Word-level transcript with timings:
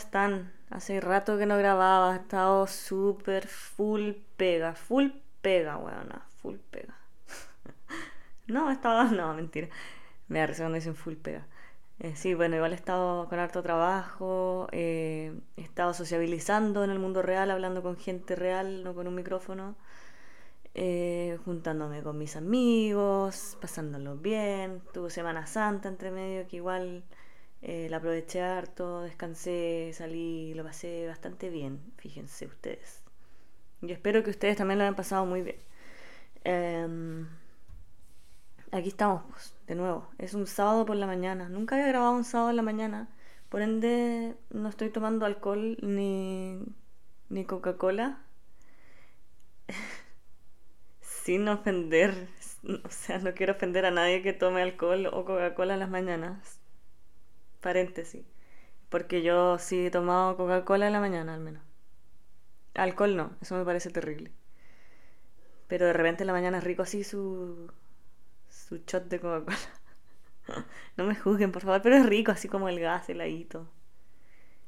están? 0.00 0.52
Hace 0.70 1.00
rato 1.00 1.38
que 1.38 1.46
no 1.46 1.56
grababa, 1.58 2.14
he 2.14 2.18
estado 2.18 2.66
súper 2.66 3.46
full 3.46 4.12
pega, 4.36 4.74
full 4.74 5.08
pega, 5.42 5.76
weona, 5.76 6.26
full 6.40 6.56
pega. 6.70 6.94
no, 8.46 8.70
estaba, 8.70 9.04
no, 9.04 9.34
mentira. 9.34 9.68
Me 10.28 10.38
da 10.40 10.46
risa 10.46 10.62
cuando 10.62 10.76
dicen 10.76 10.94
full 10.94 11.14
pega. 11.14 11.46
Eh, 11.98 12.14
sí, 12.16 12.34
bueno, 12.34 12.56
igual 12.56 12.72
he 12.72 12.76
estado 12.76 13.28
con 13.28 13.38
harto 13.38 13.62
trabajo, 13.62 14.68
eh, 14.72 15.34
he 15.56 15.62
estado 15.62 15.92
sociabilizando 15.92 16.82
en 16.82 16.90
el 16.90 16.98
mundo 16.98 17.20
real, 17.20 17.50
hablando 17.50 17.82
con 17.82 17.96
gente 17.96 18.36
real, 18.36 18.82
no 18.84 18.94
con 18.94 19.06
un 19.06 19.14
micrófono, 19.14 19.76
eh, 20.74 21.38
juntándome 21.44 22.02
con 22.02 22.16
mis 22.18 22.36
amigos, 22.36 23.58
pasándolo 23.60 24.16
bien. 24.16 24.82
Tuve 24.94 25.10
Semana 25.10 25.46
Santa 25.46 25.88
entre 25.88 26.10
medio, 26.10 26.46
que 26.48 26.56
igual 26.56 27.04
la 27.62 27.96
aproveché 27.98 28.40
harto, 28.40 29.02
descansé, 29.02 29.92
salí, 29.94 30.54
lo 30.54 30.64
pasé 30.64 31.06
bastante 31.06 31.50
bien, 31.50 31.80
fíjense 31.98 32.46
ustedes. 32.46 33.02
Y 33.82 33.92
espero 33.92 34.22
que 34.22 34.30
ustedes 34.30 34.56
también 34.56 34.78
lo 34.78 34.84
hayan 34.84 34.96
pasado 34.96 35.26
muy 35.26 35.42
bien. 35.42 35.56
Em, 36.44 37.28
aquí 38.72 38.88
estamos, 38.88 39.22
pues, 39.30 39.54
de 39.66 39.74
nuevo. 39.74 40.08
Es 40.18 40.34
un 40.34 40.46
sábado 40.46 40.86
por 40.86 40.96
la 40.96 41.06
mañana. 41.06 41.48
Nunca 41.48 41.76
había 41.76 41.88
grabado 41.88 42.12
un 42.12 42.24
sábado 42.24 42.50
en 42.50 42.56
la 42.56 42.62
mañana. 42.62 43.08
Por 43.48 43.62
ende, 43.62 44.36
no 44.50 44.68
estoy 44.68 44.90
tomando 44.90 45.26
alcohol 45.26 45.76
ni, 45.82 46.60
ni 47.28 47.44
Coca-Cola. 47.44 48.18
Sin 51.00 51.48
ofender. 51.48 52.28
O 52.84 52.90
sea, 52.90 53.18
no 53.18 53.32
quiero 53.32 53.54
ofender 53.54 53.86
a 53.86 53.90
nadie 53.90 54.22
que 54.22 54.34
tome 54.34 54.60
alcohol 54.60 55.06
o 55.06 55.24
Coca-Cola 55.24 55.74
en 55.74 55.80
las 55.80 55.88
mañanas. 55.88 56.59
Paréntesis. 57.60 58.24
Porque 58.88 59.22
yo 59.22 59.58
sí 59.58 59.86
he 59.86 59.90
tomado 59.90 60.36
Coca-Cola 60.36 60.86
en 60.86 60.92
la 60.92 61.00
mañana 61.00 61.34
al 61.34 61.40
menos. 61.40 61.62
Alcohol 62.74 63.16
no, 63.16 63.36
eso 63.40 63.56
me 63.56 63.64
parece 63.64 63.90
terrible. 63.90 64.32
Pero 65.68 65.86
de 65.86 65.92
repente 65.92 66.22
en 66.22 66.28
la 66.28 66.32
mañana 66.32 66.58
es 66.58 66.64
rico 66.64 66.82
así 66.82 67.04
su, 67.04 67.72
su 68.48 68.78
shot 68.86 69.04
de 69.08 69.20
Coca-Cola. 69.20 69.58
no 70.96 71.04
me 71.04 71.14
juzguen, 71.14 71.52
por 71.52 71.62
favor, 71.62 71.82
pero 71.82 71.96
es 71.96 72.06
rico, 72.06 72.32
así 72.32 72.48
como 72.48 72.68
el 72.68 72.80
gas 72.80 73.08
heladito. 73.08 73.68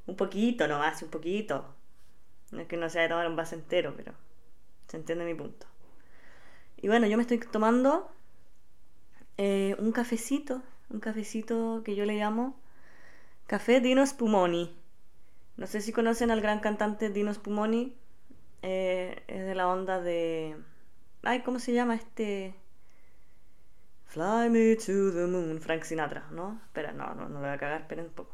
Un 0.06 0.16
poquito 0.16 0.68
nomás, 0.68 1.02
un 1.02 1.10
poquito. 1.10 1.74
No 2.50 2.60
es 2.60 2.68
que 2.68 2.76
no 2.76 2.88
sea 2.90 3.02
de 3.02 3.08
tomar 3.08 3.26
un 3.26 3.36
vaso 3.36 3.54
entero, 3.54 3.94
pero 3.96 4.12
se 4.88 4.96
entiende 4.96 5.24
mi 5.24 5.34
punto. 5.34 5.66
Y 6.76 6.88
bueno, 6.88 7.06
yo 7.06 7.16
me 7.16 7.22
estoy 7.22 7.38
tomando 7.38 8.10
eh, 9.38 9.74
un 9.78 9.92
cafecito, 9.92 10.62
un 10.90 11.00
cafecito 11.00 11.82
que 11.84 11.94
yo 11.94 12.04
le 12.04 12.16
llamo 12.16 12.60
Café 13.46 13.80
Dino 13.80 14.06
Spumoni. 14.06 14.74
No 15.56 15.66
sé 15.66 15.80
si 15.80 15.92
conocen 15.92 16.30
al 16.30 16.40
gran 16.40 16.60
cantante 16.60 17.10
Dino 17.10 17.32
Spumoni. 17.32 17.96
Eh, 18.62 19.22
es 19.26 19.44
de 19.44 19.54
la 19.54 19.68
onda 19.68 20.00
de... 20.00 20.56
Ay, 21.22 21.42
¿cómo 21.42 21.58
se 21.58 21.72
llama 21.72 21.94
este? 21.94 22.54
Fly 24.06 24.50
me 24.50 24.76
to 24.76 25.12
the 25.12 25.26
moon, 25.26 25.60
Frank 25.60 25.84
Sinatra, 25.84 26.26
¿no? 26.30 26.60
Espera, 26.66 26.92
no, 26.92 27.14
no, 27.14 27.28
no 27.28 27.34
lo 27.36 27.40
voy 27.40 27.48
a 27.48 27.58
cagar, 27.58 27.80
esperen 27.82 28.06
un 28.06 28.12
poco. 28.12 28.32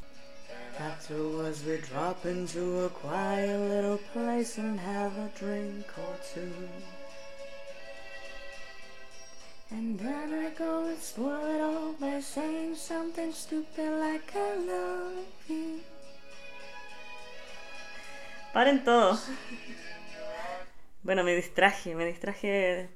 And 9.71 9.99
then 9.99 10.33
I 10.33 10.51
go 10.59 10.87
and 10.87 10.99
spoil 10.99 11.45
it 11.45 11.61
all 11.61 11.93
by 12.01 12.21
saying 12.21 12.75
something 12.75 13.33
stupid 13.33 13.91
like 14.01 14.33
I 14.35 14.57
love 14.57 15.27
you. 15.49 15.83
Paren 18.55 18.83
todos. 18.83 19.29
Bueno, 21.03 21.23
me 21.23 21.35
distraje, 21.35 21.95
me 21.95 22.07
distraje 22.07 22.89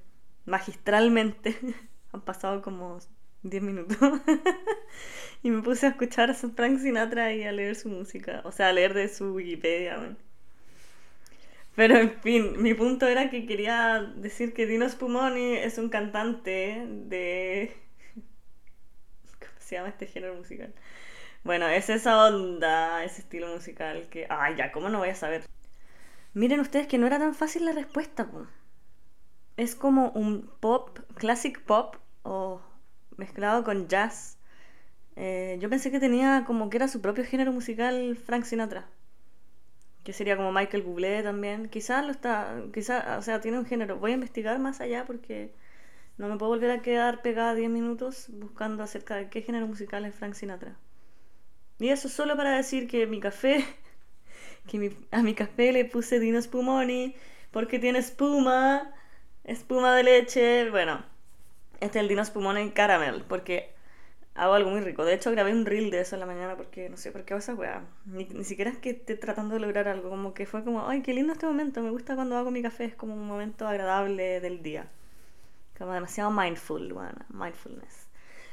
magistralmente. 0.47 1.59
Han 2.12 2.22
pasado 2.22 2.62
como 2.62 2.99
10 3.43 3.62
minutos. 3.62 3.99
y 5.43 5.50
me 5.50 5.62
puse 5.62 5.87
a 5.87 5.91
escuchar 5.91 6.31
a 6.31 6.34
Frank 6.34 6.78
Sinatra 6.78 7.34
y 7.34 7.44
a 7.44 7.53
leer 7.53 7.77
su 7.77 7.91
música. 7.91 8.41
O 8.44 8.53
sea, 8.53 8.69
a 8.69 8.72
leer 8.72 8.94
de 8.94 9.09
su 9.09 9.34
Wikipedia. 9.34 10.16
Pero 11.75 11.97
en 11.97 12.10
fin, 12.21 12.62
mi 12.62 12.75
punto 12.75 13.06
era 13.06 13.31
que 13.31 13.47
quería 13.47 14.00
decir 14.16 14.53
que 14.53 14.66
Dino 14.66 14.88
Spumoni 14.88 15.55
es 15.56 15.78
un 15.78 15.88
cantante 15.88 16.84
de. 16.87 17.75
¿Cómo 19.38 19.53
se 19.59 19.77
llama 19.77 19.88
este 19.88 20.06
género 20.06 20.34
musical? 20.34 20.75
Bueno, 21.44 21.69
es 21.69 21.88
esa 21.91 22.27
onda, 22.27 23.05
ese 23.05 23.22
estilo 23.22 23.49
musical 23.49 24.09
que. 24.11 24.27
Ay, 24.28 24.56
ya, 24.56 24.72
¿cómo 24.72 24.88
no 24.91 24.99
voy 24.99 25.09
a 25.11 25.15
saber? 25.15 25.44
Miren 26.34 26.61
ustedes 26.61 26.87
que 26.87 26.99
no 26.99 27.06
era 27.06 27.19
tan 27.19 27.34
fácil 27.34 27.65
la 27.65 27.72
respuesta, 27.72 28.28
Es 29.56 29.75
como 29.75 30.11
un 30.11 30.50
pop, 30.61 30.99
classic 31.15 31.61
pop, 31.62 31.97
o 32.22 32.61
mezclado 33.16 33.65
con 33.65 33.88
jazz. 33.88 34.38
Eh, 35.16 35.59
yo 35.61 35.69
pensé 35.71 35.91
que 35.91 36.00
tenía 36.00 36.44
como 36.47 36.71
que 36.71 36.78
era 36.78 36.88
su 36.88 37.00
propio 37.03 37.25
género 37.25 37.53
musical 37.53 38.16
Frank 38.16 38.44
Sinatra. 38.44 38.88
Que 40.04 40.12
sería 40.12 40.36
como 40.36 40.52
Michael 40.52 40.82
Bublé 40.82 41.22
también. 41.22 41.68
Quizás 41.68 42.04
lo 42.04 42.10
está, 42.12 42.62
quizás, 42.72 43.18
o 43.18 43.22
sea, 43.22 43.40
tiene 43.40 43.58
un 43.58 43.66
género. 43.66 43.98
Voy 43.98 44.12
a 44.12 44.14
investigar 44.14 44.58
más 44.58 44.80
allá 44.80 45.04
porque 45.06 45.52
no 46.18 46.28
me 46.28 46.36
puedo 46.36 46.50
volver 46.50 46.70
a 46.70 46.82
quedar 46.82 47.22
pegada 47.22 47.54
10 47.54 47.70
minutos 47.70 48.26
buscando 48.30 48.82
acerca 48.82 49.16
de 49.16 49.28
qué 49.28 49.42
género 49.42 49.66
musical 49.66 50.04
es 50.04 50.14
Frank 50.14 50.34
Sinatra. 50.34 50.76
Y 51.78 51.88
eso 51.88 52.08
solo 52.08 52.36
para 52.36 52.56
decir 52.56 52.86
que 52.88 53.06
mi 53.06 53.20
café, 53.20 53.64
que 54.68 54.96
a 55.10 55.22
mi 55.22 55.34
café 55.34 55.72
le 55.72 55.84
puse 55.84 56.20
Dino 56.20 56.40
Spumoni 56.40 57.14
porque 57.50 57.78
tiene 57.78 57.98
espuma, 57.98 58.92
espuma 59.44 59.94
de 59.96 60.02
leche. 60.04 60.70
Bueno, 60.70 61.04
este 61.80 61.98
es 61.98 62.02
el 62.02 62.08
Dino 62.08 62.24
Spumoni 62.24 62.70
Caramel 62.70 63.24
porque 63.28 63.72
hago 64.34 64.54
algo 64.54 64.70
muy 64.70 64.81
rico. 64.81 65.04
De 65.04 65.15
hecho, 65.15 65.31
grabé 65.31 65.53
un 65.53 65.66
reel 65.66 65.91
de 65.91 66.00
eso 66.00 66.16
en 66.16 66.20
la 66.20 66.26
mañana 66.26 66.56
porque 66.56 66.88
no 66.88 66.97
sé 66.97 67.10
por 67.12 67.25
qué 67.25 67.34
hago 67.34 67.41
esa 67.41 67.54
weá. 67.54 67.84
Ni, 68.06 68.26
siquiera 68.44 68.70
es 68.70 68.78
que 68.78 68.91
esté 68.91 69.16
tratando 69.16 69.54
de 69.54 69.60
lograr 69.60 69.88
algo. 69.88 70.10
Como 70.10 70.34
que 70.34 70.47
fue 70.47 70.65
como, 70.65 70.88
ay, 70.88 71.03
qué 71.03 71.15
lindo 71.15 71.32
este 71.32 71.47
momento. 71.47 71.82
Me 71.82 71.91
gusta 71.91 72.15
cuando 72.15 72.37
hago 72.37 72.50
mi 72.50 72.62
café. 72.62 72.84
Es 72.84 72.94
como 72.94 73.15
un 73.15 73.26
momento 73.26 73.66
agradable 73.66 74.41
del 74.41 74.62
día. 74.62 74.88
Como 75.78 75.93
demasiado 75.93 76.31
mindful, 76.31 76.93
bueno, 76.93 77.19
mindfulness. 77.28 78.09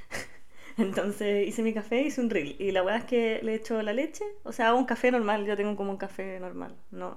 Entonces 0.77 1.47
hice 1.47 1.61
mi 1.63 1.73
café, 1.73 2.01
hice 2.01 2.21
un 2.21 2.29
reel. 2.29 2.55
Y 2.59 2.71
la 2.71 2.83
weá 2.83 2.97
es 2.97 3.05
que 3.05 3.39
le 3.43 3.55
echo 3.55 3.81
la 3.81 3.93
leche. 3.93 4.25
O 4.43 4.51
sea, 4.51 4.69
hago 4.69 4.79
un 4.79 4.85
café 4.85 5.11
normal. 5.11 5.45
Yo 5.45 5.55
tengo 5.55 5.75
como 5.75 5.91
un 5.91 5.97
café 5.97 6.39
normal. 6.39 6.75
No. 6.91 7.15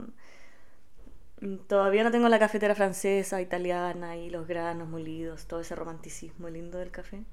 Todavía 1.66 2.04
no 2.04 2.12
tengo 2.12 2.28
la 2.28 2.38
cafetera 2.38 2.76
francesa, 2.76 3.40
italiana 3.40 4.16
y 4.16 4.30
los 4.30 4.46
granos 4.46 4.88
molidos, 4.88 5.46
todo 5.48 5.60
ese 5.60 5.74
romanticismo 5.74 6.48
lindo 6.48 6.78
del 6.78 6.92
café. 6.92 7.24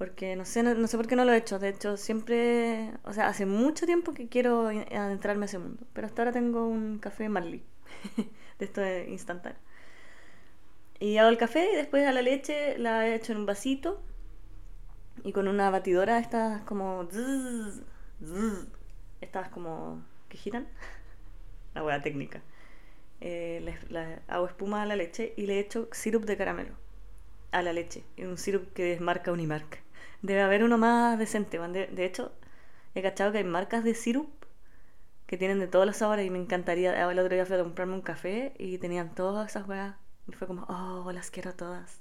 Porque 0.00 0.34
no 0.34 0.46
sé, 0.46 0.62
no, 0.62 0.86
sé 0.86 0.96
por 0.96 1.06
qué 1.06 1.14
no 1.14 1.26
lo 1.26 1.32
he 1.34 1.36
hecho. 1.36 1.58
De 1.58 1.68
hecho, 1.68 1.98
siempre, 1.98 2.90
o 3.04 3.12
sea, 3.12 3.28
hace 3.28 3.44
mucho 3.44 3.84
tiempo 3.84 4.14
que 4.14 4.30
quiero 4.30 4.68
adentrarme 4.68 5.44
a 5.44 5.46
ese 5.46 5.58
mundo. 5.58 5.84
Pero 5.92 6.06
hasta 6.06 6.22
ahora 6.22 6.32
tengo 6.32 6.66
un 6.66 6.98
café 6.98 7.28
Marley, 7.28 7.62
de 8.58 8.64
esto 8.64 8.80
de 8.80 9.10
instantáneo. 9.10 9.58
Y 11.00 11.18
hago 11.18 11.28
el 11.28 11.36
café 11.36 11.70
y 11.70 11.76
después 11.76 12.06
a 12.06 12.12
la 12.12 12.22
leche 12.22 12.78
la 12.78 13.06
he 13.06 13.14
hecho 13.14 13.32
en 13.32 13.40
un 13.40 13.46
vasito 13.46 14.02
y 15.22 15.32
con 15.32 15.48
una 15.48 15.68
batidora 15.68 16.18
estas 16.18 16.62
como... 16.62 17.06
estas 19.20 19.50
como 19.50 20.02
que 20.30 20.38
giran. 20.38 20.66
La 21.74 21.84
hueá 21.84 22.00
técnica. 22.00 22.40
Eh, 23.20 23.78
hago 24.28 24.46
espuma 24.46 24.80
a 24.80 24.86
la 24.86 24.96
leche 24.96 25.34
y 25.36 25.44
le 25.44 25.60
echo 25.60 25.90
sirup 25.92 26.24
de 26.24 26.38
caramelo 26.38 26.74
a 27.52 27.62
la 27.62 27.72
leche. 27.72 28.04
Un 28.18 28.38
sirup 28.38 28.72
que 28.72 28.92
es 28.92 29.00
marca 29.00 29.32
Unimark. 29.32 29.82
Debe 30.22 30.42
haber 30.42 30.64
uno 30.64 30.78
más 30.78 31.18
decente. 31.18 31.58
De, 31.58 32.04
hecho, 32.04 32.32
he 32.94 33.02
cachado 33.02 33.32
que 33.32 33.38
hay 33.38 33.44
marcas 33.44 33.84
de 33.84 33.94
sirup 33.94 34.28
que 35.26 35.36
tienen 35.36 35.60
de 35.60 35.68
todos 35.68 35.86
los 35.86 35.96
sabores 35.96 36.26
y 36.26 36.30
me 36.30 36.38
encantaría. 36.38 37.10
El 37.10 37.18
otro 37.18 37.34
día 37.34 37.46
fui 37.46 37.56
a 37.56 37.62
comprarme 37.62 37.94
un 37.94 38.02
café 38.02 38.52
y 38.58 38.78
tenían 38.78 39.14
todas 39.14 39.50
esas 39.50 39.68
weas. 39.68 39.96
Y 40.28 40.32
fue 40.32 40.46
como, 40.46 40.64
oh, 40.68 41.10
las 41.12 41.30
quiero 41.30 41.54
todas. 41.54 42.00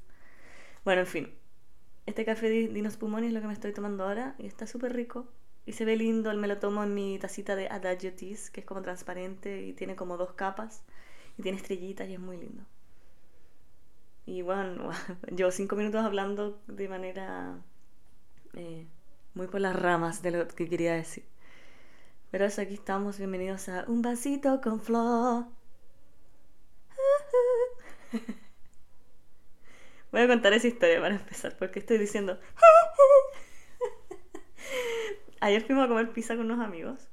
Bueno, 0.84 1.02
en 1.02 1.08
fin. 1.08 1.34
Este 2.06 2.26
café 2.26 2.50
de 2.50 2.68
Dinos 2.68 2.98
Pumoni 2.98 3.28
es 3.28 3.34
lo 3.34 3.42
que 3.42 3.48
me 3.48 3.54
estoy 3.54 3.72
tomando 3.72 4.04
ahora 4.04 4.36
y 4.40 4.48
está 4.48 4.68
súper 4.68 4.94
rico. 4.94 5.28
Y 5.66 5.74
se 5.74 5.86
ve 5.86 5.96
lindo, 5.96 6.34
me 6.34 6.48
lo 6.48 6.58
tomo 6.58 6.84
en 6.84 6.94
mi 6.96 7.20
tacita 7.20 7.56
de 7.56 7.68
Adagio 7.68 8.14
Teas, 8.14 8.50
que 8.50 8.62
es 8.62 8.66
como 8.66 8.82
transparente 8.82 9.62
y 9.62 9.74
tiene 9.74 9.96
como 9.96 10.18
dos 10.18 10.34
capas. 10.34 10.84
Y 11.38 11.44
tiene 11.44 11.58
estrellitas 11.58 12.10
y 12.10 12.16
es 12.16 12.20
muy 12.20 12.38
lindo. 12.38 12.64
Y 14.26 14.42
bueno, 14.42 14.90
llevo 15.36 15.52
cinco 15.52 15.76
minutos 15.76 16.04
hablando 16.04 16.60
de 16.68 16.90
manera 16.90 17.60
eh, 18.54 18.88
muy 19.34 19.48
por 19.48 19.62
las 19.62 19.76
ramas 19.76 20.22
de 20.22 20.32
lo 20.32 20.48
que 20.48 20.70
quería 20.70 20.94
decir. 20.94 21.26
Pero 22.32 22.46
eso, 22.46 22.62
aquí 22.62 22.76
estamos. 22.76 23.18
Bienvenidos 23.18 23.70
a 23.70 23.86
Un 23.88 24.02
vasito 24.02 24.62
con 24.62 24.82
flor. 24.82 25.46
Voy 30.12 30.22
a 30.22 30.28
contar 30.28 30.54
esa 30.54 30.68
historia 30.68 31.00
para 31.00 31.16
empezar, 31.16 31.56
porque 31.58 31.80
estoy 31.80 31.98
diciendo. 31.98 32.40
Ayer 35.42 35.64
fuimos 35.64 35.86
a 35.86 35.88
comer 35.88 36.12
pizza 36.12 36.36
con 36.36 36.46
unos 36.46 36.66
amigos. 36.66 37.08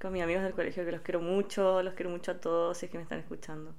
Con 0.00 0.12
mis 0.12 0.22
amigos 0.22 0.42
del 0.42 0.54
colegio, 0.54 0.84
que 0.84 0.92
los 0.92 1.02
quiero 1.02 1.20
mucho, 1.20 1.82
los 1.82 1.94
quiero 1.94 2.10
mucho 2.10 2.32
a 2.32 2.40
todos, 2.40 2.78
si 2.78 2.86
es 2.86 2.92
que 2.92 2.98
me 2.98 3.02
están 3.02 3.18
escuchando. 3.18 3.74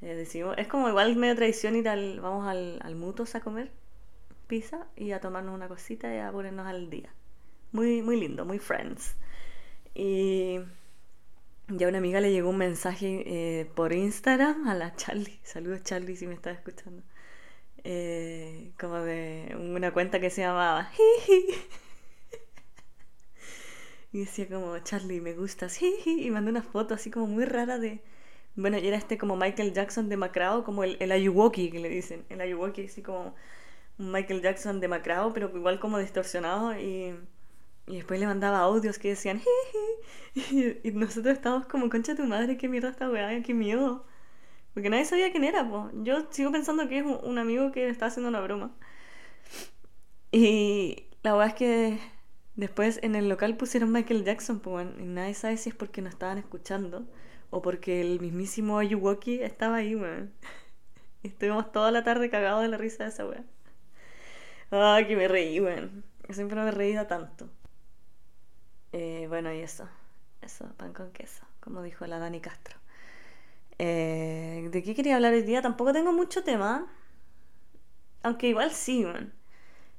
Eh, 0.00 0.26
es 0.56 0.68
como 0.68 0.88
igual 0.88 1.16
medio 1.16 1.34
tradición 1.34 1.76
ir 1.76 1.88
al, 1.88 2.20
vamos 2.20 2.46
al, 2.46 2.78
al 2.82 2.94
Mutos 2.94 3.34
a 3.34 3.40
comer 3.40 3.70
pizza 4.48 4.86
y 4.96 5.12
a 5.12 5.20
tomarnos 5.20 5.54
una 5.54 5.68
cosita 5.68 6.12
y 6.12 6.18
a 6.18 6.32
ponernos 6.32 6.66
al 6.66 6.90
día. 6.90 7.10
Muy, 7.70 8.02
muy 8.02 8.18
lindo, 8.18 8.44
muy 8.44 8.58
friends. 8.58 9.14
Y 9.94 10.58
ya 11.68 11.88
una 11.88 11.98
amiga 11.98 12.20
le 12.20 12.32
llegó 12.32 12.48
un 12.50 12.56
mensaje 12.56 13.22
eh, 13.26 13.66
por 13.76 13.92
Instagram 13.92 14.66
a 14.66 14.74
la 14.74 14.96
Charlie. 14.96 15.38
Saludos 15.44 15.82
Charlie 15.84 16.16
si 16.16 16.26
me 16.26 16.34
estás 16.34 16.56
escuchando. 16.56 17.02
Eh, 17.84 18.72
como 18.80 18.96
de 18.96 19.54
una 19.56 19.92
cuenta 19.92 20.18
que 20.18 20.30
se 20.30 20.40
llamaba 20.40 20.90
Y 24.12 24.20
decía 24.20 24.48
como, 24.48 24.76
Charlie, 24.80 25.20
me 25.20 25.34
gustas. 25.34 25.78
Y 26.06 26.30
mandó 26.30 26.50
una 26.50 26.62
foto 26.62 26.94
así 26.94 27.10
como 27.10 27.26
muy 27.26 27.44
rara 27.44 27.78
de... 27.78 28.02
Bueno, 28.56 28.78
y 28.78 28.88
era 28.88 28.96
este 28.96 29.18
como 29.18 29.36
Michael 29.36 29.72
Jackson 29.72 30.08
demacrado, 30.08 30.64
como 30.64 30.82
el, 30.82 30.96
el 31.00 31.12
Ayuwoki 31.12 31.70
que 31.70 31.78
le 31.78 31.88
dicen. 31.88 32.24
El 32.28 32.40
Ayuwoki 32.40 32.86
así 32.86 33.02
como 33.02 33.34
un 33.98 34.12
Michael 34.12 34.42
Jackson 34.42 34.80
demacrado, 34.80 35.32
pero 35.32 35.50
igual 35.56 35.80
como 35.80 35.98
distorsionado. 35.98 36.78
Y 36.78 37.14
y 37.88 37.96
después 37.96 38.20
le 38.20 38.26
mandaba 38.26 38.58
audios 38.60 38.98
que 38.98 39.08
decían, 39.08 39.40
Jeje. 39.40 40.80
Y, 40.84 40.90
nosotros 40.92 41.34
estábamos 41.34 41.66
como, 41.66 41.88
concha 41.90 42.14
tu 42.14 42.24
madre, 42.24 42.56
qué 42.56 42.68
mierda 42.68 42.90
esta 42.90 43.10
weá, 43.10 43.42
qué 43.42 43.54
miedo. 43.54 44.04
Porque 44.74 44.90
nadie 44.90 45.04
sabía 45.04 45.32
quién 45.32 45.44
era, 45.44 45.68
pues. 45.68 45.86
Yo 46.04 46.28
sigo 46.30 46.52
pensando 46.52 46.88
que 46.88 46.98
es 46.98 47.04
un, 47.04 47.38
amigo 47.38 47.72
que 47.72 47.88
está 47.88 48.06
haciendo 48.06 48.28
una 48.28 48.40
broma. 48.40 48.72
Y 50.30 51.06
la 51.22 51.34
weá 51.36 51.48
es 51.48 51.54
que 51.54 51.98
después 52.56 53.00
en 53.02 53.14
el 53.14 53.28
local 53.28 53.56
pusieron 53.56 53.90
Michael 53.92 54.24
Jackson, 54.24 54.60
pues, 54.60 54.86
y 54.98 55.04
nadie 55.04 55.34
sabe 55.34 55.56
si 55.56 55.70
es 55.70 55.74
porque 55.74 56.02
nos 56.02 56.12
estaban 56.12 56.38
escuchando 56.38 57.06
o 57.50 57.62
porque 57.62 58.00
el 58.02 58.20
mismísimo 58.20 58.78
Ayuwoki 58.78 59.40
estaba 59.42 59.76
ahí, 59.76 59.94
weón. 59.96 60.32
Y 61.22 61.28
estuvimos 61.28 61.72
toda 61.72 61.90
la 61.90 62.04
tarde 62.04 62.30
cagados 62.30 62.62
de 62.62 62.68
la 62.68 62.76
risa 62.76 63.04
de 63.04 63.10
esa 63.10 63.26
weá. 63.26 63.44
Ay, 64.70 65.06
que 65.06 65.16
me 65.16 65.28
reí, 65.28 65.60
weón. 65.60 66.04
Siempre 66.30 66.60
me 66.60 66.68
he 66.68 66.72
reído 66.72 67.06
tanto. 67.06 67.50
Eh, 68.92 69.26
bueno, 69.28 69.52
y 69.52 69.60
eso. 69.60 69.88
Eso, 70.42 70.66
pan 70.76 70.92
con 70.92 71.10
queso, 71.12 71.44
como 71.60 71.82
dijo 71.82 72.06
la 72.06 72.18
Dani 72.18 72.40
Castro. 72.40 72.76
Eh, 73.78 74.68
¿De 74.72 74.82
qué 74.82 74.94
quería 74.94 75.16
hablar 75.16 75.34
hoy 75.34 75.42
día? 75.42 75.62
Tampoco 75.62 75.92
tengo 75.92 76.12
mucho 76.12 76.42
tema. 76.44 76.86
Aunque 78.22 78.48
igual 78.48 78.70
sí, 78.72 79.04
man. 79.04 79.32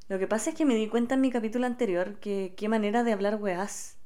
Lo 0.10 0.20
que 0.20 0.28
pasa 0.28 0.52
es 0.52 0.56
que 0.58 0.66
me 0.66 0.76
di 0.76 0.88
cuenta 0.90 1.16
en 1.16 1.22
mi 1.22 1.32
capítulo 1.32 1.66
anterior 1.68 2.20
que 2.20 2.54
qué 2.58 2.70
manera 2.70 3.04
de 3.04 3.14
hablar 3.14 3.36
weás. 3.38 3.98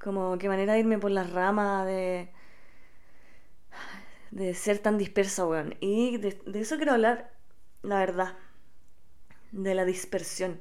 Como 0.00 0.38
qué 0.38 0.48
manera 0.48 0.74
de 0.74 0.80
irme 0.80 0.98
por 0.98 1.10
las 1.12 1.30
ramas, 1.32 1.86
de. 1.86 2.30
de 4.30 4.54
ser 4.54 4.78
tan 4.78 4.98
dispersa, 4.98 5.46
weón. 5.46 5.74
Y 5.80 6.18
de 6.18 6.60
eso 6.60 6.76
quiero 6.76 6.92
hablar, 6.92 7.32
la 7.82 7.98
verdad. 7.98 8.34
De 9.52 9.74
la 9.74 9.84
dispersión. 9.84 10.60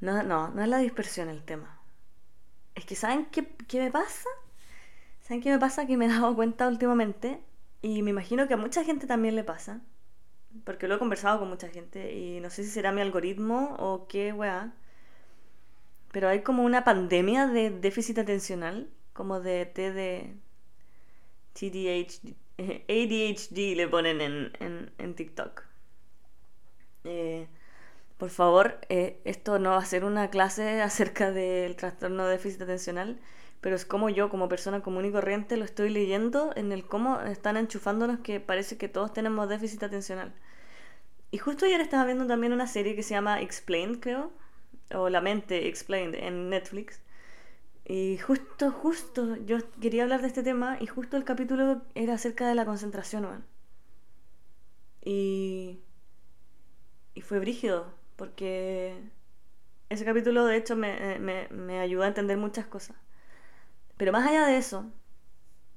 No, 0.00 0.22
no, 0.22 0.48
no 0.50 0.62
es 0.62 0.68
la 0.68 0.78
dispersión 0.78 1.28
el 1.28 1.44
tema. 1.44 1.80
Es 2.74 2.84
que 2.84 2.94
¿saben 2.94 3.26
qué, 3.26 3.46
qué 3.68 3.80
me 3.80 3.90
pasa? 3.90 4.28
¿Saben 5.22 5.42
qué 5.42 5.50
me 5.50 5.58
pasa? 5.58 5.86
Que 5.86 5.96
me 5.96 6.06
he 6.06 6.08
dado 6.08 6.34
cuenta 6.36 6.68
últimamente, 6.68 7.40
y 7.82 8.02
me 8.02 8.10
imagino 8.10 8.48
que 8.48 8.54
a 8.54 8.56
mucha 8.56 8.84
gente 8.84 9.06
también 9.06 9.34
le 9.36 9.44
pasa, 9.44 9.80
porque 10.64 10.88
lo 10.88 10.96
he 10.96 10.98
conversado 10.98 11.38
con 11.40 11.48
mucha 11.48 11.68
gente, 11.68 12.12
y 12.14 12.40
no 12.40 12.50
sé 12.50 12.64
si 12.64 12.70
será 12.70 12.92
mi 12.92 13.00
algoritmo 13.00 13.76
o 13.78 14.06
qué 14.08 14.32
weá, 14.32 14.74
pero 16.12 16.28
hay 16.28 16.42
como 16.42 16.64
una 16.64 16.84
pandemia 16.84 17.46
de 17.46 17.70
déficit 17.70 18.18
atencional, 18.18 18.88
como 19.12 19.40
de 19.40 19.66
TD, 19.66 20.34
TDHD, 21.54 22.34
ADHD 22.88 23.76
le 23.76 23.88
ponen 23.88 24.20
en, 24.20 24.52
en, 24.60 24.92
en 24.98 25.14
TikTok. 25.14 25.64
Eh, 27.04 27.46
por 28.18 28.30
favor, 28.30 28.78
eh, 28.88 29.20
esto 29.24 29.58
no 29.58 29.70
va 29.70 29.78
a 29.78 29.84
ser 29.84 30.04
una 30.04 30.30
clase 30.30 30.80
acerca 30.82 31.32
del 31.32 31.76
trastorno 31.76 32.24
de 32.26 32.32
déficit 32.32 32.62
atencional, 32.62 33.20
pero 33.60 33.76
es 33.76 33.84
como 33.84 34.08
yo, 34.10 34.28
como 34.30 34.48
persona 34.48 34.82
común 34.82 35.06
y 35.06 35.12
corriente, 35.12 35.56
lo 35.56 35.64
estoy 35.64 35.90
leyendo 35.90 36.52
en 36.56 36.72
el 36.72 36.86
cómo 36.86 37.20
están 37.20 37.56
enchufándonos 37.56 38.20
que 38.20 38.40
parece 38.40 38.78
que 38.78 38.88
todos 38.88 39.12
tenemos 39.12 39.48
déficit 39.48 39.82
atencional. 39.82 40.34
Y 41.30 41.38
justo 41.38 41.66
ayer 41.66 41.80
estaba 41.80 42.04
viendo 42.04 42.26
también 42.26 42.52
una 42.52 42.66
serie 42.66 42.94
que 42.96 43.02
se 43.02 43.14
llama 43.14 43.40
Explained, 43.40 44.00
creo, 44.00 44.32
o 44.94 45.08
La 45.10 45.20
mente 45.20 45.68
Explained 45.68 46.14
en 46.14 46.50
Netflix. 46.50 47.00
Y 47.84 48.18
justo, 48.18 48.70
justo, 48.72 49.36
yo 49.36 49.58
quería 49.80 50.04
hablar 50.04 50.22
de 50.22 50.28
este 50.28 50.42
tema 50.42 50.78
y 50.80 50.86
justo 50.86 51.16
el 51.16 51.24
capítulo 51.24 51.82
era 51.94 52.14
acerca 52.14 52.48
de 52.48 52.54
la 52.54 52.64
concentración, 52.64 53.24
man. 53.24 53.44
Y... 55.04 55.80
Y 57.14 57.22
fue 57.22 57.38
brígido, 57.38 57.94
porque 58.16 58.98
ese 59.88 60.04
capítulo 60.04 60.44
de 60.46 60.56
hecho 60.56 60.76
me, 60.76 61.18
me, 61.18 61.48
me 61.50 61.80
ayudó 61.80 62.04
a 62.04 62.08
entender 62.08 62.36
muchas 62.36 62.66
cosas. 62.66 62.96
Pero 63.96 64.12
más 64.12 64.26
allá 64.26 64.46
de 64.46 64.58
eso, 64.58 64.86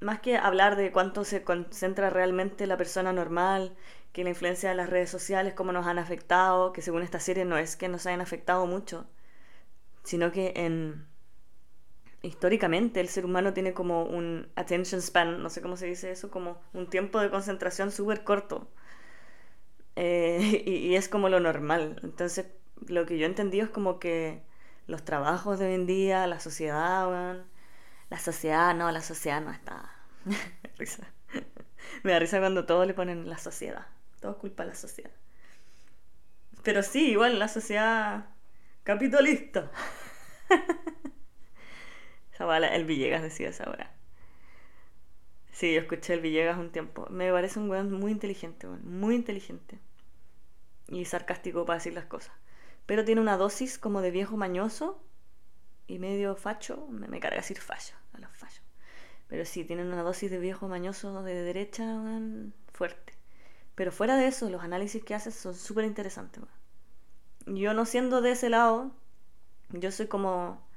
más 0.02 0.20
que 0.20 0.38
hablar 0.38 0.76
de 0.76 0.92
cuánto 0.92 1.24
se 1.24 1.44
concentra 1.44 2.10
realmente 2.10 2.68
la 2.68 2.78
persona 2.78 3.14
normal, 3.14 3.76
que 4.14 4.24
la 4.24 4.30
influencia 4.32 4.70
de 4.70 4.76
las 4.76 4.90
redes 4.90 5.10
sociales, 5.10 5.54
cómo 5.54 5.72
nos 5.72 5.86
han 5.88 6.00
afectado, 6.00 6.74
que 6.74 6.82
según 6.82 7.04
esta 7.04 7.20
serie 7.20 7.46
no 7.46 7.58
es 7.58 7.76
que 7.76 7.90
nos 7.90 8.06
hayan 8.06 8.22
afectado 8.22 8.66
mucho, 8.66 9.08
sino 10.04 10.32
que 10.32 10.54
en 10.56 11.08
históricamente 12.22 13.00
el 13.00 13.08
ser 13.08 13.26
humano 13.26 13.54
tiene 13.54 13.74
como 13.74 14.04
un 14.04 14.50
attention 14.56 15.02
span, 15.02 15.42
no 15.42 15.50
sé 15.50 15.62
cómo 15.62 15.78
se 15.78 15.86
dice 15.86 16.12
eso, 16.12 16.30
como 16.32 16.60
un 16.74 16.90
tiempo 16.90 17.20
de 17.20 17.30
concentración 17.30 17.92
súper 17.92 18.24
corto. 18.24 18.68
Eh, 20.02 20.64
y, 20.66 20.96
es 20.96 21.10
como 21.10 21.28
lo 21.30 21.40
normal. 21.42 22.00
Entonces, 22.04 22.48
lo 22.88 23.06
que 23.06 23.18
yo 23.18 23.26
he 23.26 23.30
entendido 23.30 23.66
es 23.66 23.70
como 23.70 24.00
que 24.00 24.42
los 24.88 25.04
trabajos 25.04 25.60
de 25.60 25.68
hoy 25.68 25.74
en 25.74 25.86
día, 25.86 26.26
la 26.26 26.40
sociedad, 26.40 27.44
la 28.10 28.20
sociedad, 28.20 28.74
no, 28.76 28.92
la 28.92 29.02
sociedad 29.02 29.42
no 29.42 29.52
está. 29.52 29.94
Me 32.04 32.14
da 32.14 32.20
risa 32.20 32.40
cuando 32.40 32.66
todos 32.66 32.88
le 32.88 32.94
ponen 32.94 33.30
la 33.30 33.38
sociedad. 33.38 33.88
Todo 34.22 34.38
culpa 34.38 34.64
de 34.64 34.70
la 34.70 34.76
sociedad. 34.76 35.12
Pero 36.64 36.82
sí, 36.82 37.12
igual 37.12 37.38
la 37.38 37.50
sociedad 37.50 38.28
capitalista. 38.84 39.70
el 42.72 42.86
Villegas 42.86 43.22
decía 43.22 43.50
esa 43.50 43.70
hora. 43.70 43.92
Sí, 45.52 45.74
yo 45.74 45.82
escuché 45.82 46.14
el 46.14 46.22
Villegas 46.22 46.58
un 46.58 46.72
tiempo. 46.72 47.06
Me 47.10 47.32
parece 47.32 47.60
un 47.60 47.70
weón 47.70 47.92
muy 47.92 48.12
inteligente, 48.12 48.66
muy 48.68 49.16
inteligente 49.16 49.80
y 50.90 51.06
sarcástico 51.06 51.66
para 51.66 51.78
decir 51.78 51.94
las 51.94 52.06
cosas. 52.06 52.34
Pero 52.86 53.06
tiene 53.06 53.22
una 53.22 53.38
dosis 53.38 53.78
como 53.78 54.02
de 54.02 54.12
viejo 54.12 54.38
mañoso 54.38 55.02
y 55.88 56.00
medio 56.00 56.36
facho. 56.36 56.88
Me, 56.90 57.08
me 57.08 57.20
carga 57.20 57.38
decir 57.38 57.60
fallo, 57.60 57.96
a 58.14 58.20
los 58.20 58.36
fallos. 58.36 58.62
Pero 59.28 59.46
sí, 59.46 59.64
tiene 59.64 59.84
una 59.84 60.02
dosis 60.02 60.32
de 60.32 60.40
viejo 60.40 60.68
mañoso 60.68 61.22
de 61.24 61.36
derecha 61.36 61.86
fuerte. 62.74 63.14
Pero 63.76 63.92
fuera 63.92 64.18
de 64.18 64.28
eso, 64.28 64.50
los 64.50 64.64
análisis 64.64 65.04
que 65.04 65.14
hace 65.16 65.32
son 65.32 65.54
súper 65.54 65.86
interesantes. 65.86 66.44
Yo 67.46 67.74
no 67.74 67.86
siendo 67.86 68.22
de 68.22 68.32
ese 68.32 68.50
lado, 68.50 68.92
yo 69.70 69.92
soy 69.92 70.08
como... 70.08 70.68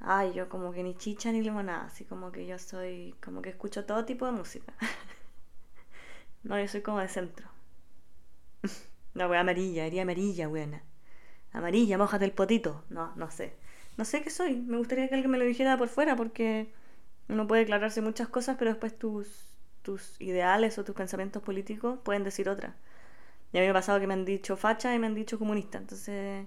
Ay, 0.00 0.32
yo 0.34 0.48
como 0.48 0.72
que 0.72 0.82
ni 0.82 0.96
chicha 0.96 1.32
ni 1.32 1.40
limonada, 1.42 1.84
así 1.84 2.04
como 2.04 2.32
que 2.32 2.46
yo 2.46 2.58
soy, 2.58 3.14
como 3.22 3.42
que 3.42 3.50
escucho 3.50 3.84
todo 3.84 4.04
tipo 4.04 4.26
de 4.26 4.32
música. 4.32 4.74
no, 6.42 6.58
yo 6.58 6.66
soy 6.68 6.82
como 6.82 6.98
de 6.98 7.08
centro. 7.08 7.48
La 9.14 9.28
wea 9.28 9.40
amarilla, 9.40 9.84
haría 9.86 10.02
amarilla, 10.02 10.48
buena. 10.48 10.82
Amarilla, 11.52 11.98
mojate 11.98 12.24
el 12.24 12.32
potito. 12.32 12.84
No, 12.90 13.14
no 13.16 13.30
sé. 13.30 13.54
No 13.96 14.04
sé 14.04 14.22
qué 14.22 14.30
soy. 14.30 14.56
Me 14.56 14.76
gustaría 14.76 15.08
que 15.08 15.14
alguien 15.14 15.30
me 15.30 15.38
lo 15.38 15.44
dijera 15.44 15.78
por 15.78 15.88
fuera 15.88 16.16
porque 16.16 16.72
uno 17.28 17.46
puede 17.46 17.60
declararse 17.62 18.00
muchas 18.02 18.28
cosas, 18.28 18.56
pero 18.58 18.70
después 18.72 18.98
tus, 18.98 19.46
tus 19.82 20.20
ideales 20.20 20.78
o 20.78 20.84
tus 20.84 20.94
pensamientos 20.96 21.42
políticos 21.42 21.98
pueden 22.02 22.24
decir 22.24 22.48
otra. 22.48 22.76
Y 23.52 23.58
a 23.58 23.60
mí 23.60 23.66
me 23.66 23.70
ha 23.70 23.74
pasado 23.74 24.00
que 24.00 24.06
me 24.08 24.14
han 24.14 24.24
dicho 24.24 24.56
facha 24.56 24.94
y 24.94 24.98
me 24.98 25.06
han 25.06 25.14
dicho 25.14 25.38
comunista. 25.38 25.78
Entonces, 25.78 26.46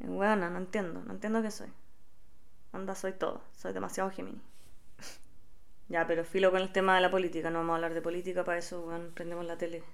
bueno, 0.00 0.50
no 0.50 0.58
entiendo. 0.58 1.02
No 1.04 1.12
entiendo 1.12 1.42
qué 1.42 1.50
soy. 1.52 1.68
Anda, 2.72 2.94
soy 2.96 3.12
todo. 3.12 3.42
Soy 3.56 3.72
demasiado 3.72 4.10
Gemini. 4.10 4.42
ya, 5.88 6.06
pero 6.06 6.24
filo 6.24 6.50
con 6.50 6.60
el 6.62 6.72
tema 6.72 6.96
de 6.96 7.00
la 7.02 7.10
política. 7.10 7.50
No 7.50 7.58
vamos 7.60 7.74
a 7.74 7.76
hablar 7.76 7.94
de 7.94 8.02
política, 8.02 8.44
para 8.44 8.58
eso 8.58 8.90
prendemos 9.14 9.46
la 9.46 9.56
tele 9.56 9.84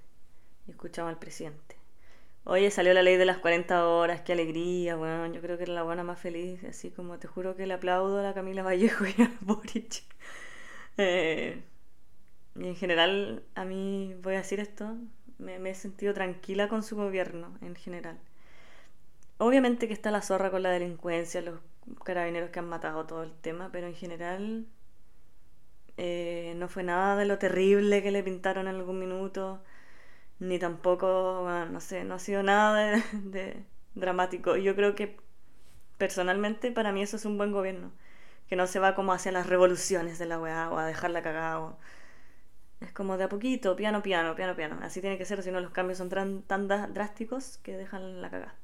y 0.67 0.71
escuchamos 0.71 1.09
al 1.11 1.19
presidente. 1.19 1.82
Oye, 2.45 2.71
salió 2.71 2.93
la 2.93 3.01
ley 3.03 3.15
de 3.15 3.25
las 3.25 3.37
40 3.37 3.87
horas, 3.87 4.21
qué 4.21 4.33
alegría, 4.33 4.97
bueno, 4.97 5.27
yo 5.33 5.39
creo 5.41 5.57
que 5.57 5.63
era 5.63 5.73
la 5.73 5.83
buena 5.83 6.03
más 6.03 6.19
feliz, 6.19 6.61
así 6.65 6.91
como 6.91 7.17
te 7.17 7.27
juro 7.27 7.55
que 7.55 7.65
le 7.65 7.73
aplaudo 7.73 8.19
a 8.19 8.23
la 8.23 8.33
Camila 8.33 8.63
Vallejo 8.63 9.05
y 9.17 9.21
a 9.21 9.31
Boric. 9.41 10.03
Eh, 10.97 11.63
y 12.55 12.67
en 12.67 12.75
general, 12.75 13.43
a 13.55 13.65
mí, 13.65 14.15
voy 14.21 14.35
a 14.35 14.37
decir 14.39 14.59
esto, 14.59 14.97
me, 15.37 15.55
he 15.69 15.75
sentido 15.75 16.13
tranquila 16.13 16.67
con 16.69 16.83
su 16.83 16.95
gobierno, 16.97 17.57
en 17.61 17.75
general. 17.75 18.19
obviamente 19.37 19.87
que 19.87 19.93
está 19.93 20.11
la 20.11 20.21
zorra 20.21 20.51
con 20.51 20.63
la 20.63 20.69
delincuencia, 20.71 21.41
los 21.41 21.59
carabineros 22.03 22.49
que 22.51 22.59
han 22.59 22.69
matado 22.69 23.05
todo 23.05 23.23
el 23.23 23.33
tema, 23.33 23.69
pero 23.71 23.87
en 23.87 23.95
general 23.95 24.67
eh, 25.97 26.53
no 26.57 26.67
fue 26.67 26.83
nada 26.83 27.15
de 27.15 27.25
lo 27.25 27.37
terrible 27.37 28.01
que 28.03 28.11
le 28.11 28.23
pintaron 28.23 28.67
en 28.67 28.75
algún 28.75 28.99
minuto, 28.99 29.63
ni 30.39 30.59
tampoco, 30.59 31.47
no 31.69 31.79
sé, 31.79 32.03
no 32.03 32.15
ha 32.15 32.19
sido 32.19 32.43
nada 32.43 33.01
de, 33.13 33.63
dramático. 33.95 34.57
Yo 34.57 34.75
creo 34.75 34.95
que 34.95 35.17
personalmente 35.97 36.71
para 36.71 36.91
mí 36.91 37.01
eso 37.01 37.17
es 37.17 37.25
un 37.25 37.37
buen 37.37 37.51
gobierno, 37.51 37.91
que 38.47 38.55
no 38.55 38.67
se 38.67 38.79
va 38.79 38.95
como 38.95 39.13
hacia 39.13 39.31
las 39.31 39.47
revoluciones 39.47 40.19
de 40.19 40.25
la 40.25 40.39
weá 40.39 40.69
o 40.71 40.77
a 40.77 40.85
dejarla 40.85 41.23
cagada. 41.23 41.77
Es 42.81 42.91
como 42.91 43.17
de 43.17 43.25
a 43.25 43.29
poquito, 43.29 43.75
piano, 43.75 44.03
piano, 44.03 44.35
piano, 44.35 44.55
piano. 44.55 44.79
Así 44.81 45.01
tiene 45.01 45.17
que 45.17 45.25
ser, 45.25 45.41
si 45.43 45.51
no 45.51 45.61
los 45.61 45.71
cambios 45.71 45.97
son 45.97 46.09
tan, 46.09 46.43
tan 46.43 46.67
drásticos 46.67 47.57
que 47.59 47.77
dejan 47.77 48.21
la 48.21 48.29
cagada. 48.29 48.55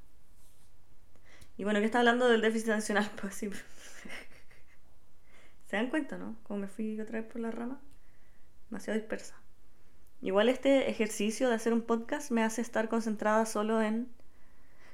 Y 1.58 1.66
bueno, 1.66 1.80
¿qué 1.80 1.86
está 1.86 2.00
hablando 2.00 2.28
del 2.30 2.42
déficit 2.42 2.70
nacional? 2.70 3.10
Pues 3.22 3.36
sí. 3.36 3.50
¿Se 5.68 5.76
dan 5.76 5.90
cuenta, 5.90 6.18
no? 6.18 6.36
Como 6.44 6.62
me 6.62 6.68
fui 6.68 7.00
otra 7.00 7.22
vez 7.22 7.32
por 7.32 7.42
la 7.42 7.52
rama. 7.52 7.80
Demasiado 8.70 9.00
dispersa. 9.00 9.36
Igual 10.22 10.50
este 10.50 10.90
ejercicio 10.90 11.50
de 11.50 11.56
hacer 11.56 11.74
un 11.74 11.82
podcast 11.82 12.32
me 12.32 12.44
hace 12.44 12.62
estar 12.62 12.90
concentrada 12.90 13.46
solo 13.46 13.82
en 13.82 14.10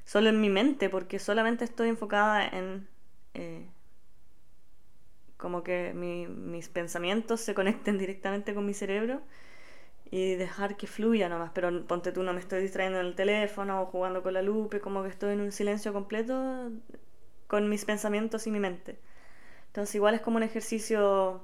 solo 0.06 0.30
en 0.30 0.40
mi 0.40 0.50
mente, 0.50 0.90
porque 0.90 1.20
solamente 1.20 1.66
estoy 1.66 1.90
enfocada 1.90 2.48
en 2.48 2.88
eh, 3.34 3.66
como 5.38 5.64
que 5.64 5.94
mis 5.94 6.70
pensamientos 6.70 7.42
se 7.42 7.54
conecten 7.54 7.98
directamente 7.98 8.54
con 8.54 8.66
mi 8.66 8.74
cerebro 8.74 9.22
y 10.12 10.36
dejar 10.36 10.78
que 10.78 10.88
fluya 10.88 11.30
nomás, 11.30 11.52
pero 11.54 11.86
ponte 11.88 12.12
tú 12.12 12.24
no 12.24 12.34
me 12.34 12.40
estoy 12.40 12.62
distrayendo 12.62 13.00
en 13.00 13.08
el 13.08 13.16
teléfono 13.16 13.82
o 13.82 13.86
jugando 13.88 14.24
con 14.24 14.34
la 14.34 14.42
lupe, 14.42 14.80
como 14.80 15.04
que 15.04 15.10
estoy 15.10 15.34
en 15.34 15.42
un 15.42 15.52
silencio 15.52 15.94
completo 15.94 16.72
con 17.48 17.70
mis 17.70 17.86
pensamientos 17.86 18.48
y 18.48 18.52
mi 18.52 18.60
mente. 18.60 18.98
Entonces 19.68 19.96
igual 19.96 20.16
es 20.16 20.22
como 20.22 20.38
un 20.38 20.44
ejercicio 20.44 21.42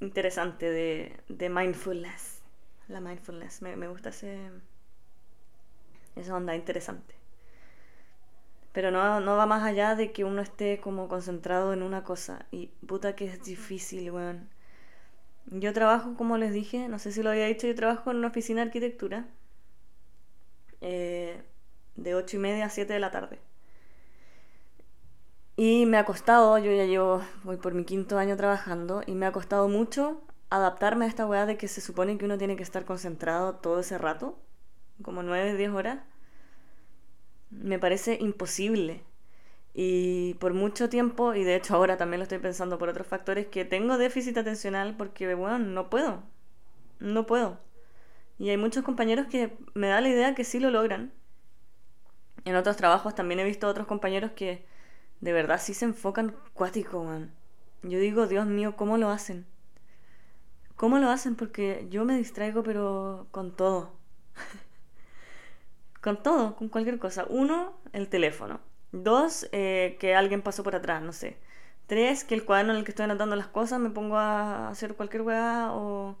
interesante 0.00 0.70
de, 0.70 1.16
de 1.28 1.48
mindfulness. 1.50 2.39
La 2.90 3.00
mindfulness, 3.00 3.62
me, 3.62 3.76
me 3.76 3.86
gusta 3.86 4.08
ese, 4.08 4.50
esa 6.16 6.34
onda 6.34 6.56
interesante. 6.56 7.14
Pero 8.72 8.90
no, 8.90 9.20
no 9.20 9.36
va 9.36 9.46
más 9.46 9.62
allá 9.62 9.94
de 9.94 10.12
que 10.12 10.24
uno 10.24 10.42
esté 10.42 10.80
como 10.80 11.08
concentrado 11.08 11.72
en 11.72 11.82
una 11.82 12.02
cosa. 12.02 12.46
Y 12.50 12.68
puta 12.86 13.14
que 13.14 13.26
es 13.26 13.42
difícil, 13.44 14.10
weón. 14.10 14.48
Yo 15.46 15.72
trabajo, 15.72 16.14
como 16.16 16.36
les 16.36 16.52
dije, 16.52 16.88
no 16.88 16.98
sé 16.98 17.12
si 17.12 17.22
lo 17.22 17.30
había 17.30 17.46
dicho, 17.46 17.66
yo 17.66 17.74
trabajo 17.76 18.10
en 18.10 18.18
una 18.18 18.28
oficina 18.28 18.60
de 18.60 18.66
arquitectura. 18.66 19.26
Eh, 20.80 21.42
de 21.96 22.14
8 22.14 22.36
y 22.36 22.40
media 22.40 22.66
a 22.66 22.70
7 22.70 22.92
de 22.92 23.00
la 23.00 23.10
tarde. 23.12 23.38
Y 25.56 25.86
me 25.86 25.96
ha 25.96 26.04
costado, 26.04 26.58
yo 26.58 26.72
ya 26.72 26.86
llevo, 26.86 27.22
voy 27.44 27.56
por 27.56 27.74
mi 27.74 27.84
quinto 27.84 28.18
año 28.18 28.36
trabajando, 28.36 29.02
y 29.06 29.12
me 29.12 29.26
ha 29.26 29.32
costado 29.32 29.68
mucho 29.68 30.22
adaptarme 30.50 31.04
a 31.04 31.08
esta 31.08 31.26
weá 31.26 31.46
de 31.46 31.56
que 31.56 31.68
se 31.68 31.80
supone 31.80 32.18
que 32.18 32.24
uno 32.24 32.38
tiene 32.38 32.56
que 32.56 32.62
estar 32.62 32.84
concentrado 32.84 33.54
todo 33.56 33.80
ese 33.80 33.98
rato, 33.98 34.38
como 35.02 35.22
9, 35.22 35.56
10 35.56 35.70
horas. 35.70 36.00
Me 37.50 37.78
parece 37.78 38.18
imposible. 38.20 39.02
Y 39.72 40.34
por 40.34 40.52
mucho 40.52 40.88
tiempo, 40.88 41.34
y 41.34 41.44
de 41.44 41.56
hecho 41.56 41.76
ahora 41.76 41.96
también 41.96 42.18
lo 42.18 42.24
estoy 42.24 42.38
pensando 42.38 42.78
por 42.78 42.88
otros 42.88 43.06
factores, 43.06 43.46
que 43.46 43.64
tengo 43.64 43.98
déficit 43.98 44.36
atencional 44.36 44.96
porque, 44.96 45.32
bueno, 45.34 45.58
no 45.60 45.88
puedo. 45.88 46.22
No 46.98 47.26
puedo. 47.26 47.58
Y 48.38 48.50
hay 48.50 48.56
muchos 48.56 48.84
compañeros 48.84 49.26
que 49.28 49.56
me 49.74 49.88
da 49.88 50.00
la 50.00 50.08
idea 50.08 50.34
que 50.34 50.44
sí 50.44 50.60
lo 50.60 50.70
logran. 50.70 51.12
En 52.44 52.56
otros 52.56 52.76
trabajos 52.76 53.14
también 53.14 53.38
he 53.40 53.44
visto 53.44 53.68
otros 53.68 53.86
compañeros 53.86 54.32
que 54.32 54.64
de 55.20 55.32
verdad 55.32 55.60
sí 55.60 55.74
se 55.74 55.84
enfocan 55.84 56.34
cuático, 56.54 57.04
man. 57.04 57.32
Yo 57.82 57.98
digo, 57.98 58.26
Dios 58.26 58.46
mío, 58.46 58.76
¿cómo 58.76 58.98
lo 58.98 59.10
hacen? 59.10 59.46
¿Cómo 60.80 60.98
lo 60.98 61.10
hacen? 61.10 61.36
Porque 61.36 61.86
yo 61.90 62.06
me 62.06 62.16
distraigo, 62.16 62.62
pero 62.62 63.26
con 63.32 63.54
todo. 63.54 63.92
con 66.00 66.22
todo, 66.22 66.56
con 66.56 66.70
cualquier 66.70 66.98
cosa. 66.98 67.26
Uno, 67.28 67.78
el 67.92 68.08
teléfono. 68.08 68.60
Dos, 68.90 69.46
eh, 69.52 69.98
que 70.00 70.14
alguien 70.14 70.40
pasó 70.40 70.62
por 70.62 70.74
atrás, 70.74 71.02
no 71.02 71.12
sé. 71.12 71.36
Tres, 71.86 72.24
que 72.24 72.34
el 72.34 72.46
cuaderno 72.46 72.72
en 72.72 72.78
el 72.78 72.84
que 72.86 72.92
estoy 72.92 73.04
anotando 73.04 73.36
las 73.36 73.48
cosas 73.48 73.78
me 73.78 73.90
pongo 73.90 74.16
a 74.16 74.70
hacer 74.70 74.94
cualquier 74.94 75.20
weá 75.20 75.70
o 75.74 76.16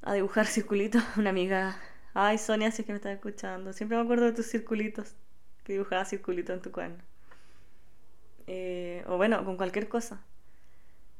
a 0.00 0.14
dibujar 0.14 0.46
circulitos. 0.56 1.02
Una 1.18 1.28
amiga, 1.28 1.76
ay 2.14 2.38
Sonia, 2.38 2.70
si 2.70 2.80
es 2.80 2.86
que 2.86 2.92
me 2.92 2.96
estás 2.96 3.12
escuchando. 3.12 3.74
Siempre 3.74 3.98
me 3.98 4.02
acuerdo 4.04 4.24
de 4.24 4.32
tus 4.32 4.46
circulitos, 4.46 5.14
que 5.64 5.74
dibujaba 5.74 6.06
circulitos 6.06 6.56
en 6.56 6.62
tu 6.62 6.72
cuaderno. 6.72 7.04
Eh, 8.46 9.04
o 9.08 9.18
bueno, 9.18 9.44
con 9.44 9.58
cualquier 9.58 9.90
cosa. 9.90 10.22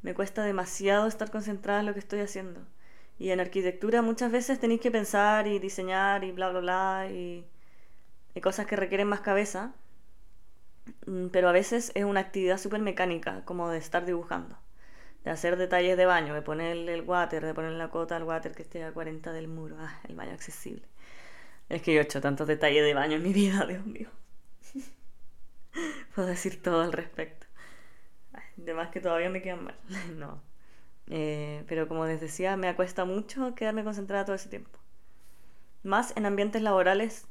Me 0.03 0.15
cuesta 0.15 0.45
demasiado 0.45 1.07
estar 1.07 1.31
concentrada 1.31 1.81
en 1.81 1.87
lo 1.87 1.93
que 1.95 2.01
estoy 2.01 2.21
haciendo. 2.21 2.61
Y 3.19 3.31
en 3.31 3.41
arquitectura 3.41 4.03
muchas 4.03 4.31
veces 4.33 4.61
tenéis 4.61 4.81
que 4.81 4.91
pensar 4.91 5.47
y 5.47 5.59
diseñar 5.59 6.25
y 6.25 6.33
bla, 6.33 6.51
bla, 6.51 6.61
bla, 6.61 7.09
y, 7.11 7.45
y 8.35 8.41
cosas 8.41 8.67
que 8.67 8.77
requieren 8.77 9.09
más 9.09 9.21
cabeza. 9.21 9.75
Mm, 11.07 11.29
pero 11.29 11.49
a 11.49 11.53
veces 11.53 11.93
es 11.95 12.05
una 12.05 12.21
actividad 12.21 12.59
súper 12.59 12.81
mecánica, 12.81 13.45
como 13.45 13.69
de 13.71 13.79
estar 13.79 14.05
dibujando. 14.07 14.57
De 15.25 15.31
hacer 15.31 15.57
detalles 15.57 15.97
de 15.97 16.07
baño, 16.07 16.35
de 16.35 16.43
ponerle 16.43 16.95
el 16.95 17.03
water, 17.03 17.45
de 17.45 17.55
poner 17.55 17.73
la 17.73 17.91
cota 17.91 18.17
al 18.17 18.25
water 18.25 18.53
que 18.55 18.63
esté 18.63 18.85
a 18.85 18.93
40 18.93 19.33
del 19.33 19.49
muro. 19.49 19.77
Ah, 19.81 20.01
el 20.09 20.17
baño 20.17 20.33
accesible. 20.33 20.83
Es 21.69 21.83
que 21.83 21.95
yo 21.95 22.01
he 22.01 22.05
hecho 22.05 22.21
tantos 22.21 22.49
detalles 22.49 22.85
de 22.85 22.95
baño 22.95 23.17
en 23.17 23.23
mi 23.23 23.33
vida, 23.33 23.67
Dios 23.69 23.87
mío. 23.87 24.09
Puedo 26.15 26.29
decir 26.29 26.63
todo 26.63 26.83
al 26.83 26.93
respecto. 26.93 27.38
De 28.59 28.75
más 28.75 28.91
que 28.91 29.01
todavía 29.01 29.31
me 29.31 29.41
quedan 29.41 29.65
mal. 29.65 29.77
no. 30.17 30.43
Eh, 31.07 31.65
pero 31.69 31.89
como 31.89 32.05
les 32.05 32.21
decía, 32.21 32.57
me 32.57 32.69
acuesta 32.69 33.05
mucho 33.05 33.55
quedarme 33.55 33.85
concentrada 33.85 34.25
todo 34.25 34.37
ese 34.37 34.49
tiempo. 34.49 34.79
Más 35.83 36.13
en 36.17 36.27
ambientes 36.27 36.61
laborales 36.61 37.27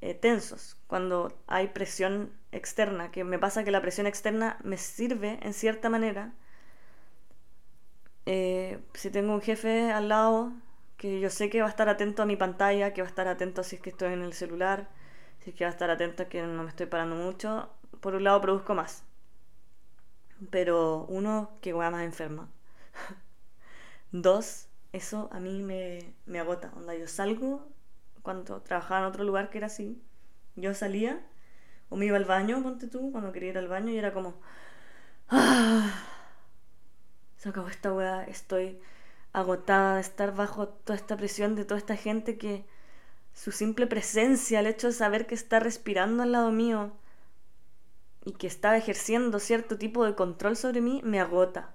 eh, 0.00 0.14
tensos, 0.14 0.76
cuando 0.86 1.32
hay 1.46 1.68
presión 1.68 2.32
externa, 2.52 3.10
que 3.10 3.24
me 3.24 3.38
pasa 3.38 3.64
que 3.64 3.70
la 3.70 3.80
presión 3.80 4.06
externa 4.06 4.58
me 4.64 4.76
sirve 4.76 5.38
en 5.42 5.54
cierta 5.54 5.88
manera. 5.90 6.32
Eh, 8.26 8.78
si 8.94 9.10
tengo 9.10 9.32
un 9.32 9.40
jefe 9.40 9.90
al 9.90 10.08
lado 10.08 10.52
que 10.98 11.20
yo 11.20 11.30
sé 11.30 11.48
que 11.50 11.60
va 11.60 11.68
a 11.68 11.70
estar 11.70 11.88
atento 11.88 12.22
a 12.22 12.26
mi 12.26 12.36
pantalla, 12.36 12.92
que 12.92 13.00
va 13.02 13.06
a 13.08 13.10
estar 13.10 13.28
atento 13.28 13.62
si 13.62 13.76
es 13.76 13.82
que 13.82 13.90
estoy 13.90 14.12
en 14.12 14.22
el 14.22 14.32
celular, 14.34 14.88
si 15.40 15.50
es 15.50 15.56
que 15.56 15.64
va 15.64 15.70
a 15.70 15.72
estar 15.72 15.90
atento 15.90 16.24
a 16.24 16.26
que 16.28 16.42
no 16.42 16.62
me 16.64 16.68
estoy 16.68 16.86
parando 16.86 17.16
mucho, 17.16 17.70
por 18.00 18.14
un 18.14 18.24
lado 18.24 18.40
produzco 18.40 18.74
más. 18.74 19.07
Pero 20.50 21.06
uno, 21.08 21.50
que 21.60 21.72
voy 21.72 21.90
más 21.90 22.04
enferma. 22.04 22.48
Dos, 24.12 24.68
eso 24.92 25.28
a 25.32 25.40
mí 25.40 25.62
me, 25.62 26.14
me 26.26 26.40
agota. 26.40 26.72
Onda, 26.76 26.94
yo 26.94 27.08
salgo, 27.08 27.66
cuando 28.22 28.60
trabajaba 28.62 29.00
en 29.00 29.06
otro 29.06 29.24
lugar 29.24 29.50
que 29.50 29.58
era 29.58 29.68
así, 29.68 30.02
yo 30.56 30.74
salía 30.74 31.20
o 31.88 31.96
me 31.96 32.06
iba 32.06 32.16
al 32.16 32.24
baño, 32.24 32.62
ponte 32.62 32.86
tú, 32.88 33.10
cuando 33.12 33.32
quería 33.32 33.50
ir 33.50 33.58
al 33.58 33.68
baño 33.68 33.90
y 33.90 33.98
era 33.98 34.12
como... 34.12 34.34
¡Ah! 35.30 35.90
Se 37.36 37.48
acabó 37.48 37.68
esta 37.68 37.92
weá, 37.92 38.24
estoy 38.24 38.80
agotada 39.32 39.94
de 39.96 40.00
estar 40.00 40.34
bajo 40.34 40.68
toda 40.68 40.96
esta 40.96 41.16
presión 41.16 41.54
de 41.54 41.64
toda 41.64 41.78
esta 41.78 41.96
gente 41.96 42.36
que 42.36 42.66
su 43.32 43.52
simple 43.52 43.86
presencia, 43.86 44.60
el 44.60 44.66
hecho 44.66 44.88
de 44.88 44.92
saber 44.92 45.26
que 45.26 45.34
está 45.34 45.60
respirando 45.60 46.22
al 46.22 46.32
lado 46.32 46.50
mío, 46.50 46.92
y 48.28 48.32
que 48.32 48.46
estaba 48.46 48.76
ejerciendo 48.76 49.40
cierto 49.40 49.78
tipo 49.78 50.04
de 50.04 50.14
control 50.14 50.54
sobre 50.54 50.82
mí 50.82 51.00
me 51.02 51.18
agota. 51.18 51.74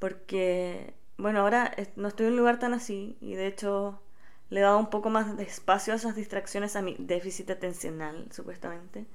Porque, 0.00 0.94
bueno, 1.16 1.40
ahora 1.42 1.72
no 1.94 2.08
estoy 2.08 2.26
en 2.26 2.32
un 2.32 2.38
lugar 2.38 2.58
tan 2.58 2.74
así 2.74 3.16
y 3.20 3.34
de 3.34 3.46
hecho 3.46 4.02
le 4.50 4.58
he 4.60 4.62
dado 4.64 4.78
un 4.80 4.90
poco 4.90 5.10
más 5.10 5.36
de 5.36 5.44
espacio 5.44 5.92
a 5.92 5.96
esas 5.96 6.16
distracciones 6.16 6.74
a 6.74 6.82
mi 6.82 6.96
déficit 6.98 7.50
atencional, 7.50 8.26
supuestamente. 8.32 9.06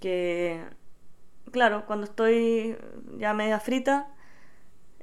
Que, 0.00 0.62
claro, 1.52 1.86
cuando 1.86 2.04
estoy 2.04 2.76
ya 3.16 3.32
media 3.32 3.60
frita, 3.60 4.08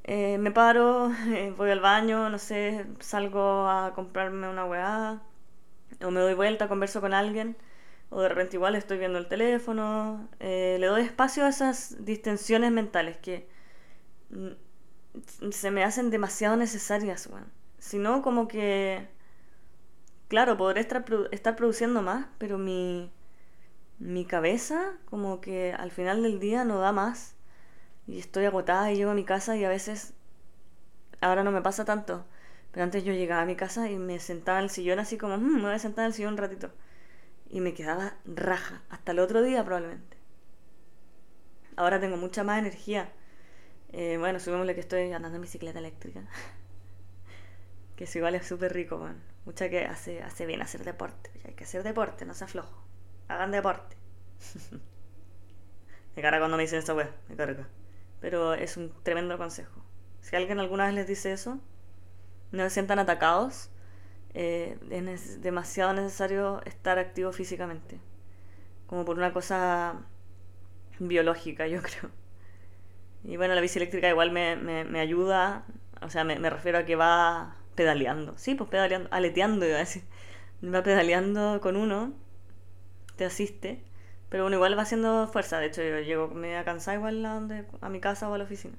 eh, 0.04 0.38
me 0.38 0.52
paro, 0.52 1.12
eh, 1.34 1.52
voy 1.58 1.72
al 1.72 1.80
baño, 1.80 2.30
no 2.30 2.38
sé, 2.38 2.86
salgo 3.00 3.68
a 3.68 3.94
comprarme 3.96 4.50
una 4.50 4.66
weá, 4.66 5.22
o 6.04 6.12
me 6.12 6.20
doy 6.20 6.36
vuelta, 6.36 6.68
converso 6.68 7.02
con 7.02 7.14
alguien 7.16 7.58
o 8.10 8.22
de 8.22 8.30
repente 8.30 8.58
igual 8.58 8.76
estoy 8.76 8.98
viendo 8.98 9.20
el 9.20 9.28
teléfono, 9.28 10.30
eh, 10.40 10.78
le 10.80 10.88
doy 10.88 11.04
espacio 11.04 11.46
a 11.46 11.50
esas 11.50 12.04
distensiones 12.06 12.72
mentales 12.72 13.18
que 13.18 13.48
mm, 14.32 15.52
se 15.52 15.72
me 15.72 15.84
hacen 15.84 16.10
demasiado 16.10 16.56
necesarias, 16.56 17.28
bueno. 17.30 17.48
Si 17.80 17.98
no, 18.00 18.22
como 18.22 18.48
que, 18.48 19.08
claro, 20.28 20.58
podré 20.58 20.82
estar, 20.82 21.06
estar 21.32 21.56
produciendo 21.56 22.02
más, 22.02 22.28
pero 22.38 22.58
mi, 22.58 23.12
mi 24.00 24.26
cabeza 24.26 24.94
como 25.06 25.42
que 25.42 25.74
al 25.74 25.92
final 25.92 26.24
del 26.24 26.40
día 26.40 26.66
no 26.66 26.80
da 26.80 26.92
más 26.92 27.36
y 28.08 28.20
estoy 28.20 28.46
agotada 28.46 28.92
y 28.92 28.98
llego 28.98 29.12
a 29.12 29.16
mi 29.16 29.26
casa 29.26 29.56
y 29.58 29.66
a 29.66 29.70
veces, 29.70 30.14
ahora 31.22 31.44
no 31.44 31.52
me 31.52 31.62
pasa 31.62 31.86
tanto, 31.86 32.26
pero 32.72 32.84
antes 32.84 33.04
yo 33.04 33.14
llegaba 33.14 33.44
a 33.44 33.46
mi 33.46 33.56
casa 33.56 33.90
y 33.90 33.98
me 34.00 34.20
sentaba 34.20 34.60
en 34.60 34.66
el 34.66 34.70
sillón 34.72 35.00
así 35.00 35.18
como, 35.18 35.38
mm, 35.38 35.56
me 35.58 35.62
voy 35.64 35.74
a 35.74 35.80
sentar 35.80 36.04
en 36.06 36.08
el 36.08 36.14
sillón 36.14 36.34
un 36.34 36.38
ratito 36.40 36.72
y 37.50 37.62
me 37.62 37.74
quedaba 37.74 38.14
raja, 38.26 38.84
hasta 38.90 39.12
el 39.12 39.20
otro 39.20 39.42
día 39.42 39.64
probablemente. 39.64 40.18
Ahora 41.76 42.00
tengo 42.00 42.18
mucha 42.18 42.44
más 42.44 42.60
energía. 42.60 43.12
Eh, 43.92 44.18
bueno, 44.20 44.40
subimosle 44.40 44.76
que 44.76 44.82
estoy 44.82 45.12
andando 45.12 45.38
en 45.38 45.42
bicicleta 45.42 45.80
eléctrica. 45.80 46.22
que 47.96 48.04
eso 48.04 48.18
igual 48.18 48.36
es 48.36 48.46
súper 48.48 48.74
rico, 48.74 48.98
bueno. 48.98 49.20
Mucha 49.46 49.70
que 49.70 49.86
hace, 49.86 50.22
hace 50.22 50.46
bien 50.46 50.62
hacer 50.62 50.84
deporte. 50.84 51.32
Hay 51.46 51.54
que 51.54 51.64
hacer 51.64 51.84
deporte, 51.84 52.26
no 52.26 52.34
se 52.34 52.44
aflojo. 52.44 52.84
Hagan 53.28 53.52
deporte. 53.52 53.98
me 56.16 56.22
carga 56.22 56.40
cuando 56.40 56.58
me 56.58 56.64
dicen 56.64 56.80
esa 56.80 56.94
wea, 56.94 57.16
me 57.30 57.36
carga. 57.36 57.68
Pero 58.20 58.54
es 58.54 58.78
un 58.78 58.94
tremendo 59.04 59.38
consejo. 59.38 59.84
Si 60.22 60.36
alguien 60.36 60.60
alguna 60.60 60.86
vez 60.86 60.94
les 60.94 61.08
dice 61.08 61.32
eso, 61.32 61.60
no 62.52 62.64
se 62.64 62.70
sientan 62.70 63.00
atacados. 63.00 63.72
Eh, 64.34 64.78
es 64.92 65.42
demasiado 65.42 65.94
necesario 65.94 66.62
estar 66.66 67.00
activo 67.00 67.32
físicamente. 67.32 68.00
Como 68.88 69.06
por 69.06 69.18
una 69.18 69.34
cosa 69.34 70.02
biológica, 71.00 71.68
yo 71.68 71.82
creo. 71.84 72.12
Y 73.24 73.38
bueno, 73.38 73.56
la 73.56 73.62
bici 73.62 73.80
eléctrica 73.80 74.10
igual 74.10 74.32
me, 74.32 74.56
me, 74.56 75.00
ayuda. 75.00 75.66
O 76.02 76.10
sea, 76.10 76.24
me, 76.24 76.40
me, 76.40 76.50
refiero 76.50 76.78
a 76.78 76.86
que 76.86 76.96
va 76.96 77.56
pedaleando. 77.76 78.38
Sí, 78.38 78.56
pues 78.56 78.70
pedaleando, 78.70 79.10
aleteando, 79.12 79.66
iba 79.66 79.76
a 79.76 79.80
decir. 79.80 80.04
Va 80.64 80.84
pedaleando 80.84 81.60
con 81.62 81.76
uno, 81.76 82.14
te 83.16 83.26
asiste. 83.26 83.84
Pero 84.30 84.44
bueno, 84.44 84.58
igual 84.58 84.78
va 84.78 84.84
haciendo 84.84 85.28
fuerza. 85.28 85.60
De 85.60 85.68
hecho, 85.68 85.82
yo 85.84 86.00
llego 86.00 86.30
media 86.30 86.64
cansada 86.64 86.98
igual 86.98 87.26
a, 87.26 87.34
donde, 87.36 87.66
a 87.82 87.90
mi 87.90 88.00
casa 88.00 88.30
o 88.30 88.34
a 88.34 88.38
la 88.38 88.44
oficina. 88.46 88.76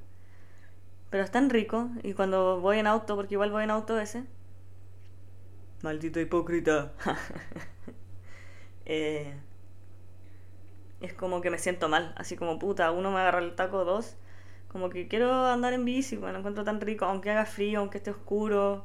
Pero 1.10 1.24
es 1.24 1.30
tan 1.30 1.50
rico. 1.50 1.90
Y 2.02 2.14
cuando 2.14 2.60
voy 2.60 2.78
en 2.78 2.86
auto, 2.86 3.16
porque 3.16 3.34
igual 3.34 3.50
voy 3.50 3.64
en 3.64 3.70
auto 3.70 3.98
ese. 3.98 4.24
Maldito 5.82 6.20
hipócrita. 6.20 6.92
eh, 8.84 9.34
es 11.00 11.14
como 11.14 11.40
que 11.40 11.50
me 11.50 11.58
siento 11.58 11.88
mal. 11.88 12.14
Así 12.16 12.36
como 12.36 12.58
puta, 12.58 12.90
uno 12.90 13.10
me 13.10 13.20
agarra 13.20 13.38
el 13.40 13.54
taco, 13.54 13.84
dos. 13.84 14.16
Como 14.68 14.90
que 14.90 15.08
quiero 15.08 15.46
andar 15.46 15.72
en 15.72 15.84
bici, 15.84 16.16
bueno, 16.16 16.34
lo 16.34 16.38
encuentro 16.40 16.64
tan 16.64 16.80
rico, 16.80 17.04
aunque 17.04 17.30
haga 17.30 17.46
frío, 17.46 17.80
aunque 17.80 17.98
esté 17.98 18.10
oscuro. 18.10 18.84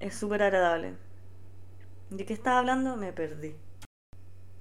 Es 0.00 0.14
súper 0.14 0.42
agradable. 0.42 0.94
¿De 2.10 2.26
qué 2.26 2.34
estaba 2.34 2.58
hablando? 2.58 2.96
Me 2.96 3.12
perdí. 3.12 3.56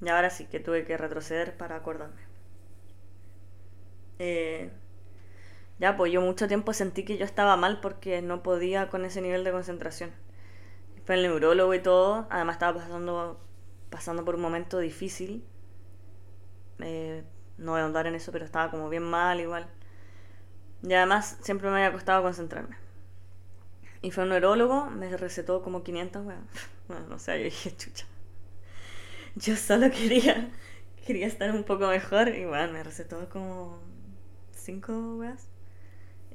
Y 0.01 0.09
ahora 0.09 0.29
sí 0.29 0.45
que 0.45 0.59
tuve 0.59 0.85
que 0.85 0.97
retroceder 0.97 1.55
para 1.57 1.75
acordarme. 1.75 2.21
Eh, 4.19 4.71
ya, 5.79 5.97
pues 5.97 6.12
yo 6.12 6.21
mucho 6.21 6.47
tiempo 6.47 6.73
sentí 6.73 7.03
que 7.03 7.17
yo 7.17 7.25
estaba 7.25 7.57
mal 7.57 7.79
porque 7.81 8.21
no 8.21 8.43
podía 8.43 8.89
con 8.89 9.05
ese 9.05 9.21
nivel 9.21 9.43
de 9.43 9.51
concentración. 9.51 10.12
Fue 11.05 11.15
el 11.15 11.24
neurólogo 11.24 11.74
y 11.74 11.79
todo. 11.79 12.27
Además 12.29 12.55
estaba 12.55 12.79
pasando, 12.79 13.39
pasando 13.89 14.25
por 14.25 14.36
un 14.36 14.41
momento 14.41 14.79
difícil. 14.79 15.45
Eh, 16.79 17.24
no 17.57 17.72
voy 17.72 17.81
a 17.81 17.83
ahondar 17.83 18.07
en 18.07 18.15
eso, 18.15 18.31
pero 18.31 18.45
estaba 18.45 18.72
como 18.72 18.89
bien 18.89 19.03
mal 19.03 19.39
igual. 19.39 19.67
Y 20.81 20.93
además 20.93 21.38
siempre 21.41 21.69
me 21.69 21.77
había 21.77 21.93
costado 21.93 22.22
concentrarme. 22.24 22.75
Y 24.01 24.12
fue 24.12 24.24
un 24.24 24.29
neurólogo, 24.31 24.89
me 24.89 25.15
recetó 25.15 25.62
como 25.62 25.83
500, 25.83 26.24
bueno, 26.25 26.41
bueno 26.89 27.07
no 27.07 27.19
sé, 27.19 27.38
yo 27.39 27.45
dije, 27.45 27.75
chucha. 27.75 28.05
Yo 29.36 29.55
solo 29.55 29.89
quería, 29.89 30.51
quería 31.05 31.25
estar 31.25 31.51
un 31.51 31.63
poco 31.63 31.88
mejor 31.88 32.27
y 32.29 32.45
bueno, 32.45 32.74
me 32.74 32.83
recetó 32.83 33.29
como 33.29 33.79
5 34.51 35.15
weas. 35.17 35.48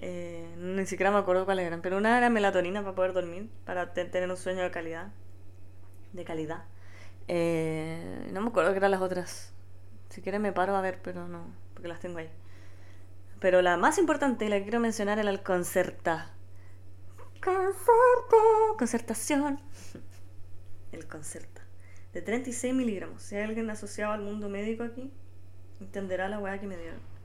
Eh, 0.00 0.54
ni 0.56 0.86
siquiera 0.86 1.10
me 1.10 1.18
acuerdo 1.18 1.44
cuáles 1.44 1.66
eran, 1.66 1.82
pero 1.82 1.96
una 1.96 2.16
era 2.16 2.30
melatonina 2.30 2.82
para 2.82 2.94
poder 2.94 3.12
dormir, 3.12 3.50
para 3.64 3.92
tener 3.92 4.30
un 4.30 4.36
sueño 4.36 4.62
de 4.62 4.70
calidad. 4.70 5.12
De 6.12 6.24
calidad. 6.24 6.64
Eh, 7.26 8.28
no 8.32 8.40
me 8.40 8.48
acuerdo 8.48 8.70
qué 8.70 8.78
eran 8.78 8.92
las 8.92 9.00
otras. 9.00 9.52
Si 10.08 10.22
quieres 10.22 10.40
me 10.40 10.52
paro 10.52 10.76
a 10.76 10.80
ver, 10.80 11.00
pero 11.02 11.26
no, 11.26 11.52
porque 11.74 11.88
las 11.88 11.98
tengo 11.98 12.18
ahí. 12.18 12.30
Pero 13.40 13.60
la 13.60 13.76
más 13.76 13.98
importante 13.98 14.44
y 14.44 14.48
la 14.48 14.58
que 14.58 14.62
quiero 14.62 14.80
mencionar 14.80 15.18
era 15.18 15.30
el 15.30 15.42
concerta. 15.42 16.32
Concerta. 17.42 18.36
Concertación. 18.78 19.60
El 20.92 21.06
concerta. 21.06 21.62
De 22.14 22.22
36 22.22 22.72
miligramos. 22.72 23.22
Si 23.22 23.36
hay 23.36 23.42
alguien 23.42 23.68
asociado 23.68 24.12
al 24.12 24.22
mundo 24.22 24.48
médico 24.48 24.84
aquí, 24.84 25.12
entenderá 25.80 26.28
la 26.28 26.38
weá 26.38 26.58
que 26.58 26.66
me 26.66 26.78
dieron 26.78 27.17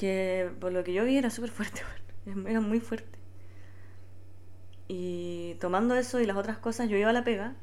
que 0.00 0.50
por 0.60 0.72
lo 0.72 0.82
que 0.82 0.94
yo 0.94 1.04
vi 1.04 1.18
era 1.18 1.28
súper 1.28 1.50
fuerte, 1.50 1.82
era 2.46 2.60
muy 2.60 2.80
fuerte. 2.80 3.18
Y 4.88 5.56
tomando 5.60 5.94
eso 5.94 6.20
y 6.20 6.26
las 6.26 6.38
otras 6.38 6.56
cosas, 6.56 6.88
yo 6.88 6.96
iba 6.96 7.10
a 7.10 7.12
la 7.12 7.22
pega 7.22 7.54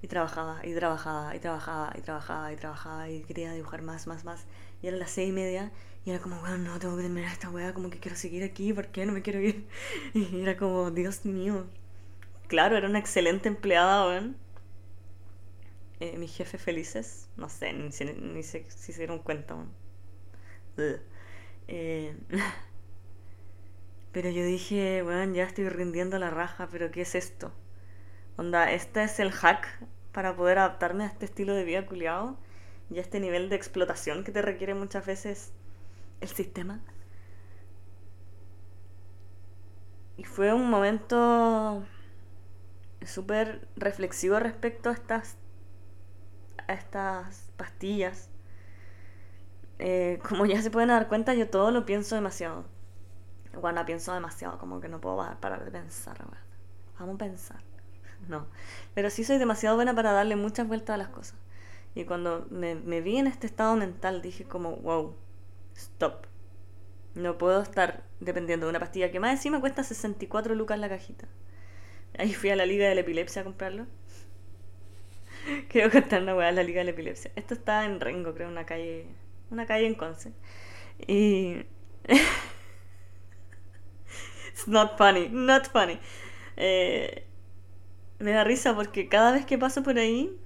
y 0.00 0.06
trabajaba, 0.06 0.64
y 0.64 0.72
trabajaba, 0.72 1.34
y 1.34 1.40
trabajaba, 1.40 1.92
y 1.98 2.00
trabajaba, 2.00 2.52
y 2.52 2.56
trabajaba, 2.56 3.10
y 3.10 3.22
quería 3.22 3.52
dibujar 3.52 3.82
más, 3.82 4.06
más, 4.06 4.24
más. 4.24 4.46
Y 4.82 4.86
eran 4.86 5.00
las 5.00 5.10
seis 5.10 5.30
y 5.30 5.32
media, 5.32 5.72
y 6.04 6.10
era 6.10 6.20
como, 6.20 6.38
bueno, 6.40 6.58
no, 6.58 6.78
tengo 6.78 6.96
que 6.96 7.02
terminar 7.02 7.32
esta 7.32 7.50
weá, 7.50 7.74
como 7.74 7.90
que 7.90 7.98
quiero 7.98 8.16
seguir 8.16 8.44
aquí, 8.44 8.72
¿por 8.72 8.86
qué 8.88 9.04
no 9.04 9.12
me 9.12 9.22
quiero 9.22 9.40
ir? 9.40 9.66
Y 10.14 10.42
era 10.42 10.56
como, 10.56 10.92
Dios 10.92 11.24
mío. 11.24 11.66
Claro, 12.46 12.76
era 12.76 12.88
una 12.88 13.00
excelente 13.00 13.48
empleada, 13.48 14.06
weón. 14.06 14.36
Eh, 15.98 16.16
mis 16.18 16.34
jefes 16.36 16.62
felices, 16.62 17.28
no 17.36 17.48
sé, 17.48 17.72
ni, 17.72 17.88
ni, 17.88 18.42
si 18.44 18.62
se 18.68 18.92
dieron 18.98 19.18
cuenta, 19.18 19.56
weón. 19.56 19.72
Eh, 21.72 22.16
pero 24.12 24.28
yo 24.28 24.44
dije, 24.44 25.02
bueno, 25.02 25.32
ya 25.32 25.44
estoy 25.44 25.68
rindiendo 25.68 26.18
la 26.18 26.28
raja, 26.28 26.68
pero 26.70 26.90
¿qué 26.90 27.02
es 27.02 27.14
esto? 27.14 27.52
Onda, 28.36 28.72
este 28.72 29.04
es 29.04 29.20
el 29.20 29.30
hack 29.30 29.68
para 30.12 30.34
poder 30.34 30.58
adaptarme 30.58 31.04
a 31.04 31.06
este 31.06 31.26
estilo 31.26 31.54
de 31.54 31.64
vida 31.64 31.86
culiado 31.86 32.36
y 32.90 32.98
a 32.98 33.00
este 33.00 33.20
nivel 33.20 33.48
de 33.48 33.56
explotación 33.56 34.24
que 34.24 34.32
te 34.32 34.42
requiere 34.42 34.74
muchas 34.74 35.06
veces 35.06 35.52
el 36.20 36.28
sistema. 36.28 36.80
Y 40.16 40.24
fue 40.24 40.52
un 40.52 40.68
momento 40.68 41.84
súper 43.06 43.68
reflexivo 43.76 44.40
respecto 44.40 44.90
a 44.90 44.92
estas, 44.92 45.36
a 46.66 46.72
estas 46.72 47.52
pastillas 47.56 48.28
eh, 49.80 50.20
como 50.28 50.46
ya 50.46 50.62
se 50.62 50.70
pueden 50.70 50.88
dar 50.90 51.08
cuenta, 51.08 51.34
yo 51.34 51.48
todo 51.48 51.70
lo 51.70 51.86
pienso 51.86 52.14
demasiado. 52.14 52.64
Cuando 53.60 53.84
pienso 53.84 54.14
demasiado, 54.14 54.58
como 54.58 54.80
que 54.80 54.88
no 54.88 55.00
puedo 55.00 55.16
parar 55.40 55.64
de 55.64 55.70
pensar. 55.70 56.18
Vamos 56.98 57.14
a 57.16 57.18
pensar. 57.18 57.58
No. 58.28 58.46
Pero 58.92 59.08
sí 59.08 59.24
soy 59.24 59.38
demasiado 59.38 59.76
buena 59.76 59.94
para 59.94 60.12
darle 60.12 60.36
muchas 60.36 60.68
vueltas 60.68 60.92
a 60.92 60.98
las 60.98 61.08
cosas. 61.08 61.36
Y 61.94 62.04
cuando 62.04 62.46
me, 62.50 62.74
vi 63.00 63.16
en 63.16 63.26
este 63.26 63.46
estado 63.46 63.74
mental, 63.76 64.20
dije 64.20 64.44
como, 64.44 64.76
wow, 64.76 65.16
stop. 65.74 66.26
No 67.14 67.38
puedo 67.38 67.62
estar 67.62 68.04
dependiendo 68.20 68.66
de 68.66 68.70
una 68.70 68.78
pastilla 68.78 69.10
que 69.10 69.18
más 69.18 69.32
encima 69.32 69.58
cuesta 69.58 69.82
64 69.82 70.54
lucas 70.54 70.78
la 70.78 70.90
cajita. 70.90 71.28
Ahí 72.18 72.34
fui 72.34 72.50
a 72.50 72.56
la 72.56 72.66
Liga 72.66 72.86
de 72.86 72.94
la 72.94 73.00
Epilepsia 73.00 73.40
a 73.40 73.44
comprarlo. 73.46 73.86
Quiero 75.70 75.90
contar 75.90 76.20
una 76.20 76.36
weá 76.36 76.52
la 76.52 76.62
Liga 76.62 76.80
de 76.80 76.84
la 76.84 76.90
Epilepsia. 76.90 77.32
Esto 77.36 77.54
está 77.54 77.86
en 77.86 78.00
Rengo, 78.00 78.34
creo, 78.34 78.48
en 78.48 78.52
una 78.52 78.66
calle 78.66 79.06
una 79.50 79.66
calle 79.66 79.86
en 79.86 79.94
Conce. 79.94 80.32
Y... 81.06 81.66
It's 84.50 84.66
not 84.66 84.98
funny, 84.98 85.28
not 85.30 85.68
funny. 85.68 85.98
Eh, 86.56 87.26
me 88.18 88.32
da 88.32 88.44
risa 88.44 88.74
porque 88.74 89.08
cada 89.08 89.32
vez 89.32 89.46
que 89.46 89.56
paso 89.58 89.82
por 89.82 89.98
ahí, 89.98 90.38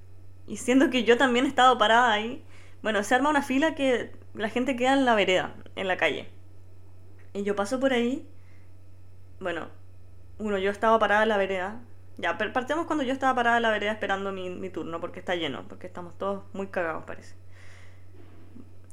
y 0.46 0.58
siendo 0.58 0.90
que 0.90 1.04
yo 1.04 1.16
también 1.16 1.44
he 1.46 1.48
estado 1.48 1.76
parada 1.78 2.12
ahí, 2.12 2.44
bueno, 2.82 3.02
se 3.02 3.14
arma 3.14 3.30
una 3.30 3.42
fila 3.42 3.74
que 3.74 4.12
la 4.34 4.48
gente 4.48 4.76
queda 4.76 4.92
en 4.92 5.04
la 5.04 5.14
vereda, 5.14 5.54
en 5.74 5.88
la 5.88 5.96
calle. 5.96 6.28
Y 7.32 7.42
yo 7.42 7.56
paso 7.56 7.80
por 7.80 7.92
ahí, 7.92 8.28
bueno, 9.40 9.68
uno, 10.38 10.58
yo 10.58 10.70
estaba 10.70 10.98
parada 10.98 11.24
en 11.24 11.28
la 11.30 11.36
vereda. 11.36 11.80
Ya, 12.16 12.38
partimos 12.38 12.86
cuando 12.86 13.02
yo 13.02 13.12
estaba 13.12 13.34
parada 13.34 13.56
en 13.56 13.62
la 13.62 13.70
vereda 13.70 13.92
esperando 13.92 14.32
mi, 14.32 14.50
mi 14.50 14.70
turno, 14.70 15.00
porque 15.00 15.18
está 15.18 15.34
lleno, 15.34 15.66
porque 15.68 15.86
estamos 15.88 16.16
todos 16.18 16.44
muy 16.52 16.68
cagados, 16.68 17.04
parece. 17.04 17.34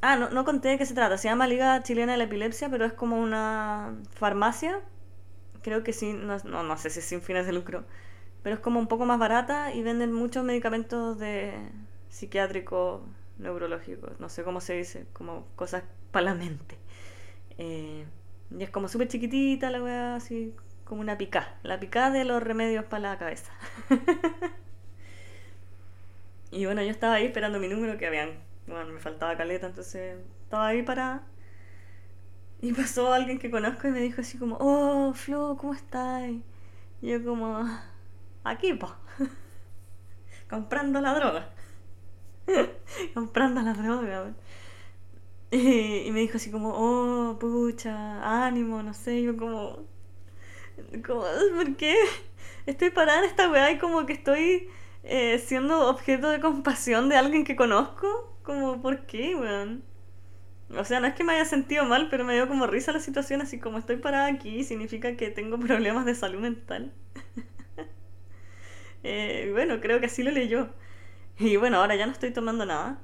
Ah, 0.02 0.16
no, 0.16 0.30
no 0.32 0.46
conté 0.46 0.70
de 0.70 0.78
qué 0.80 0.86
se 0.86 0.96
trata. 0.96 1.18
Se 1.18 1.28
llama 1.28 1.48
Liga 1.48 1.82
Chilena 1.84 2.14
de 2.14 2.18
la 2.18 2.24
Epilepsia, 2.24 2.70
pero 2.70 2.86
es 2.86 2.94
como 2.94 3.22
una 3.22 3.96
farmacia. 4.12 4.80
Creo 5.62 5.84
que 5.84 5.94
sí, 5.94 6.14
no, 6.14 6.38
no, 6.44 6.78
sé 6.78 6.90
si 6.90 7.00
es 7.00 7.06
sin 7.06 7.22
fines 7.22 7.46
de 7.46 7.54
lucro. 7.54 7.86
Pero 8.44 8.56
es 8.56 8.62
como 8.62 8.80
un 8.80 8.88
poco 8.88 9.06
más 9.06 9.20
barata 9.20 9.74
y 9.74 9.84
venden 9.84 10.12
muchos 10.12 10.44
medicamentos 10.44 11.20
de 11.20 11.54
psiquiátricos, 12.10 13.02
neurológicos, 13.38 14.20
no 14.20 14.30
sé 14.30 14.44
cómo 14.44 14.62
se 14.62 14.74
dice, 14.74 15.06
como 15.14 15.46
cosas 15.56 15.84
para 16.12 16.26
la 16.26 16.36
mente. 16.36 16.78
Eh, 17.60 18.06
y 18.58 18.64
es 18.64 18.70
como 18.72 18.88
súper 18.88 19.08
chiquitita 19.08 19.70
la 19.70 19.84
weá, 19.84 20.16
así 20.16 20.56
como 20.84 21.02
una 21.02 21.18
picá. 21.18 21.56
La 21.64 21.80
picá 21.80 22.10
de 22.10 22.26
los 22.26 22.42
remedios 22.42 22.86
para 22.86 23.12
la 23.12 23.18
cabeza. 23.20 23.54
y 26.52 26.66
bueno, 26.66 26.82
yo 26.82 26.90
estaba 26.90 27.16
ahí 27.16 27.26
esperando 27.26 27.60
mi 27.60 27.68
número 27.68 27.98
que 28.00 28.08
habían 28.08 28.51
bueno, 28.72 28.94
me 28.94 29.00
faltaba 29.00 29.38
caleta, 29.38 29.68
entonces 29.68 30.20
estaba 30.44 30.68
ahí 30.68 30.84
para 30.84 31.24
Y 32.62 32.74
pasó 32.74 33.14
alguien 33.14 33.40
que 33.40 33.52
conozco 33.52 33.88
y 33.88 33.92
me 33.92 34.00
dijo 34.00 34.22
así 34.22 34.38
como, 34.38 34.58
oh, 34.60 35.14
Flo, 35.14 35.58
¿cómo 35.60 35.74
estás? 35.74 36.30
Y 37.02 37.10
yo 37.10 37.24
como, 37.24 37.68
aquí, 38.44 38.74
po, 38.74 38.96
comprando 40.50 41.02
la 41.02 41.14
droga. 41.14 41.50
comprando 43.14 43.62
la 43.62 43.74
droga. 43.74 44.34
Y, 45.52 46.08
y, 46.08 46.12
me 46.12 46.22
dijo 46.22 46.38
así 46.38 46.52
como, 46.52 46.70
oh, 46.74 47.38
pucha, 47.40 48.46
ánimo, 48.46 48.84
no 48.84 48.94
sé, 48.94 49.22
yo 49.22 49.36
como, 49.36 49.86
como, 51.06 51.24
¿por 51.56 51.76
qué? 51.76 51.96
Estoy 52.66 52.92
parada 52.92 53.20
en 53.20 53.26
esta 53.26 53.50
weá 53.50 53.72
y 53.72 53.78
como 53.80 54.06
que 54.06 54.14
estoy 54.14 54.70
eh, 55.04 55.40
siendo 55.40 55.90
objeto 55.90 56.30
de 56.30 56.40
compasión 56.40 57.10
de 57.10 57.18
alguien 57.18 57.44
que 57.44 57.56
conozco. 57.56 58.31
Como, 58.44 58.82
¿por 58.82 59.06
qué, 59.06 59.36
weón? 59.36 59.84
O 60.78 60.86
sea, 60.86 61.00
no 61.00 61.08
es 61.08 61.16
que 61.16 61.24
me 61.24 61.34
haya 61.34 61.46
sentido 61.46 61.86
mal, 61.86 62.08
pero 62.10 62.24
me 62.24 62.34
dio 62.34 62.48
como 62.48 62.66
risa 62.66 62.92
la 62.92 63.00
situación, 63.00 63.42
así 63.42 63.60
como 63.60 63.78
estoy 63.78 63.98
parada 63.98 64.28
aquí, 64.28 64.64
significa 64.64 65.18
que 65.18 65.30
tengo 65.30 65.60
problemas 65.60 66.06
de 66.06 66.16
salud 66.16 66.40
mental. 66.40 66.94
eh, 69.04 69.50
bueno, 69.52 69.82
creo 69.82 70.00
que 70.00 70.06
así 70.06 70.24
lo 70.24 70.32
leyó. 70.32 70.70
Y 71.38 71.58
bueno, 71.58 71.78
ahora 71.78 71.96
ya 71.96 72.06
no 72.06 72.12
estoy 72.12 72.32
tomando 72.32 72.66
nada. 72.66 73.00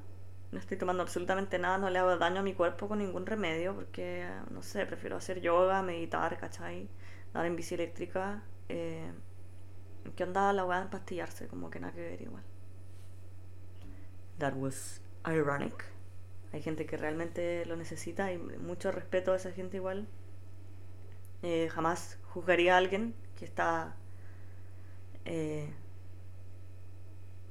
No 0.52 0.60
estoy 0.60 0.78
tomando 0.78 1.04
absolutamente 1.04 1.60
nada, 1.60 1.78
no 1.78 1.90
le 1.90 2.00
hago 2.00 2.18
daño 2.18 2.40
a 2.40 2.44
mi 2.44 2.54
cuerpo 2.54 2.88
con 2.88 3.00
ningún 3.00 3.26
remedio, 3.26 3.76
porque, 3.76 4.26
no 4.50 4.64
sé, 4.64 4.86
prefiero 4.86 5.18
hacer 5.18 5.42
yoga, 5.42 5.82
meditar, 5.82 6.38
¿cachai? 6.38 6.88
Dar 7.34 7.46
en 7.46 7.58
bici 7.58 7.76
eléctrica. 7.76 8.44
Eh, 8.70 9.12
que 10.16 10.24
andaba 10.24 10.54
la 10.54 10.66
weá 10.66 10.82
de 10.82 10.88
pastillarse, 10.88 11.48
como 11.48 11.70
que 11.70 11.80
nada 11.80 11.94
que 11.94 12.02
ver 12.02 12.22
igual. 12.22 12.44
That 14.40 14.54
was 14.54 15.02
ironic. 15.34 15.86
Hay 16.54 16.62
gente 16.62 16.86
que 16.86 16.98
realmente 16.98 17.66
lo 17.66 17.76
necesita 17.76 18.32
y 18.32 18.38
mucho 18.38 18.92
respeto 18.92 19.34
a 19.34 19.36
esa 19.36 19.52
gente 19.52 19.78
igual. 19.78 20.08
Eh, 21.44 21.70
jamás 21.70 22.18
juzgaría 22.30 22.76
a 22.76 22.78
alguien 22.78 23.14
que 23.38 23.46
está 23.46 23.96
eh, 25.26 25.70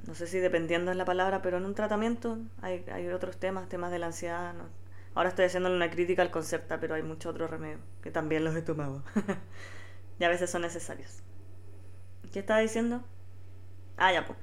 no 0.06 0.14
sé 0.14 0.26
si 0.26 0.38
dependiendo 0.38 0.90
es 0.90 0.96
la 0.96 1.04
palabra, 1.04 1.42
pero 1.42 1.58
en 1.58 1.66
un 1.66 1.74
tratamiento 1.74 2.38
hay, 2.62 2.84
hay 2.92 3.08
otros 3.08 3.38
temas, 3.38 3.68
temas 3.68 3.90
de 3.90 3.98
la 3.98 4.06
ansiedad. 4.06 4.54
Ahora 5.14 5.30
estoy 5.30 5.46
haciéndole 5.46 5.76
una 5.76 5.90
crítica 5.90 6.22
al 6.22 6.30
concepto, 6.30 6.78
pero 6.80 6.94
hay 6.94 7.02
muchos 7.02 7.34
otros 7.34 7.50
remedios 7.50 7.80
que 8.02 8.10
también 8.10 8.44
los 8.44 8.54
he 8.54 8.62
tomado. 8.62 9.02
y 10.18 10.24
a 10.24 10.28
veces 10.28 10.48
son 10.48 10.62
necesarios. 10.62 11.22
¿Qué 12.32 12.38
estaba 12.38 12.60
diciendo? 12.60 13.02
Ah, 13.96 14.12
ya, 14.12 14.26
pues. 14.26 14.38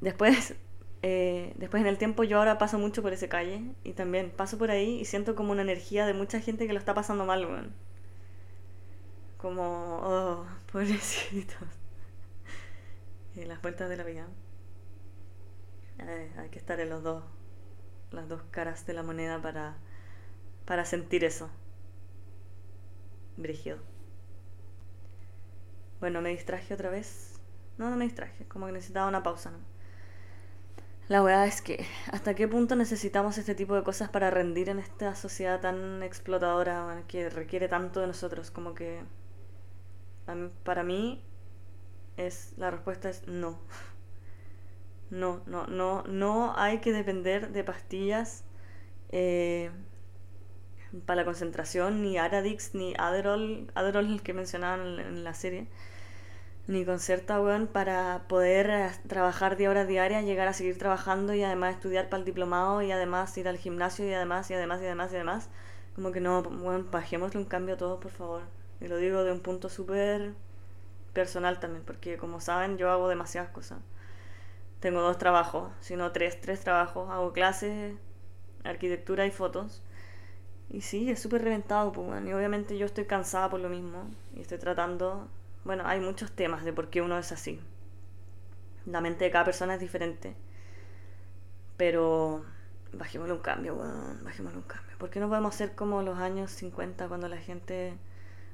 Después, 0.00 0.54
eh, 1.02 1.54
después 1.56 1.80
en 1.80 1.86
el 1.86 1.96
tiempo 1.98 2.24
yo 2.24 2.38
ahora 2.38 2.58
paso 2.58 2.78
mucho 2.78 3.02
por 3.02 3.12
esa 3.12 3.28
calle 3.28 3.62
y 3.84 3.94
también 3.94 4.30
paso 4.30 4.58
por 4.58 4.70
ahí 4.70 5.00
y 5.00 5.04
siento 5.06 5.34
como 5.34 5.52
una 5.52 5.62
energía 5.62 6.06
de 6.06 6.14
mucha 6.14 6.40
gente 6.40 6.66
que 6.66 6.72
lo 6.74 6.78
está 6.78 6.94
pasando 6.94 7.24
mal, 7.24 7.44
weón. 7.46 7.72
Como, 9.38 10.00
oh, 10.02 10.46
pobrecitos. 10.72 11.56
y 13.34 13.44
las 13.44 13.62
vueltas 13.62 13.88
de 13.88 13.96
la 13.96 14.04
vida. 14.04 14.26
Eh, 15.98 16.32
hay 16.38 16.48
que 16.50 16.58
estar 16.58 16.80
en 16.80 16.90
los 16.90 17.02
dos, 17.02 17.24
las 18.10 18.28
dos 18.28 18.42
caras 18.50 18.86
de 18.86 18.94
la 18.94 19.02
moneda 19.02 19.40
para, 19.40 19.76
para 20.66 20.84
sentir 20.84 21.24
eso. 21.24 21.50
Brígido. 23.36 23.78
Bueno, 26.00 26.20
me 26.22 26.30
distraje 26.30 26.74
otra 26.74 26.90
vez. 26.90 27.40
No, 27.78 27.90
no 27.90 27.96
me 27.96 28.04
distraje, 28.04 28.46
como 28.46 28.66
que 28.66 28.72
necesitaba 28.72 29.08
una 29.08 29.22
pausa, 29.22 29.50
¿no? 29.50 29.69
La 31.10 31.20
verdad 31.22 31.44
es 31.48 31.60
que, 31.60 31.84
¿hasta 32.12 32.36
qué 32.36 32.46
punto 32.46 32.76
necesitamos 32.76 33.36
este 33.36 33.56
tipo 33.56 33.74
de 33.74 33.82
cosas 33.82 34.10
para 34.10 34.30
rendir 34.30 34.68
en 34.68 34.78
esta 34.78 35.16
sociedad 35.16 35.60
tan 35.60 36.04
explotadora 36.04 37.02
que 37.08 37.28
requiere 37.28 37.66
tanto 37.66 37.98
de 38.00 38.06
nosotros? 38.06 38.52
Como 38.52 38.74
que, 38.74 39.00
para 40.62 40.84
mí, 40.84 41.20
es 42.16 42.54
la 42.58 42.70
respuesta 42.70 43.10
es 43.10 43.26
no. 43.26 43.58
No, 45.10 45.42
no, 45.46 45.66
no, 45.66 46.04
no 46.04 46.56
hay 46.56 46.78
que 46.78 46.92
depender 46.92 47.50
de 47.50 47.64
pastillas 47.64 48.44
eh, 49.10 49.72
para 51.06 51.22
la 51.22 51.24
concentración, 51.24 52.02
ni 52.02 52.18
Aradix, 52.18 52.76
ni 52.76 52.94
Adderall, 52.96 53.72
Adderall 53.74 54.22
que 54.22 54.32
mencionaban 54.34 55.00
en 55.00 55.24
la 55.24 55.34
serie, 55.34 55.66
ni 56.70 56.84
Concerta, 56.84 57.40
weón, 57.40 57.66
para 57.66 58.26
poder 58.28 58.70
eh, 58.70 58.90
trabajar 59.08 59.56
10 59.56 59.70
horas 59.70 59.88
diarias, 59.88 60.24
llegar 60.24 60.46
a 60.46 60.52
seguir 60.52 60.78
trabajando 60.78 61.34
y 61.34 61.42
además 61.42 61.74
estudiar 61.74 62.08
para 62.08 62.20
el 62.20 62.24
diplomado 62.24 62.80
y 62.80 62.92
además 62.92 63.36
ir 63.38 63.48
al 63.48 63.58
gimnasio 63.58 64.08
y 64.08 64.14
además, 64.14 64.48
y 64.50 64.54
además, 64.54 64.80
y 64.80 64.86
además, 64.86 65.12
y 65.12 65.16
además. 65.16 65.48
Como 65.96 66.12
que 66.12 66.20
no, 66.20 66.40
weón, 66.40 66.88
bajémosle 66.90 67.40
un 67.40 67.46
cambio 67.46 67.74
a 67.74 67.78
todos, 67.78 68.00
por 68.00 68.12
favor. 68.12 68.42
Y 68.80 68.86
lo 68.86 68.98
digo 68.98 69.24
de 69.24 69.32
un 69.32 69.40
punto 69.40 69.68
súper 69.68 70.34
personal 71.12 71.58
también, 71.58 71.84
porque 71.84 72.16
como 72.16 72.40
saben, 72.40 72.78
yo 72.78 72.88
hago 72.90 73.08
demasiadas 73.08 73.50
cosas. 73.50 73.80
Tengo 74.78 75.00
dos 75.02 75.18
trabajos, 75.18 75.72
sino 75.80 76.12
tres, 76.12 76.40
tres 76.40 76.60
trabajos. 76.60 77.10
Hago 77.10 77.32
clases, 77.32 77.96
arquitectura 78.64 79.26
y 79.26 79.32
fotos. 79.32 79.82
Y 80.68 80.82
sí, 80.82 81.10
es 81.10 81.20
súper 81.20 81.42
reventado, 81.42 81.90
pues, 81.90 82.24
y 82.24 82.32
obviamente 82.32 82.78
yo 82.78 82.86
estoy 82.86 83.06
cansada 83.06 83.50
por 83.50 83.58
lo 83.58 83.68
mismo. 83.68 84.04
Y 84.36 84.40
estoy 84.42 84.58
tratando. 84.58 85.28
Bueno, 85.64 85.84
hay 85.86 86.00
muchos 86.00 86.32
temas 86.32 86.64
de 86.64 86.72
por 86.74 86.90
qué 86.90 87.00
uno 87.02 87.18
es 87.18 87.32
así. 87.32 87.60
La 88.84 89.00
mente 89.00 89.24
de 89.24 89.30
cada 89.30 89.46
persona 89.46 89.72
es 89.74 89.80
diferente. 89.80 90.36
Pero 91.76 92.44
bajémosle 92.92 93.32
un 93.34 93.40
cambio, 93.40 93.74
weón. 93.76 94.22
Bajémosle 94.24 94.58
un 94.58 94.64
cambio. 94.64 94.96
¿Por 94.98 95.10
qué 95.10 95.20
no 95.20 95.28
podemos 95.28 95.54
ser 95.54 95.74
como 95.74 96.02
los 96.02 96.18
años 96.18 96.50
50 96.50 97.08
cuando 97.08 97.28
la 97.28 97.38
gente 97.38 97.98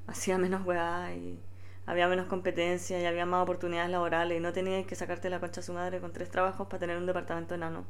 hacía 0.07 0.37
menos 0.37 0.65
weá 0.65 1.13
y 1.15 1.39
había 1.85 2.07
menos 2.07 2.27
competencia 2.27 2.99
y 3.01 3.05
había 3.05 3.25
más 3.25 3.43
oportunidades 3.43 3.89
laborales 3.91 4.37
y 4.37 4.41
no 4.41 4.53
tenías 4.53 4.85
que 4.87 4.95
sacarte 4.95 5.29
la 5.29 5.39
concha 5.39 5.61
a 5.61 5.63
su 5.63 5.73
madre 5.73 5.99
con 6.01 6.13
tres 6.13 6.29
trabajos 6.31 6.67
para 6.67 6.79
tener 6.79 6.97
un 6.97 7.05
departamento 7.05 7.55
enano. 7.55 7.85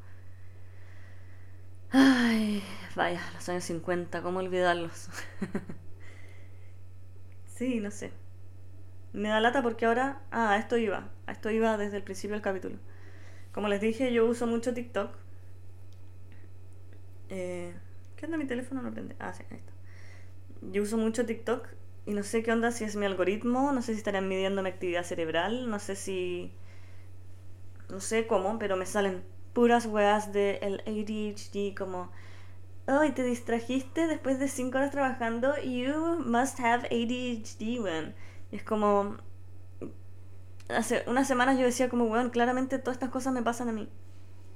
Ay, 1.91 2.63
vaya, 2.95 3.21
los 3.33 3.47
años 3.49 3.63
50, 3.65 4.21
¿cómo 4.21 4.39
olvidarlos? 4.39 5.09
sí, 7.45 7.79
no 7.79 7.91
sé. 7.91 8.11
Me 9.13 9.29
da 9.29 9.39
lata 9.39 9.61
porque 9.61 9.85
ahora... 9.85 10.21
Ah, 10.31 10.51
a 10.51 10.57
esto 10.57 10.77
iba. 10.77 11.09
A 11.25 11.31
esto 11.31 11.49
iba 11.49 11.77
desde 11.77 11.97
el 11.97 12.03
principio 12.03 12.35
del 12.35 12.41
capítulo. 12.41 12.77
Como 13.51 13.67
les 13.67 13.81
dije, 13.81 14.13
yo 14.13 14.25
uso 14.25 14.47
mucho 14.47 14.73
TikTok. 14.73 15.15
Eh, 17.29 17.73
¿Qué 18.15 18.25
onda 18.25 18.37
mi 18.37 18.45
teléfono? 18.45 18.81
No 18.81 18.91
prende. 18.91 19.15
Ah, 19.19 19.33
sí, 19.33 19.43
ahí 19.49 19.57
está. 19.57 19.73
Yo 20.71 20.83
uso 20.83 20.97
mucho 20.97 21.25
TikTok 21.25 21.67
y 22.05 22.13
no 22.13 22.23
sé 22.23 22.41
qué 22.41 22.51
onda 22.51 22.71
si 22.71 22.83
es 22.83 22.95
mi 22.95 23.05
algoritmo, 23.05 23.71
no 23.73 23.81
sé 23.81 23.93
si 23.93 23.99
estarían 23.99 24.27
midiendo 24.27 24.63
mi 24.63 24.69
actividad 24.69 25.03
cerebral, 25.03 25.69
no 25.69 25.79
sé 25.79 25.95
si... 25.95 26.53
No 27.89 27.99
sé 27.99 28.27
cómo, 28.27 28.59
pero 28.59 28.75
me 28.75 28.85
salen 28.85 29.23
puras 29.53 29.85
weas 29.85 30.33
de 30.33 30.59
el 30.61 30.81
ADHD 30.85 31.75
como... 31.77 32.11
Ay, 32.85 33.11
te 33.11 33.23
distrajiste 33.23 34.07
después 34.07 34.39
de 34.39 34.47
5 34.47 34.77
horas 34.77 34.91
trabajando. 34.91 35.57
You 35.61 36.19
must 36.25 36.59
have 36.59 36.87
ADHD, 36.87 37.81
weón. 37.81 38.15
Es 38.51 38.63
como... 38.63 39.17
Hace 40.69 41.03
unas 41.07 41.27
semanas 41.27 41.57
yo 41.57 41.65
decía 41.65 41.89
como, 41.89 42.05
weón, 42.05 42.29
claramente 42.29 42.77
todas 42.77 42.95
estas 42.97 43.09
cosas 43.09 43.33
me 43.33 43.41
pasan 43.41 43.69
a 43.69 43.71
mí. 43.71 43.89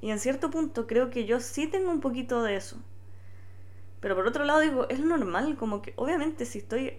Y 0.01 0.11
en 0.11 0.19
cierto 0.19 0.49
punto 0.49 0.87
creo 0.87 1.09
que 1.09 1.25
yo 1.25 1.39
sí 1.39 1.67
tengo 1.67 1.91
un 1.91 2.01
poquito 2.01 2.43
de 2.43 2.55
eso. 2.55 2.77
Pero 4.01 4.15
por 4.15 4.27
otro 4.27 4.43
lado 4.43 4.59
digo, 4.59 4.89
es 4.89 4.99
normal, 4.99 5.55
como 5.57 5.81
que 5.81 5.93
obviamente 5.95 6.45
si 6.45 6.57
estoy 6.57 6.97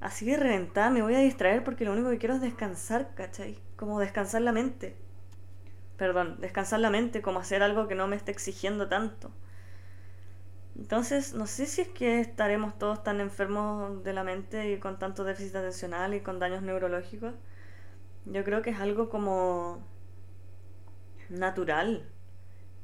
así 0.00 0.24
de 0.26 0.38
reventada, 0.38 0.90
me 0.90 1.02
voy 1.02 1.14
a 1.14 1.20
distraer 1.20 1.62
porque 1.62 1.84
lo 1.84 1.92
único 1.92 2.10
que 2.10 2.18
quiero 2.18 2.34
es 2.34 2.40
descansar, 2.40 3.14
¿cachai? 3.14 3.58
Como 3.76 4.00
descansar 4.00 4.42
la 4.42 4.52
mente. 4.52 4.96
Perdón, 5.96 6.38
descansar 6.40 6.80
la 6.80 6.90
mente, 6.90 7.22
como 7.22 7.38
hacer 7.38 7.62
algo 7.62 7.86
que 7.86 7.94
no 7.94 8.06
me 8.06 8.16
esté 8.16 8.32
exigiendo 8.32 8.88
tanto. 8.88 9.30
Entonces, 10.86 11.34
no 11.34 11.48
sé 11.48 11.66
si 11.66 11.80
es 11.80 11.88
que 11.88 12.20
estaremos 12.20 12.78
todos 12.78 13.02
tan 13.02 13.20
enfermos 13.20 14.04
de 14.04 14.12
la 14.12 14.22
mente 14.22 14.70
y 14.70 14.78
con 14.78 15.00
tanto 15.00 15.24
déficit 15.24 15.56
atencional 15.56 16.14
y 16.14 16.20
con 16.20 16.38
daños 16.38 16.62
neurológicos. 16.62 17.34
Yo 18.24 18.44
creo 18.44 18.62
que 18.62 18.70
es 18.70 18.78
algo 18.78 19.08
como 19.08 19.84
natural 21.28 22.08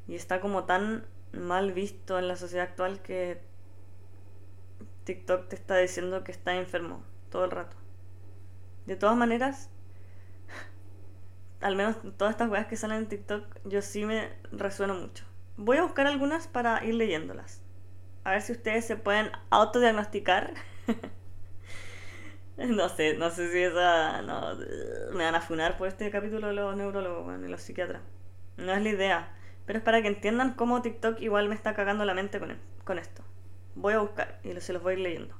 y 0.09 0.17
está 0.17 0.41
como 0.41 0.65
tan 0.65 1.07
mal 1.33 1.71
visto 1.71 2.19
en 2.19 2.27
la 2.27 2.35
sociedad 2.35 2.67
actual 2.67 3.03
que 3.03 3.41
TikTok 5.05 5.47
te 5.47 5.55
está 5.55 5.77
diciendo 5.77 6.25
que 6.25 6.33
está 6.33 6.57
enfermo 6.57 7.05
todo 7.31 7.45
el 7.45 7.53
rato. 7.53 7.77
De 8.85 8.97
todas 8.97 9.17
maneras, 9.17 9.71
al 11.61 11.77
menos 11.77 11.99
todas 12.17 12.33
estas 12.33 12.51
weas 12.51 12.67
que 12.67 12.77
salen 12.77 12.99
en 12.99 13.09
TikTok, 13.09 13.61
yo 13.65 13.81
sí 13.81 14.05
me 14.05 14.33
resueno 14.51 14.97
mucho. 14.97 15.25
Voy 15.57 15.77
a 15.77 15.85
buscar 15.85 16.09
algunas 16.09 16.49
para 16.49 16.85
ir 16.85 16.95
leyéndolas. 16.95 17.62
A 18.25 18.33
ver 18.33 18.43
si 18.43 18.53
ustedes 18.53 18.85
se 18.85 18.97
pueden 18.97 19.31
autodiagnosticar. 19.51 20.55
no 22.57 22.89
sé, 22.89 23.15
no 23.17 23.31
sé 23.31 23.51
si 23.51 23.59
esa. 23.59 24.23
No, 24.23 24.57
me 25.13 25.25
van 25.25 25.35
a 25.35 25.41
funar 25.41 25.77
por 25.77 25.89
este 25.89 26.11
capítulo 26.11 26.53
los 26.53 26.77
neurólogos 26.77 27.41
y 27.43 27.49
los 27.49 27.63
psiquiatras. 27.63 28.03
No 28.57 28.73
es 28.73 28.83
la 28.83 28.89
idea. 28.89 29.37
Pero 29.67 29.79
es 29.79 29.85
para 29.85 30.03
que 30.03 30.09
entiendan 30.09 30.55
cómo 30.55 30.83
TikTok 30.83 31.21
igual 31.21 31.49
me 31.49 31.55
está 31.55 31.75
cagando 31.75 32.05
la 32.05 32.15
mente 32.15 32.39
con, 32.39 32.57
con 32.85 32.99
esto. 32.99 33.23
Voy 33.75 33.95
a 33.95 34.01
buscar 34.01 34.41
y 34.45 34.59
se 34.61 34.73
los 34.73 34.83
voy 34.83 34.93
a 34.93 34.97
ir 34.97 35.01
leyendo. 35.01 35.35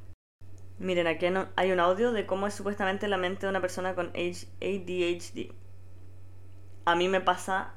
Miren, 0.79 1.07
aquí 1.07 1.27
hay 1.55 1.73
un 1.73 1.81
audio 1.81 2.13
de 2.13 2.27
cómo 2.27 2.47
es 2.47 2.55
supuestamente 2.55 3.07
la 3.07 3.17
mente 3.17 3.47
de 3.47 3.51
una 3.51 3.61
persona 3.61 3.95
con 3.95 4.09
ADHD. 4.09 5.53
A 6.85 6.97
mí 6.97 7.09
me 7.09 7.21
pasa 7.21 7.75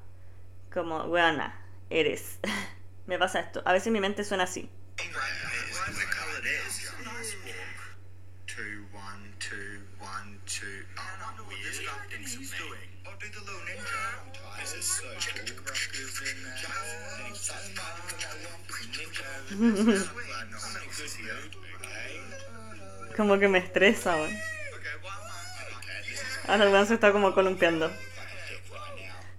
como, 0.74 1.04
weona, 1.04 1.60
eres. 1.90 2.40
me 3.06 3.20
pasa 3.20 3.42
esto. 3.42 3.62
A 3.66 3.74
veces 3.74 3.92
mi 3.92 4.00
mente 4.00 4.24
suena 4.24 4.46
así. 4.46 4.70
como 23.16 23.40
que 23.40 23.48
me 23.48 23.60
estresa, 23.60 24.16
weón. 24.16 24.36
Ahora 26.48 26.66
el 26.66 26.72
weón 26.72 26.88
se 26.88 26.96
está 26.96 27.12
como 27.12 27.34
columpiando. 27.34 27.92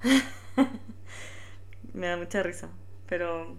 me 1.93 2.09
da 2.09 2.17
mucha 2.17 2.43
risa. 2.43 2.69
Pero. 3.07 3.57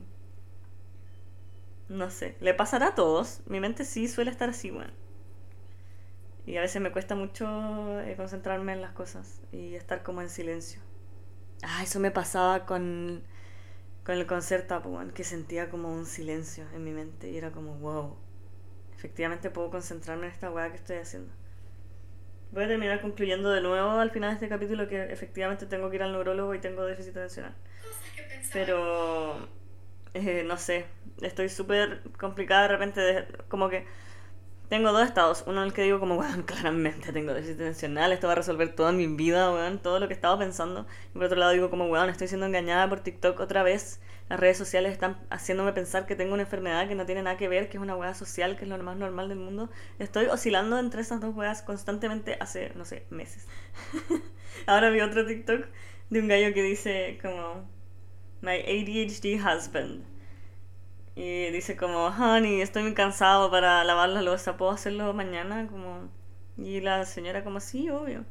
No 1.89 2.09
sé. 2.09 2.35
¿Le 2.39 2.53
pasará 2.53 2.87
a 2.87 2.95
todos? 2.95 3.41
Mi 3.45 3.59
mente 3.59 3.85
sí 3.85 4.07
suele 4.07 4.31
estar 4.31 4.49
así, 4.49 4.71
weón. 4.71 4.91
Y 6.45 6.57
a 6.57 6.61
veces 6.61 6.81
me 6.81 6.91
cuesta 6.91 7.15
mucho 7.15 7.99
eh, 8.01 8.15
concentrarme 8.15 8.73
en 8.73 8.81
las 8.81 8.91
cosas 8.91 9.41
y 9.51 9.75
estar 9.75 10.03
como 10.03 10.21
en 10.21 10.29
silencio. 10.29 10.81
Ah, 11.61 11.81
eso 11.83 11.99
me 11.99 12.11
pasaba 12.11 12.65
con, 12.65 13.23
con 14.05 14.15
el 14.15 14.25
concierto, 14.25 14.77
weón, 14.79 15.11
que 15.11 15.23
sentía 15.23 15.69
como 15.69 15.93
un 15.93 16.05
silencio 16.05 16.65
en 16.73 16.83
mi 16.83 16.91
mente 16.91 17.29
y 17.29 17.37
era 17.37 17.51
como, 17.51 17.75
wow, 17.75 18.15
efectivamente 18.95 19.49
puedo 19.49 19.69
concentrarme 19.69 20.27
en 20.27 20.31
esta 20.31 20.51
weá 20.51 20.69
que 20.71 20.77
estoy 20.77 20.97
haciendo. 20.97 21.33
Voy 22.51 22.63
a 22.63 22.67
terminar 22.67 23.01
concluyendo 23.01 23.51
de 23.51 23.61
nuevo 23.61 23.91
al 23.91 24.11
final 24.11 24.29
de 24.29 24.35
este 24.35 24.49
capítulo 24.49 24.87
que 24.87 25.11
efectivamente 25.11 25.65
tengo 25.65 25.89
que 25.89 25.97
ir 25.97 26.03
al 26.03 26.13
neurólogo 26.13 26.55
y 26.55 26.59
tengo 26.59 26.85
déficit 26.85 27.17
atencional. 27.17 27.55
Pero, 28.53 29.47
eh, 30.13 30.43
no 30.45 30.57
sé, 30.57 30.85
estoy 31.21 31.49
súper 31.49 32.01
complicada 32.17 32.63
de 32.63 32.67
repente, 32.69 33.27
como 33.47 33.69
que 33.69 33.85
tengo 34.69 34.91
dos 34.91 35.07
estados. 35.07 35.43
Uno 35.47 35.61
en 35.61 35.67
el 35.67 35.73
que 35.73 35.83
digo 35.83 35.99
como, 35.99 36.15
weón, 36.19 36.43
claramente 36.43 37.11
tengo 37.13 37.33
déficit 37.33 37.55
atencional, 37.55 38.11
esto 38.11 38.27
va 38.27 38.33
a 38.33 38.37
resolver 38.37 38.75
toda 38.75 38.91
mi 38.91 39.07
vida, 39.07 39.51
weón, 39.51 39.79
todo 39.79 39.99
lo 39.99 40.07
que 40.07 40.13
estaba 40.13 40.37
pensando. 40.37 40.85
Y 41.11 41.13
por 41.13 41.25
otro 41.25 41.37
lado 41.37 41.51
digo 41.51 41.69
como, 41.69 41.85
weón, 41.87 42.09
estoy 42.09 42.27
siendo 42.27 42.45
engañada 42.45 42.87
por 42.89 42.99
TikTok 43.01 43.39
otra 43.39 43.63
vez. 43.63 44.01
Las 44.29 44.41
redes 44.41 44.57
sociales 44.57 44.91
están 44.91 45.17
haciéndome 45.29 45.71
pensar 45.71 46.05
que 46.05 46.17
tengo 46.17 46.33
una 46.33 46.43
enfermedad 46.43 46.89
que 46.89 46.95
no 46.95 47.05
tiene 47.05 47.23
nada 47.23 47.37
que 47.37 47.47
ver, 47.47 47.69
que 47.69 47.77
es 47.77 47.83
una 47.83 47.95
weá 47.95 48.13
social, 48.13 48.57
que 48.57 48.65
es 48.65 48.69
lo 48.69 48.77
más 48.79 48.97
normal 48.97 49.29
del 49.29 49.37
mundo. 49.37 49.69
Estoy 49.99 50.25
oscilando 50.25 50.77
entre 50.79 50.99
esas 50.99 51.21
dos 51.21 51.33
weas 51.33 51.61
constantemente 51.61 52.35
hace, 52.41 52.73
no 52.75 52.83
sé, 52.83 53.05
meses. 53.09 53.47
Ahora 54.65 54.89
vi 54.89 54.99
otro 54.99 55.25
TikTok 55.25 55.67
de 56.09 56.19
un 56.19 56.27
gallo 56.27 56.53
que 56.53 56.61
dice 56.61 57.17
como, 57.21 57.69
my 58.41 58.57
ADHD 58.57 59.39
husband. 59.41 60.16
Y 61.17 61.49
dice 61.49 61.75
como, 61.75 62.09
honey, 62.09 62.61
estoy 62.61 62.83
muy 62.83 62.93
cansado 62.93 63.49
para 63.49 63.83
lavar 63.83 64.09
la 64.09 64.21
losa, 64.21 64.55
¿puedo 64.55 64.69
hacerlo 64.69 65.15
mañana? 65.15 65.67
Como... 65.67 66.11
Y 66.59 66.79
la 66.79 67.05
señora 67.05 67.43
como, 67.43 67.59
sí, 67.59 67.89
obvio. 67.89 68.23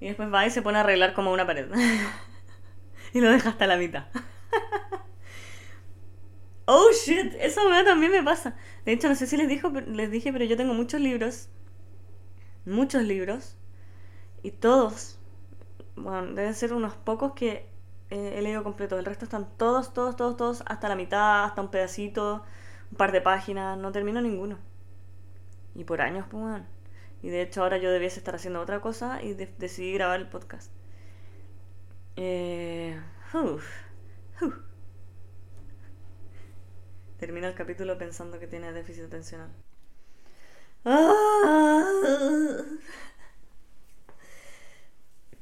Y 0.00 0.06
después 0.06 0.32
va 0.32 0.46
y 0.46 0.50
se 0.50 0.62
pone 0.62 0.78
a 0.78 0.80
arreglar 0.80 1.12
como 1.12 1.34
una 1.34 1.46
pared. 1.46 1.68
y 3.12 3.20
lo 3.20 3.30
deja 3.30 3.50
hasta 3.50 3.66
la 3.66 3.76
mitad. 3.76 4.06
oh, 6.64 6.88
shit, 7.04 7.34
weá 7.34 7.84
también 7.84 8.10
me 8.10 8.22
pasa. 8.22 8.56
De 8.86 8.92
hecho, 8.92 9.10
no 9.10 9.16
sé 9.16 9.26
si 9.26 9.36
les, 9.36 9.46
dijo, 9.46 9.68
les 9.68 10.10
dije, 10.10 10.32
pero 10.32 10.46
yo 10.46 10.56
tengo 10.56 10.72
muchos 10.72 11.02
libros. 11.02 11.50
Muchos 12.64 13.02
libros. 13.02 13.58
Y 14.42 14.50
todos, 14.50 15.18
bueno, 15.94 16.32
deben 16.32 16.54
ser 16.54 16.72
unos 16.72 16.94
pocos 16.94 17.34
que 17.34 17.68
eh, 18.10 18.34
he 18.36 18.42
leído 18.42 18.62
completo. 18.62 18.98
El 18.98 19.04
resto 19.04 19.24
están 19.24 19.48
todos, 19.56 19.92
todos, 19.94 20.16
todos, 20.16 20.36
todos, 20.36 20.62
hasta 20.66 20.88
la 20.88 20.96
mitad, 20.96 21.44
hasta 21.44 21.62
un 21.62 21.70
pedacito, 21.70 22.44
un 22.90 22.96
par 22.96 23.12
de 23.12 23.20
páginas. 23.20 23.78
No 23.78 23.92
termino 23.92 24.20
ninguno. 24.20 24.58
Y 25.74 25.84
por 25.84 26.00
años, 26.00 26.26
pues, 26.30 26.62
Y 27.22 27.30
de 27.30 27.42
hecho 27.42 27.62
ahora 27.62 27.78
yo 27.78 27.90
debiese 27.90 28.18
estar 28.18 28.34
haciendo 28.34 28.60
otra 28.60 28.80
cosa 28.80 29.22
y 29.22 29.34
decidí 29.34 29.92
grabar 29.94 30.20
el 30.20 30.28
podcast. 30.28 30.70
Eh, 32.16 33.00
Termina 37.18 37.48
el 37.48 37.54
capítulo 37.54 37.98
pensando 37.98 38.38
que 38.38 38.46
tiene 38.46 38.72
déficit 38.72 39.04
atencional. 39.04 39.50
Ah. 40.84 41.84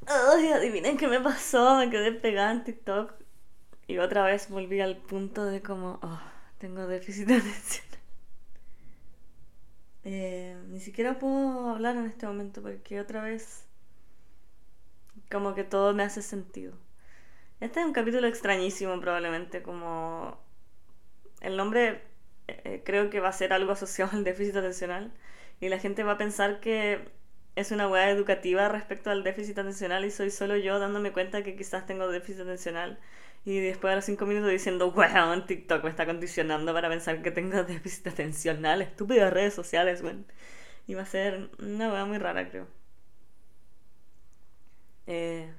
Ay, 0.07 0.49
adivinen 0.51 0.97
qué 0.97 1.07
me 1.09 1.21
pasó, 1.21 1.77
me 1.77 1.91
quedé 1.91 2.12
pegada 2.12 2.53
en 2.53 2.65
TikTok 2.65 3.15
y 3.87 3.99
otra 3.99 4.25
vez 4.25 4.49
volví 4.49 4.81
al 4.81 4.97
punto 4.97 5.45
de 5.45 5.62
como, 5.62 6.01
oh, 6.03 6.21
tengo 6.59 6.87
déficit 6.87 7.27
de 7.29 7.37
atención. 7.37 7.87
Eh, 10.05 10.61
ni 10.69 10.81
siquiera 10.81 11.21
puedo 11.21 11.69
hablar 11.69 11.95
en 11.95 12.07
este 12.07 12.27
momento 12.27 12.61
porque 12.61 12.99
otra 12.99 13.23
vez 13.23 13.65
como 15.31 15.55
que 15.55 15.62
todo 15.62 15.95
me 15.95 16.03
hace 16.03 16.23
sentido. 16.23 16.75
Este 17.61 17.79
es 17.81 17.87
un 17.87 17.93
capítulo 17.93 18.27
extrañísimo 18.27 19.01
probablemente, 19.01 19.62
como 19.62 20.38
el 21.41 21.57
nombre 21.57 22.03
eh, 22.49 22.83
creo 22.85 23.11
que 23.11 23.21
va 23.21 23.29
a 23.29 23.33
ser 23.33 23.53
algo 23.53 23.73
asociado 23.73 24.11
al 24.17 24.25
déficit 24.25 24.57
atencional 24.57 25.12
y 25.61 25.69
la 25.69 25.79
gente 25.79 26.03
va 26.03 26.12
a 26.12 26.19
pensar 26.19 26.61
que 26.61 27.09
es 27.57 27.71
una 27.71 27.88
weá 27.88 28.11
educativa 28.11 28.69
respecto 28.69 29.11
al 29.11 29.25
déficit 29.25 29.59
atencional 29.59 30.05
y 30.05 30.11
soy 30.11 30.31
solo 30.31 30.57
yo 30.57 30.79
dándome 30.79 31.12
cuenta 31.12 31.43
que 31.43 31.57
quizás 31.57 31.87
tengo 31.87 32.09
déficit 32.09 32.43
atencional 32.43 32.99
y 33.45 33.59
después 33.61 33.93
a 33.93 33.97
los 33.97 34.05
cinco 34.05 34.27
minutos 34.27 34.51
diciendo, 34.51 34.88
weón, 34.88 35.47
TikTok 35.47 35.83
me 35.85 35.91
está 35.91 36.07
condicionando 36.07 36.73
para 36.73 36.88
pensar 36.88 37.23
que 37.23 37.31
tengo 37.31 37.65
déficit 37.65 38.07
atencional, 38.09 38.83
estúpidas 38.83 39.33
redes 39.33 39.55
sociales, 39.55 40.03
weón. 40.03 40.27
Y 40.87 40.95
va 40.95 41.03
a 41.03 41.07
ser 41.07 41.51
una 41.59 41.93
weá 41.93 42.05
muy 42.05 42.19
rara, 42.19 42.49
creo. 42.51 42.69
Eh, 45.07 45.53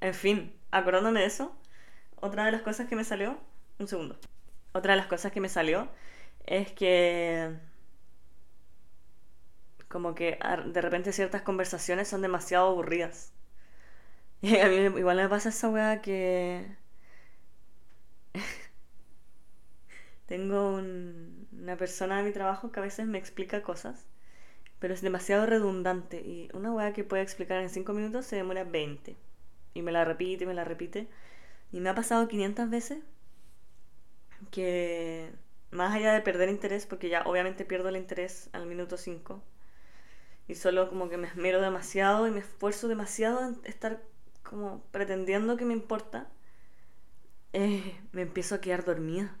en 0.00 0.14
fin, 0.14 0.52
acordándome 0.70 1.20
de 1.20 1.26
eso, 1.26 1.56
otra 2.20 2.44
de 2.46 2.52
las 2.52 2.62
cosas 2.62 2.88
que 2.88 2.96
me 2.96 3.04
salió, 3.04 3.38
un 3.78 3.88
segundo, 3.88 4.18
otra 4.72 4.92
de 4.94 4.98
las 4.98 5.06
cosas 5.06 5.32
que 5.32 5.40
me 5.40 5.48
salió 5.48 5.88
es 6.46 6.72
que 6.72 7.50
como 9.94 10.16
que 10.16 10.40
de 10.66 10.80
repente 10.80 11.12
ciertas 11.12 11.42
conversaciones 11.42 12.08
son 12.08 12.20
demasiado 12.20 12.66
aburridas. 12.66 13.32
Y 14.42 14.58
a 14.58 14.68
mí 14.68 14.74
igual 14.98 15.18
me 15.18 15.28
pasa 15.28 15.50
esa 15.50 15.68
weá 15.68 16.02
que... 16.02 16.66
Tengo 20.26 20.74
una 20.74 21.76
persona 21.76 22.18
de 22.18 22.24
mi 22.24 22.32
trabajo 22.32 22.72
que 22.72 22.80
a 22.80 22.82
veces 22.82 23.06
me 23.06 23.18
explica 23.18 23.62
cosas, 23.62 24.08
pero 24.80 24.94
es 24.94 25.00
demasiado 25.00 25.46
redundante. 25.46 26.20
Y 26.22 26.48
una 26.54 26.72
weá 26.72 26.92
que 26.92 27.04
puede 27.04 27.22
explicar 27.22 27.62
en 27.62 27.70
5 27.70 27.92
minutos 27.92 28.26
se 28.26 28.34
demora 28.34 28.64
20. 28.64 29.16
Y 29.74 29.82
me 29.82 29.92
la 29.92 30.04
repite 30.04 30.42
y 30.42 30.46
me 30.48 30.54
la 30.54 30.64
repite. 30.64 31.06
Y 31.72 31.78
me 31.78 31.90
ha 31.90 31.94
pasado 31.94 32.26
500 32.26 32.68
veces 32.68 32.98
que 34.50 35.30
más 35.70 35.94
allá 35.94 36.12
de 36.14 36.20
perder 36.22 36.48
interés, 36.48 36.86
porque 36.86 37.08
ya 37.08 37.22
obviamente 37.26 37.64
pierdo 37.64 37.88
el 37.90 37.96
interés 37.96 38.50
al 38.52 38.66
minuto 38.66 38.96
5, 38.96 39.42
y 40.48 40.54
solo 40.56 40.88
como 40.88 41.08
que 41.08 41.16
me 41.16 41.28
esmero 41.28 41.60
demasiado 41.60 42.26
y 42.26 42.30
me 42.30 42.40
esfuerzo 42.40 42.88
demasiado 42.88 43.46
en 43.46 43.60
estar 43.64 44.02
como 44.42 44.82
pretendiendo 44.92 45.56
que 45.56 45.64
me 45.64 45.72
importa, 45.72 46.28
eh, 47.52 48.00
me 48.12 48.22
empiezo 48.22 48.54
a 48.54 48.60
quedar 48.60 48.84
dormida. 48.84 49.36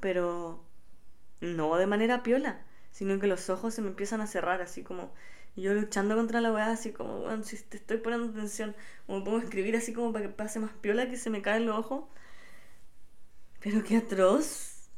Pero 0.00 0.64
no 1.40 1.76
de 1.76 1.86
manera 1.86 2.22
piola, 2.22 2.64
sino 2.90 3.18
que 3.20 3.26
los 3.26 3.50
ojos 3.50 3.74
se 3.74 3.82
me 3.82 3.88
empiezan 3.88 4.20
a 4.20 4.26
cerrar, 4.26 4.62
así 4.62 4.82
como 4.82 5.12
yo 5.56 5.72
luchando 5.74 6.16
contra 6.16 6.40
la 6.40 6.52
weá, 6.52 6.70
así 6.72 6.92
como, 6.92 7.20
bueno, 7.20 7.42
si 7.44 7.56
te 7.58 7.76
estoy 7.76 7.98
poniendo 7.98 8.32
atención, 8.32 8.74
o 9.06 9.18
me 9.18 9.24
pongo 9.24 9.38
a 9.38 9.42
escribir 9.42 9.76
así 9.76 9.92
como 9.92 10.12
para 10.12 10.26
que 10.26 10.32
pase 10.32 10.58
más 10.60 10.72
piola 10.72 11.08
que 11.08 11.16
se 11.16 11.30
me 11.30 11.42
caen 11.42 11.66
los 11.66 11.78
ojos. 11.78 12.04
Pero 13.60 13.82
qué 13.82 13.96
atroz. 13.96 14.90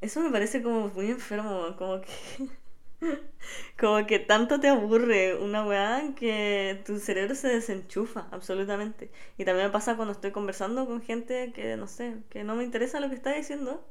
Eso 0.00 0.20
me 0.20 0.30
parece 0.30 0.62
como 0.62 0.88
muy 0.88 1.10
enfermo, 1.10 1.74
como 1.78 2.00
que 2.00 2.08
Como 3.78 4.06
que 4.06 4.18
tanto 4.18 4.60
te 4.60 4.68
aburre 4.68 5.36
una 5.36 5.64
weá 5.66 6.14
que 6.16 6.82
tu 6.86 6.98
cerebro 6.98 7.34
se 7.34 7.48
desenchufa, 7.48 8.28
absolutamente. 8.30 9.10
Y 9.38 9.44
también 9.44 9.66
me 9.68 9.72
pasa 9.72 9.96
cuando 9.96 10.12
estoy 10.12 10.32
conversando 10.32 10.86
con 10.86 11.02
gente 11.02 11.52
que, 11.52 11.76
no 11.76 11.86
sé, 11.86 12.16
que 12.30 12.44
no 12.44 12.54
me 12.56 12.64
interesa 12.64 13.00
lo 13.00 13.08
que 13.08 13.14
está 13.16 13.32
diciendo, 13.34 13.86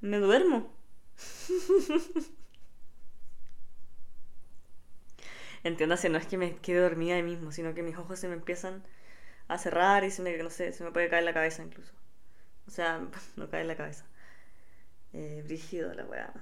me 0.00 0.18
duermo. 0.18 0.72
Entiéndase, 5.64 6.08
no 6.08 6.16
es 6.18 6.26
que 6.26 6.38
me 6.38 6.56
quede 6.56 6.80
dormida 6.80 7.16
ahí 7.16 7.22
mismo, 7.22 7.52
sino 7.52 7.74
que 7.74 7.82
mis 7.82 7.96
ojos 7.98 8.18
se 8.18 8.28
me 8.28 8.34
empiezan 8.34 8.82
a 9.48 9.58
cerrar 9.58 10.04
y 10.04 10.10
se 10.12 10.22
me, 10.22 10.36
no 10.38 10.50
sé, 10.50 10.72
se 10.72 10.84
me 10.84 10.92
puede 10.92 11.08
caer 11.10 11.24
la 11.24 11.34
cabeza 11.34 11.62
incluso. 11.64 11.92
O 12.68 12.70
sea, 12.72 13.00
no 13.36 13.50
cae 13.50 13.64
la 13.64 13.76
cabeza. 13.76 14.06
Eh, 15.12 15.42
brígido 15.44 15.92
la 15.94 16.04
weá. 16.04 16.32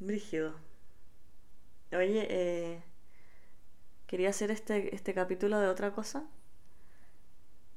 Brígido. 0.00 0.54
Oye, 1.92 2.26
eh, 2.30 2.82
quería 4.06 4.30
hacer 4.30 4.50
este, 4.50 4.94
este 4.94 5.14
capítulo 5.14 5.58
de 5.60 5.68
otra 5.68 5.92
cosa. 5.92 6.24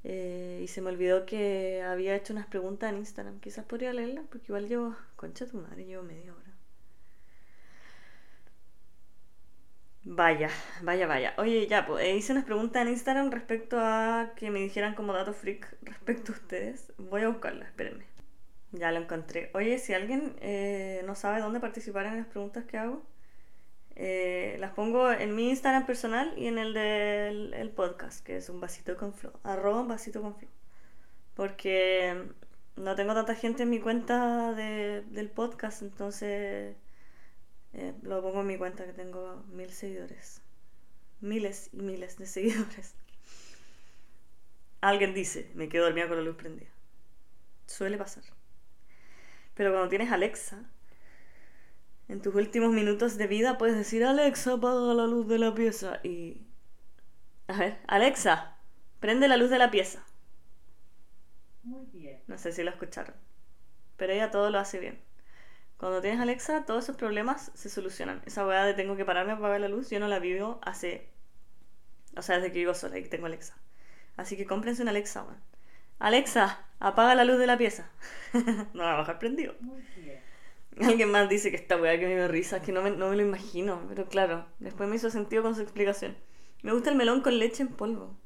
Eh, 0.03 0.59
y 0.63 0.67
se 0.67 0.81
me 0.81 0.89
olvidó 0.89 1.25
que 1.25 1.81
había 1.83 2.15
hecho 2.15 2.33
unas 2.33 2.47
preguntas 2.47 2.91
en 2.91 2.97
Instagram. 2.99 3.39
Quizás 3.39 3.65
podría 3.65 3.93
leerlas, 3.93 4.25
porque 4.29 4.47
igual 4.49 4.67
llevo, 4.67 4.95
concha 5.15 5.45
tu 5.47 5.57
madre, 5.57 5.85
llevo 5.85 6.03
media 6.03 6.33
hora. 6.33 6.51
Vaya, 10.03 10.49
vaya, 10.81 11.05
vaya. 11.07 11.33
Oye, 11.37 11.67
ya, 11.67 11.85
pues 11.85 12.03
eh, 12.03 12.15
hice 12.15 12.31
unas 12.31 12.45
preguntas 12.45 12.81
en 12.81 12.87
Instagram 12.89 13.29
respecto 13.31 13.77
a 13.79 14.31
que 14.35 14.49
me 14.49 14.59
dijeran 14.59 14.95
como 14.95 15.13
datos 15.13 15.37
freak 15.37 15.77
respecto 15.83 16.31
a 16.31 16.35
ustedes. 16.35 16.91
Voy 16.97 17.21
a 17.21 17.29
buscarlas, 17.29 17.67
espérenme. 17.69 18.05
Ya 18.71 18.91
lo 18.91 18.99
encontré. 18.99 19.51
Oye, 19.53 19.77
si 19.79 19.93
alguien 19.93 20.35
eh, 20.41 21.03
no 21.05 21.15
sabe 21.15 21.41
dónde 21.41 21.59
participar 21.59 22.07
en 22.07 22.17
las 22.17 22.27
preguntas 22.27 22.65
que 22.65 22.77
hago, 22.77 23.03
eh, 23.95 24.57
las 24.59 24.71
pongo 24.71 25.11
en 25.11 25.35
mi 25.35 25.49
Instagram 25.49 25.85
personal 25.85 26.33
y 26.37 26.47
en 26.47 26.57
el 26.57 26.73
del 26.73 27.69
podcast, 27.71 28.25
que 28.25 28.37
es 28.37 28.49
un 28.49 28.59
vasito 28.59 28.95
con 28.97 29.13
flow. 29.13 29.33
Arroba 29.43 29.81
un 29.81 29.87
vasito 29.87 30.21
con 30.21 30.35
flow. 30.35 30.49
Porque 31.35 32.27
no 32.75 32.95
tengo 32.95 33.13
tanta 33.13 33.35
gente 33.35 33.63
en 33.63 33.69
mi 33.69 33.79
cuenta 33.79 34.53
de, 34.53 35.01
del 35.01 35.29
podcast, 35.29 35.81
entonces 35.81 36.75
eh, 37.73 37.93
lo 38.01 38.21
pongo 38.21 38.41
en 38.41 38.47
mi 38.47 38.57
cuenta 38.57 38.85
que 38.85 38.93
tengo 38.93 39.43
mil 39.49 39.71
seguidores. 39.71 40.41
Miles 41.19 41.69
y 41.73 41.77
miles 41.77 42.17
de 42.17 42.25
seguidores. 42.27 42.95
Alguien 44.81 45.13
dice, 45.13 45.51
me 45.53 45.69
quedo 45.69 45.85
dormida 45.85 46.07
con 46.07 46.17
la 46.17 46.23
luz 46.23 46.35
prendida. 46.35 46.71
Suele 47.67 47.97
pasar. 47.97 48.23
Pero 49.53 49.71
cuando 49.71 49.89
tienes 49.89 50.11
Alexa, 50.11 50.70
en 52.11 52.21
tus 52.21 52.35
últimos 52.35 52.71
minutos 52.73 53.17
de 53.17 53.25
vida 53.25 53.57
puedes 53.57 53.77
decir, 53.77 54.03
Alexa, 54.03 54.53
apaga 54.53 54.93
la 54.93 55.07
luz 55.07 55.29
de 55.29 55.39
la 55.39 55.55
pieza. 55.55 56.01
Y... 56.03 56.41
A 57.47 57.57
ver, 57.57 57.79
Alexa, 57.87 58.57
prende 58.99 59.29
la 59.29 59.37
luz 59.37 59.49
de 59.49 59.57
la 59.57 59.71
pieza. 59.71 60.03
Muy 61.63 61.85
bien. 61.93 62.21
No 62.27 62.37
sé 62.37 62.51
si 62.51 62.63
lo 62.63 62.69
escucharon. 62.69 63.15
Pero 63.95 64.11
ella 64.11 64.29
todo 64.29 64.49
lo 64.49 64.59
hace 64.59 64.79
bien. 64.79 64.99
Cuando 65.77 66.01
tienes 66.01 66.19
Alexa, 66.19 66.65
todos 66.65 66.83
esos 66.83 66.97
problemas 66.97 67.49
se 67.53 67.69
solucionan. 67.69 68.21
Esa 68.25 68.45
weá 68.45 68.65
de 68.65 68.73
tengo 68.73 68.97
que 68.97 69.05
pararme 69.05 69.31
a 69.31 69.35
apagar 69.35 69.61
la 69.61 69.69
luz, 69.69 69.89
yo 69.89 70.01
no 70.01 70.09
la 70.09 70.19
vivo 70.19 70.59
hace. 70.63 71.07
O 72.17 72.21
sea, 72.21 72.35
desde 72.35 72.51
que 72.51 72.59
vivo 72.59 72.73
sola 72.73 72.99
y 72.99 73.07
tengo 73.07 73.27
Alexa. 73.27 73.55
Así 74.17 74.35
que 74.35 74.45
cómprense 74.45 74.81
una 74.81 74.91
Alexa, 74.91 75.23
weón. 75.23 75.39
Alexa, 75.97 76.59
apaga 76.81 77.15
la 77.15 77.23
luz 77.23 77.37
de 77.37 77.47
la 77.47 77.57
pieza. 77.57 77.89
no 78.33 78.83
la 78.83 78.89
va 78.89 78.93
a 78.95 78.97
bajar 78.97 79.17
prendido. 79.17 79.55
Muy 79.61 79.81
bien. 79.95 80.20
Alguien 80.81 81.11
más 81.11 81.29
dice 81.29 81.49
que 81.51 81.57
esta 81.57 81.77
weá 81.77 81.99
que 81.99 82.07
me 82.07 82.15
dio 82.15 82.27
risa, 82.27 82.57
es 82.57 82.63
que 82.63 82.71
no 82.71 82.81
me, 82.81 82.91
no 82.91 83.09
me 83.09 83.15
lo 83.15 83.21
imagino. 83.23 83.81
Pero 83.89 84.07
claro, 84.07 84.45
después 84.59 84.89
me 84.89 84.95
hizo 84.95 85.09
sentido 85.09 85.43
con 85.43 85.55
su 85.55 85.61
explicación. 85.61 86.17
Me 86.63 86.73
gusta 86.73 86.89
el 86.89 86.95
melón 86.95 87.21
con 87.21 87.37
leche 87.39 87.63
en 87.63 87.69
polvo. 87.69 88.17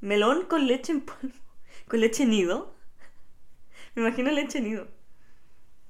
¿Melón 0.00 0.46
con 0.46 0.66
leche 0.66 0.92
en 0.92 1.02
polvo? 1.02 1.34
¿Con 1.88 2.00
leche 2.00 2.26
nido? 2.26 2.74
Me 3.94 4.02
imagino 4.02 4.30
leche 4.30 4.60
nido. 4.60 4.88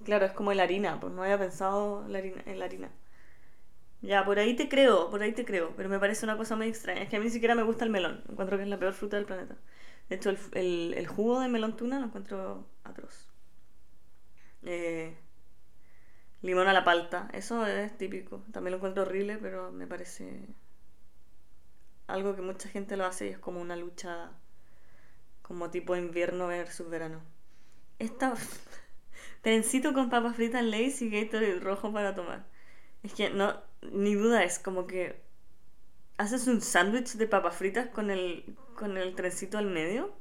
Claro, 0.04 0.26
es 0.26 0.32
como 0.32 0.52
la 0.52 0.64
harina, 0.64 0.98
pues 1.00 1.12
no 1.12 1.22
había 1.22 1.38
pensado 1.38 2.06
la 2.08 2.18
harina, 2.18 2.42
en 2.46 2.58
la 2.58 2.64
harina. 2.66 2.90
Ya, 4.02 4.24
por 4.24 4.38
ahí 4.38 4.56
te 4.56 4.68
creo, 4.68 5.10
por 5.10 5.22
ahí 5.22 5.32
te 5.32 5.44
creo, 5.44 5.74
pero 5.76 5.88
me 5.88 5.98
parece 5.98 6.24
una 6.24 6.36
cosa 6.36 6.56
muy 6.56 6.68
extraña. 6.68 7.02
Es 7.02 7.08
que 7.10 7.16
a 7.16 7.18
mí 7.18 7.26
ni 7.26 7.30
siquiera 7.32 7.54
me 7.54 7.62
gusta 7.62 7.84
el 7.84 7.90
melón, 7.90 8.24
encuentro 8.30 8.56
que 8.56 8.62
es 8.64 8.68
la 8.68 8.78
peor 8.78 8.94
fruta 8.94 9.16
del 9.16 9.26
planeta. 9.26 9.56
De 10.08 10.16
hecho, 10.16 10.30
el, 10.30 10.38
el, 10.54 10.94
el 10.96 11.06
jugo 11.06 11.40
de 11.40 11.48
melón 11.48 11.76
tuna 11.76 12.00
lo 12.00 12.06
encuentro 12.06 12.66
atroz. 12.84 13.28
Eh, 14.62 15.16
limón 16.42 16.68
a 16.68 16.72
la 16.72 16.85
palta, 16.85 17.29
eso 17.33 17.66
es 17.66 17.96
típico. 17.96 18.44
También 18.53 18.72
lo 18.72 18.76
encuentro 18.79 19.03
horrible, 19.03 19.38
pero 19.38 19.70
me 19.72 19.87
parece 19.87 20.48
algo 22.07 22.35
que 22.35 22.42
mucha 22.42 22.68
gente 22.68 22.96
lo 22.96 23.07
hace 23.07 23.26
y 23.26 23.31
es 23.31 23.38
como 23.38 23.61
una 23.61 23.76
lucha 23.76 24.33
como 25.42 25.70
tipo 25.70 25.96
invierno 25.96 26.46
versus 26.48 26.88
verano. 26.88 27.22
Esta 27.98 28.35
trencito 29.42 29.92
con 29.92 30.11
papas 30.11 30.37
fritas 30.37 30.64
Lays 30.64 31.03
y 31.03 31.11
Gatorade 31.11 31.61
rojo 31.61 31.92
para 31.92 32.14
tomar. 32.14 32.46
Es 33.03 33.14
que 33.14 33.31
no, 33.31 33.61
ni 33.92 34.14
duda 34.14 34.44
es 34.44 34.59
como 34.59 34.87
que 34.87 35.20
haces 36.18 36.46
un 36.46 36.61
sándwich 36.61 37.14
de 37.14 37.26
papas 37.26 37.57
fritas 37.57 37.88
con 37.88 38.11
el, 38.11 38.57
con 38.76 38.96
el 38.96 39.14
trencito 39.14 39.59
al 39.59 39.66
medio. 39.66 40.14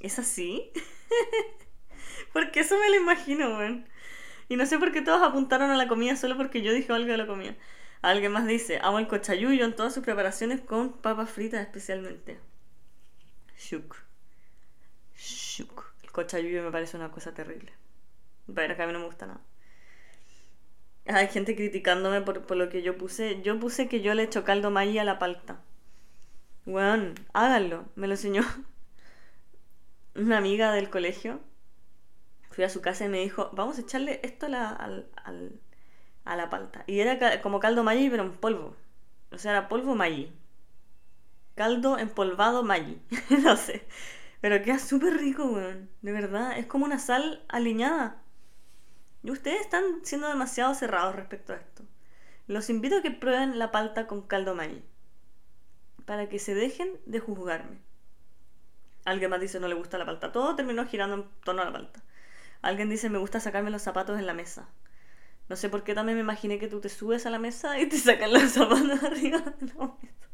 ¿Es 0.00 0.18
así? 0.18 0.70
porque 2.32 2.60
eso 2.60 2.78
me 2.78 2.90
lo 2.90 2.96
imagino, 2.96 3.58
weón. 3.58 3.88
Y 4.48 4.56
no 4.56 4.66
sé 4.66 4.78
por 4.78 4.92
qué 4.92 5.02
todos 5.02 5.22
apuntaron 5.22 5.70
a 5.70 5.76
la 5.76 5.88
comida 5.88 6.16
solo 6.16 6.36
porque 6.36 6.62
yo 6.62 6.72
dije 6.72 6.92
algo 6.92 7.10
de 7.10 7.18
la 7.18 7.26
comida. 7.26 7.54
Alguien 8.00 8.32
más 8.32 8.46
dice, 8.46 8.78
amo 8.82 8.98
el 8.98 9.08
cochayuyo 9.08 9.64
en 9.64 9.74
todas 9.74 9.92
sus 9.92 10.04
preparaciones 10.04 10.60
con 10.60 10.92
papas 10.92 11.30
fritas 11.30 11.60
especialmente. 11.60 12.38
Shuk. 13.58 13.96
Shuk. 15.16 15.92
El 16.02 16.12
cochayuyo 16.12 16.62
me 16.62 16.70
parece 16.70 16.96
una 16.96 17.10
cosa 17.10 17.34
terrible. 17.34 17.72
Pero 18.54 18.76
que 18.76 18.82
a 18.82 18.86
mí 18.86 18.92
no 18.92 19.00
me 19.00 19.06
gusta 19.06 19.26
nada. 19.26 19.40
Hay 21.06 21.28
gente 21.28 21.56
criticándome 21.56 22.20
por, 22.20 22.46
por 22.46 22.56
lo 22.56 22.68
que 22.68 22.82
yo 22.82 22.96
puse. 22.96 23.42
Yo 23.42 23.58
puse 23.58 23.88
que 23.88 24.00
yo 24.00 24.14
le 24.14 24.22
echo 24.24 24.44
caldo 24.44 24.70
maíz 24.70 24.98
a 25.00 25.04
la 25.04 25.18
palta. 25.18 25.60
Weón, 26.66 27.14
háganlo. 27.32 27.86
Me 27.96 28.06
lo 28.06 28.14
enseñó 28.14 28.42
una 30.14 30.38
amiga 30.38 30.72
del 30.72 30.90
colegio. 30.90 31.40
Fui 32.58 32.64
a 32.64 32.70
su 32.70 32.80
casa 32.80 33.04
y 33.04 33.08
me 33.08 33.20
dijo, 33.20 33.50
vamos 33.52 33.78
a 33.78 33.82
echarle 33.82 34.18
esto 34.24 34.46
a 34.46 34.48
la, 36.34 36.50
palta. 36.50 36.82
Y 36.88 36.98
era 36.98 37.40
como 37.40 37.60
caldo 37.60 37.84
maíz, 37.84 38.10
pero 38.10 38.24
en 38.24 38.32
polvo. 38.32 38.74
O 39.30 39.38
sea, 39.38 39.52
era 39.52 39.68
polvo 39.68 39.94
maíz. 39.94 40.28
Caldo 41.54 41.98
empolvado 41.98 42.64
maíz. 42.64 42.98
no 43.44 43.54
sé. 43.56 43.86
Pero 44.40 44.60
queda 44.60 44.80
súper 44.80 45.18
rico, 45.18 45.44
weón. 45.44 45.88
De 46.02 46.10
verdad. 46.10 46.58
Es 46.58 46.66
como 46.66 46.84
una 46.84 46.98
sal 46.98 47.44
aliñada. 47.46 48.20
Y 49.22 49.30
ustedes 49.30 49.60
están 49.60 49.84
siendo 50.02 50.26
demasiado 50.26 50.74
cerrados 50.74 51.14
respecto 51.14 51.52
a 51.52 51.58
esto. 51.58 51.84
Los 52.48 52.70
invito 52.70 52.96
a 52.96 53.02
que 53.02 53.12
prueben 53.12 53.56
la 53.60 53.70
palta 53.70 54.08
con 54.08 54.22
caldo 54.22 54.56
maíz. 54.56 54.82
Para 56.06 56.28
que 56.28 56.40
se 56.40 56.56
dejen 56.56 56.90
de 57.06 57.20
juzgarme. 57.20 57.78
Alguien 59.04 59.30
más 59.30 59.40
dice 59.40 59.60
no 59.60 59.68
le 59.68 59.76
gusta 59.76 59.96
la 59.96 60.06
palta. 60.06 60.32
Todo 60.32 60.56
terminó 60.56 60.84
girando 60.88 61.14
en 61.14 61.28
torno 61.44 61.62
a 61.62 61.66
la 61.66 61.72
palta. 61.72 62.02
Alguien 62.62 62.88
dice 62.88 63.08
me 63.10 63.18
gusta 63.18 63.40
sacarme 63.40 63.70
los 63.70 63.82
zapatos 63.82 64.18
en 64.18 64.26
la 64.26 64.34
mesa. 64.34 64.68
No 65.48 65.56
sé 65.56 65.68
por 65.68 65.82
qué 65.82 65.94
también 65.94 66.16
me 66.16 66.22
imaginé 66.22 66.58
que 66.58 66.68
tú 66.68 66.80
te 66.80 66.88
subes 66.88 67.24
a 67.24 67.30
la 67.30 67.38
mesa 67.38 67.78
y 67.78 67.88
te 67.88 67.96
sacan 67.96 68.32
los 68.32 68.42
zapatos 68.52 69.02
arriba 69.02 69.38
de 69.38 69.66
la 69.66 69.96
mesa. 70.02 70.28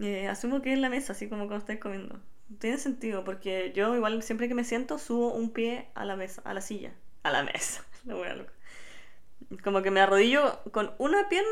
Eh, 0.00 0.28
asumo 0.28 0.62
que 0.62 0.72
es 0.72 0.78
la 0.78 0.90
mesa, 0.90 1.12
así 1.12 1.28
como 1.28 1.46
cuando 1.46 1.58
estáis 1.58 1.80
comiendo. 1.80 2.20
Tiene 2.58 2.78
sentido, 2.78 3.24
porque 3.24 3.72
yo 3.74 3.94
igual 3.94 4.22
siempre 4.22 4.48
que 4.48 4.54
me 4.54 4.64
siento 4.64 4.98
subo 4.98 5.32
un 5.32 5.50
pie 5.50 5.88
a 5.94 6.04
la 6.04 6.16
mesa, 6.16 6.42
a 6.44 6.54
la 6.54 6.60
silla. 6.60 6.92
A 7.22 7.30
la 7.30 7.42
mesa. 7.42 7.84
La 8.04 8.16
wea 8.16 8.34
loca. 8.34 8.52
Como 9.64 9.82
que 9.82 9.90
me 9.90 10.00
arrodillo 10.00 10.62
con 10.70 10.94
una 10.98 11.28
pierna 11.28 11.48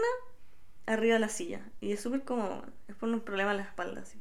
arriba 0.87 1.15
de 1.15 1.21
la 1.21 1.29
silla. 1.29 1.61
Y 1.81 1.93
es 1.93 2.01
súper 2.01 2.23
cómodo. 2.23 2.65
Es 2.89 2.95
por 2.95 3.09
un 3.09 3.21
problema 3.21 3.51
en 3.51 3.59
la 3.59 3.63
espalda, 3.65 4.05
sí. 4.05 4.21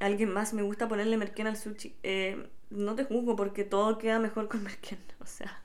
Alguien 0.00 0.32
más 0.32 0.54
me 0.54 0.62
gusta 0.62 0.88
ponerle 0.88 1.16
merquén 1.16 1.46
al 1.46 1.56
sushi. 1.56 1.96
Eh, 2.02 2.48
no 2.70 2.94
te 2.94 3.04
juzgo 3.04 3.36
porque 3.36 3.64
todo 3.64 3.98
queda 3.98 4.18
mejor 4.18 4.48
con 4.48 4.62
merquén. 4.62 4.98
O 5.20 5.30
sea, 5.30 5.62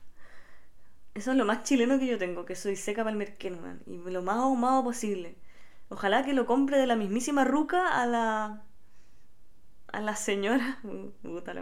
eso 1.14 1.30
es 1.30 1.38
lo 1.38 1.46
más 1.46 1.62
chileno 1.62 1.98
que 1.98 2.06
yo 2.06 2.18
tengo, 2.18 2.44
que 2.44 2.54
soy 2.54 2.76
seca 2.76 3.02
para 3.02 3.12
el 3.12 3.16
merquén, 3.16 3.62
man. 3.62 3.80
Y 3.86 3.96
lo 3.96 4.22
más 4.22 4.36
ahumado 4.36 4.84
posible. 4.84 5.36
Ojalá 5.88 6.24
que 6.24 6.34
lo 6.34 6.44
compre 6.44 6.76
de 6.78 6.86
la 6.86 6.96
mismísima 6.96 7.44
ruca 7.44 8.02
a 8.02 8.06
la. 8.06 8.62
a 9.88 10.00
la 10.00 10.16
señora. 10.16 10.80
Uh, 10.84 11.10
puta. 11.22 11.54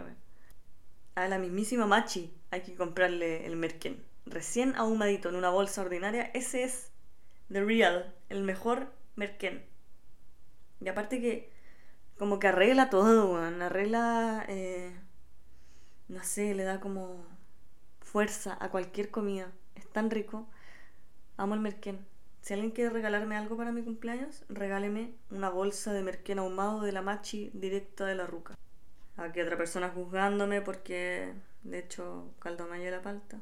A 1.15 1.27
la 1.27 1.37
mismísima 1.37 1.85
Machi 1.85 2.33
hay 2.51 2.61
que 2.61 2.75
comprarle 2.75 3.45
el 3.45 3.55
merquén. 3.55 4.03
Recién 4.25 4.75
ahumadito 4.75 5.29
en 5.29 5.35
una 5.35 5.49
bolsa 5.49 5.81
ordinaria. 5.81 6.23
Ese 6.33 6.63
es 6.63 6.91
the 7.51 7.63
real, 7.63 8.13
el 8.29 8.43
mejor 8.43 8.91
merquén. 9.15 9.63
Y 10.81 10.89
aparte 10.89 11.21
que 11.21 11.51
como 12.17 12.39
que 12.39 12.47
arregla 12.47 12.89
todo, 12.89 13.33
weón. 13.33 13.61
Arregla, 13.61 14.45
eh, 14.47 14.93
no 16.07 16.23
sé, 16.23 16.53
le 16.53 16.63
da 16.63 16.79
como 16.79 17.25
fuerza 18.01 18.57
a 18.59 18.69
cualquier 18.69 19.09
comida. 19.09 19.51
Es 19.75 19.87
tan 19.87 20.09
rico. 20.11 20.47
Amo 21.37 21.55
el 21.55 21.61
merquén. 21.61 22.05
Si 22.41 22.53
alguien 22.53 22.71
quiere 22.71 22.89
regalarme 22.89 23.37
algo 23.37 23.55
para 23.55 23.71
mi 23.71 23.83
cumpleaños, 23.83 24.43
regáleme 24.49 25.13
una 25.31 25.49
bolsa 25.49 25.93
de 25.93 26.03
merquén 26.03 26.39
ahumado 26.39 26.81
de 26.81 26.91
la 26.91 27.01
machi 27.01 27.49
directa 27.53 28.05
de 28.05 28.15
la 28.15 28.27
ruca. 28.27 28.55
Aquí 29.15 29.39
otra 29.39 29.57
persona 29.57 29.89
juzgándome 29.89 30.61
porque 30.61 31.33
de 31.63 31.79
hecho 31.79 32.33
caldo 32.39 32.67
mayo 32.67 32.83
de 32.85 32.91
la 32.91 33.01
palta. 33.01 33.39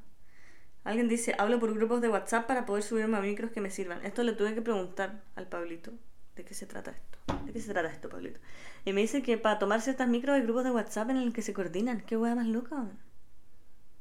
Alguien 0.83 1.09
dice, 1.09 1.35
hablo 1.37 1.59
por 1.59 1.73
grupos 1.73 2.01
de 2.01 2.09
WhatsApp 2.09 2.47
para 2.47 2.65
poder 2.65 2.83
subirme 2.83 3.17
a 3.17 3.21
micros 3.21 3.51
que 3.51 3.61
me 3.61 3.69
sirvan. 3.69 4.03
Esto 4.05 4.23
le 4.23 4.33
tuve 4.33 4.55
que 4.55 4.61
preguntar 4.61 5.21
al 5.35 5.47
Pablito. 5.47 5.91
¿De 6.35 6.43
qué 6.43 6.53
se 6.53 6.65
trata 6.65 6.91
esto? 6.91 7.10
¿De 7.45 7.53
qué 7.53 7.59
se 7.59 7.71
trata 7.71 7.89
esto, 7.89 8.09
Pablito? 8.09 8.39
Y 8.85 8.93
me 8.93 9.01
dice 9.01 9.21
que 9.21 9.37
para 9.37 9.59
tomar 9.59 9.81
ciertas 9.81 10.07
micros 10.07 10.35
hay 10.35 10.41
grupos 10.43 10.63
de 10.63 10.71
WhatsApp 10.71 11.09
en 11.11 11.17
el 11.17 11.33
que 11.33 11.41
se 11.41 11.53
coordinan. 11.53 12.01
¿Qué 12.01 12.17
hueá 12.17 12.35
más 12.35 12.47
loca? 12.47 12.85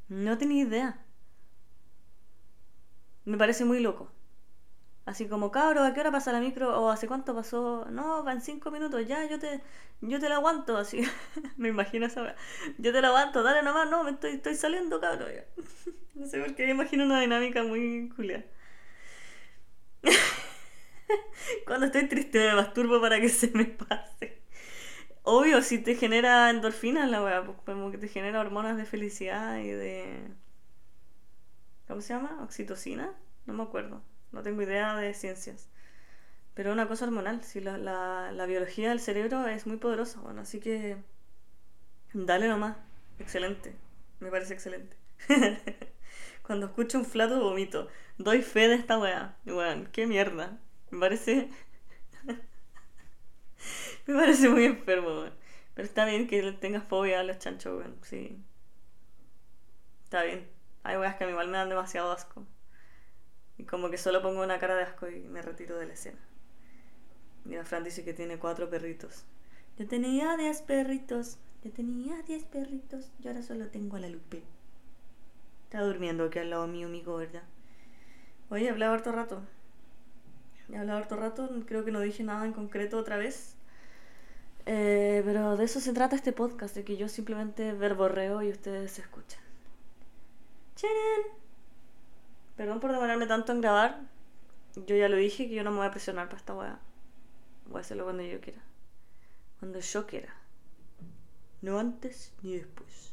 No 0.08 0.38
tenía 0.38 0.62
idea. 0.64 1.04
Me 3.24 3.38
parece 3.38 3.64
muy 3.64 3.80
loco. 3.80 4.10
Así 5.06 5.26
como, 5.26 5.50
cabro, 5.50 5.82
¿a 5.82 5.92
qué 5.94 6.00
hora 6.00 6.12
pasa 6.12 6.32
la 6.32 6.40
micro? 6.40 6.80
¿O 6.80 6.90
hace 6.90 7.08
cuánto 7.08 7.34
pasó? 7.34 7.86
No, 7.90 8.22
va 8.24 8.32
en 8.32 8.40
cinco 8.40 8.70
minutos, 8.70 9.06
ya, 9.06 9.24
yo 9.28 9.38
te, 9.38 9.60
yo 10.00 10.20
te 10.20 10.28
la 10.28 10.36
aguanto, 10.36 10.76
así. 10.76 11.02
me 11.56 11.68
imagino 11.68 12.06
esa. 12.06 12.34
Yo 12.78 12.92
te 12.92 13.00
la 13.02 13.08
aguanto, 13.08 13.42
dale 13.42 13.62
nomás, 13.62 13.90
no, 13.90 14.04
me 14.04 14.12
estoy, 14.12 14.32
estoy 14.32 14.54
saliendo, 14.54 15.00
cabro. 15.00 15.26
no 16.14 16.26
sé 16.26 16.38
por 16.40 16.54
qué 16.54 16.66
me 16.66 16.72
imagino 16.72 17.04
una 17.04 17.20
dinámica 17.20 17.62
muy 17.64 18.10
culia. 18.14 18.46
Cuando 21.66 21.86
estoy 21.86 22.08
triste 22.08 22.38
me 22.38 22.54
masturbo 22.54 23.00
para 23.00 23.20
que 23.20 23.28
se 23.28 23.48
me 23.48 23.66
pase. 23.66 24.42
Obvio, 25.22 25.62
si 25.62 25.78
te 25.78 25.94
genera 25.96 26.50
endorfinas 26.50 27.10
la 27.10 27.22
weá, 27.22 27.44
pues 27.44 27.58
como 27.64 27.90
que 27.90 27.98
te 27.98 28.08
genera 28.08 28.40
hormonas 28.40 28.76
de 28.76 28.84
felicidad 28.84 29.58
y 29.58 29.68
de... 29.70 30.28
¿Cómo 31.88 32.00
se 32.00 32.14
llama? 32.14 32.38
¿Oxitocina? 32.42 33.12
No 33.46 33.54
me 33.54 33.62
acuerdo. 33.62 34.02
No 34.32 34.42
tengo 34.42 34.62
idea 34.62 34.96
de 34.96 35.12
ciencias. 35.14 35.68
Pero 36.54 36.72
una 36.72 36.88
cosa 36.88 37.06
hormonal, 37.06 37.42
si 37.44 37.60
la, 37.60 37.78
la, 37.78 38.32
la 38.32 38.46
biología 38.46 38.90
del 38.90 39.00
cerebro 39.00 39.46
es 39.46 39.66
muy 39.66 39.76
poderosa, 39.78 40.20
bueno, 40.20 40.42
así 40.42 40.60
que 40.60 40.96
dale 42.12 42.48
nomás. 42.48 42.76
Excelente. 43.18 43.74
Me 44.20 44.30
parece 44.30 44.54
excelente. 44.54 44.96
Cuando 46.42 46.66
escucho 46.66 46.98
un 46.98 47.04
flato 47.04 47.40
vomito. 47.40 47.88
Doy 48.18 48.42
fe 48.42 48.68
de 48.68 48.74
esta 48.74 48.98
weá. 48.98 49.36
Weón, 49.46 49.88
qué 49.92 50.06
mierda. 50.06 50.58
Me 50.90 50.98
parece. 50.98 51.48
Me 54.06 54.14
parece 54.14 54.48
muy 54.48 54.64
enfermo, 54.64 55.08
weón. 55.08 55.34
Pero 55.74 55.86
está 55.86 56.04
bien 56.04 56.26
que 56.26 56.42
le 56.42 56.52
tengas 56.52 56.84
fobia 56.84 57.20
a 57.20 57.22
los 57.22 57.38
chanchos, 57.38 57.78
weón. 57.78 57.96
Sí. 58.02 58.36
Está 60.04 60.24
bien. 60.24 60.48
Hay 60.82 60.96
weas 60.96 61.16
que 61.16 61.24
a 61.24 61.26
mí 61.26 61.32
igual 61.32 61.48
me 61.48 61.58
dan 61.58 61.68
demasiado 61.68 62.10
asco. 62.10 62.44
Y 63.58 63.64
como 63.64 63.90
que 63.90 63.98
solo 63.98 64.22
pongo 64.22 64.42
una 64.42 64.58
cara 64.58 64.74
de 64.74 64.82
asco 64.82 65.08
y 65.08 65.20
me 65.20 65.42
retiro 65.42 65.76
de 65.78 65.86
la 65.86 65.92
escena. 65.92 66.18
Mira, 67.44 67.64
Fran 67.64 67.84
dice 67.84 68.04
que 68.04 68.14
tiene 68.14 68.38
cuatro 68.38 68.68
perritos. 68.70 69.24
Yo 69.78 69.86
tenía 69.86 70.36
diez 70.36 70.62
perritos. 70.62 71.38
Yo 71.62 71.70
tenía 71.70 72.22
diez 72.22 72.44
perritos. 72.44 73.12
Yo 73.20 73.30
ahora 73.30 73.42
solo 73.42 73.68
tengo 73.68 73.96
a 73.96 74.00
la 74.00 74.08
Lupe. 74.08 74.42
Está 75.64 75.82
durmiendo 75.82 76.24
aquí 76.24 76.38
al 76.38 76.50
lado 76.50 76.66
mío, 76.66 76.88
mi 76.88 77.02
gorda. 77.02 77.42
Oye, 78.48 78.66
he 78.66 78.70
hablado 78.70 78.94
harto 78.94 79.12
rato. 79.12 79.42
He 80.72 80.76
hablado 80.76 80.98
harto 80.98 81.16
rato. 81.16 81.48
Creo 81.66 81.84
que 81.84 81.90
no 81.90 82.00
dije 82.00 82.22
nada 82.22 82.44
en 82.44 82.52
concreto 82.52 82.98
otra 82.98 83.16
vez. 83.16 83.56
Eh, 84.66 85.22
pero 85.24 85.56
de 85.56 85.64
eso 85.64 85.80
se 85.80 85.92
trata 85.92 86.16
este 86.16 86.32
podcast, 86.32 86.74
de 86.74 86.84
que 86.84 86.96
yo 86.96 87.08
simplemente 87.08 87.72
verborreo 87.72 88.42
y 88.42 88.50
ustedes 88.50 88.98
escuchan. 88.98 89.40
¡Chinen! 90.76 91.40
Perdón 92.56 92.80
por 92.80 92.92
demorarme 92.92 93.26
tanto 93.26 93.52
en 93.52 93.60
grabar. 93.60 94.00
Yo 94.86 94.94
ya 94.94 95.08
lo 95.08 95.16
dije 95.16 95.48
que 95.48 95.54
yo 95.54 95.64
no 95.64 95.70
me 95.70 95.78
voy 95.78 95.86
a 95.86 95.90
presionar 95.90 96.28
para 96.28 96.38
esta 96.38 96.54
weá. 96.54 96.78
Voy 97.66 97.78
a 97.78 97.80
hacerlo 97.80 98.04
cuando 98.04 98.22
yo 98.22 98.40
quiera. 98.40 98.62
Cuando 99.58 99.80
yo 99.80 100.06
quiera. 100.06 100.34
No 101.62 101.78
antes 101.78 102.32
ni 102.42 102.56
después. 102.56 103.12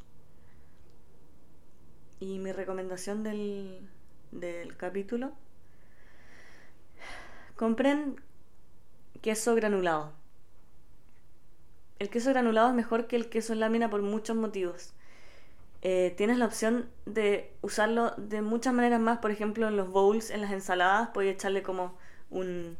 Y 2.20 2.40
mi 2.40 2.52
recomendación 2.52 3.24
del, 3.24 3.90
del 4.32 4.76
capítulo. 4.78 5.34
Compren 7.58 8.22
queso 9.24 9.56
granulado. 9.56 10.14
El 11.98 12.12
queso 12.12 12.30
granulado 12.30 12.70
es 12.70 12.76
mejor 12.76 13.08
que 13.08 13.16
el 13.16 13.30
queso 13.30 13.52
en 13.52 13.62
lámina 13.62 13.90
por 13.90 14.04
muchos 14.04 14.36
motivos. 14.36 14.94
Eh, 15.82 16.14
tienes 16.16 16.38
la 16.38 16.46
opción 16.46 16.88
de 17.08 17.52
usarlo 17.64 18.12
de 18.18 18.44
muchas 18.44 18.76
maneras 18.76 19.00
más, 19.00 19.18
por 19.18 19.32
ejemplo 19.32 19.68
en 19.68 19.76
los 19.76 19.90
bowls, 19.90 20.30
en 20.30 20.42
las 20.42 20.52
ensaladas, 20.52 21.10
puedes 21.16 21.34
echarle 21.34 21.64
como 21.64 21.98
un... 22.30 22.78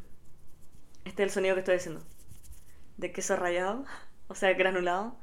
Este 1.06 1.24
es 1.24 1.30
el 1.30 1.34
sonido 1.34 1.56
que 1.56 1.62
estoy 1.62 1.78
haciendo. 1.78 2.04
De 2.98 3.12
queso 3.12 3.36
rallado, 3.36 3.84
o 4.28 4.36
sea, 4.36 4.54
granulado. 4.54 5.18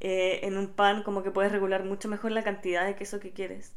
Eh, 0.00 0.40
en 0.42 0.58
un 0.58 0.68
pan 0.68 1.02
como 1.02 1.22
que 1.22 1.30
puedes 1.30 1.50
regular 1.50 1.82
mucho 1.84 2.10
mejor 2.10 2.32
la 2.32 2.44
cantidad 2.44 2.84
de 2.84 2.96
queso 2.96 3.20
que 3.20 3.32
quieres. 3.32 3.72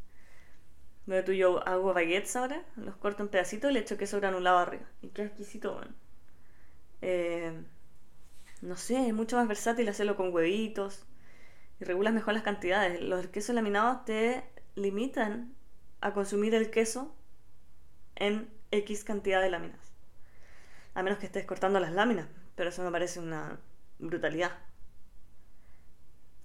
Donde 1.05 1.23
tú 1.23 1.33
yo 1.33 1.67
hago 1.67 1.93
baguettes 1.93 2.35
ahora, 2.35 2.63
los 2.75 2.95
corto 2.95 3.23
en 3.23 3.29
pedacitos 3.29 3.69
y 3.69 3.73
le 3.73 3.81
echo 3.81 3.97
queso 3.97 4.19
granulado 4.19 4.57
arriba. 4.57 4.85
Y 5.01 5.09
qué 5.09 5.23
exquisito, 5.23 5.73
bueno. 5.73 5.93
Eh, 7.01 7.53
no 8.61 8.75
sé, 8.77 9.07
es 9.07 9.13
mucho 9.13 9.37
más 9.37 9.47
versátil 9.47 9.87
hacerlo 9.89 10.15
con 10.15 10.33
huevitos 10.33 11.05
y 11.79 11.83
regulas 11.83 12.13
mejor 12.13 12.33
las 12.33 12.43
cantidades. 12.43 13.01
Los 13.01 13.27
quesos 13.27 13.53
laminados 13.53 14.05
te 14.05 14.43
limitan 14.75 15.53
a 16.01 16.13
consumir 16.13 16.55
el 16.55 16.71
queso 16.71 17.15
en 18.15 18.49
X 18.71 19.03
cantidad 19.03 19.41
de 19.41 19.51
láminas. 19.51 19.79
A 20.95 21.03
menos 21.03 21.19
que 21.19 21.25
estés 21.27 21.45
cortando 21.45 21.79
las 21.79 21.91
láminas, 21.91 22.27
pero 22.55 22.69
eso 22.69 22.83
me 22.83 22.91
parece 22.91 23.19
una 23.19 23.59
brutalidad. 23.99 24.51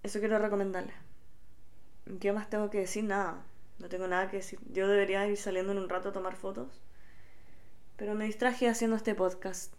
Eso 0.02 0.18
quiero 0.18 0.38
recomendarles. 0.38 0.94
¿Qué 2.20 2.32
más 2.32 2.50
tengo 2.50 2.70
que 2.70 2.78
decir? 2.78 3.04
Nada. 3.04 3.44
No 3.81 3.89
tengo 3.89 4.07
nada 4.07 4.31
que 4.31 4.37
decir. 4.37 4.61
Yo 4.70 4.87
debería 4.87 5.26
ir 5.26 5.37
saliendo 5.37 5.72
en 5.72 5.78
un 5.78 5.89
rato 5.89 6.11
a 6.11 6.12
tomar 6.12 6.37
fotos. 6.37 6.81
Pero 7.97 8.14
me 8.14 8.26
distraje 8.26 8.68
haciendo 8.68 8.97
este 8.97 9.14
podcast. 9.14 9.74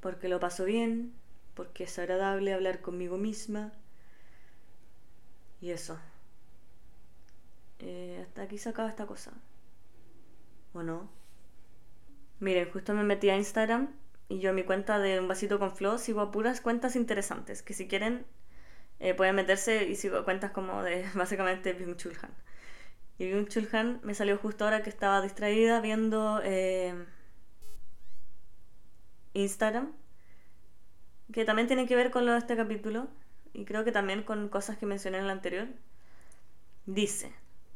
Porque 0.00 0.28
lo 0.28 0.40
paso 0.40 0.64
bien. 0.64 1.14
Porque 1.54 1.84
es 1.84 1.98
agradable 1.98 2.54
hablar 2.54 2.80
conmigo 2.80 3.18
misma. 3.18 3.72
Y 5.60 5.70
eso. 5.70 5.98
Eh, 7.78 8.24
hasta 8.26 8.42
aquí 8.42 8.56
se 8.56 8.70
acaba 8.70 8.88
esta 8.88 9.06
cosa. 9.06 9.32
¿O 10.72 10.82
no? 10.82 11.10
Miren, 12.38 12.70
justo 12.70 12.94
me 12.94 13.04
metí 13.04 13.28
a 13.28 13.36
Instagram 13.36 13.94
y 14.30 14.38
yo 14.38 14.50
a 14.50 14.52
mi 14.54 14.64
cuenta 14.64 14.98
de 14.98 15.18
un 15.20 15.28
vasito 15.28 15.58
con 15.58 15.76
flow 15.76 15.98
sigo 15.98 16.20
a 16.22 16.30
puras 16.30 16.62
cuentas 16.62 16.96
interesantes. 16.96 17.62
Que 17.62 17.74
si 17.74 17.86
quieren 17.86 18.24
eh, 19.00 19.14
pueden 19.14 19.34
meterse 19.34 19.84
y 19.84 19.96
sigo 19.96 20.24
cuentas 20.24 20.50
como 20.52 20.82
de 20.82 21.04
básicamente 21.14 21.72
Byung 21.72 21.96
Chul 21.96 22.16
Han. 22.22 22.34
Y 23.18 23.30
Byung 23.30 23.48
Chul 23.48 23.68
Han 23.72 24.00
me 24.02 24.14
salió 24.14 24.36
justo 24.38 24.64
ahora 24.64 24.82
que 24.82 24.90
estaba 24.90 25.20
distraída 25.22 25.80
viendo 25.80 26.40
eh, 26.44 26.94
Instagram, 29.32 29.92
que 31.32 31.44
también 31.44 31.66
tiene 31.66 31.86
que 31.86 31.96
ver 31.96 32.10
con 32.10 32.26
lo 32.26 32.32
de 32.32 32.38
este 32.38 32.56
capítulo 32.56 33.08
y 33.52 33.64
creo 33.64 33.84
que 33.84 33.92
también 33.92 34.22
con 34.22 34.48
cosas 34.48 34.78
que 34.78 34.86
mencioné 34.86 35.18
en 35.18 35.24
el 35.24 35.30
anterior. 35.30 35.68
Dice, 36.86 37.32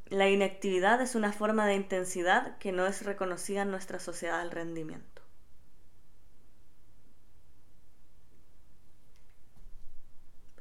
la 0.08 0.28
inactividad 0.28 1.00
es 1.00 1.14
una 1.14 1.32
forma 1.32 1.66
de 1.66 1.74
intensidad 1.74 2.58
que 2.58 2.72
no 2.72 2.86
es 2.86 3.04
reconocida 3.04 3.62
en 3.62 3.70
nuestra 3.70 3.98
sociedad 3.98 4.40
del 4.40 4.50
rendimiento. 4.50 5.13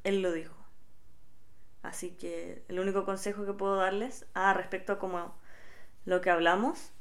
Él 0.04 0.22
lo 0.22 0.32
dijo. 0.32 0.56
Así 1.82 2.12
que 2.12 2.64
el 2.70 2.80
único 2.80 3.06
consejo 3.06 3.46
que 3.46 3.54
puedo 3.54 3.76
darles, 3.76 4.26
ah, 4.34 4.54
respecto 4.54 4.94
a 4.94 5.00
como 5.00 5.36
lo 6.06 6.22
que 6.22 6.30
hablamos, 6.30 6.92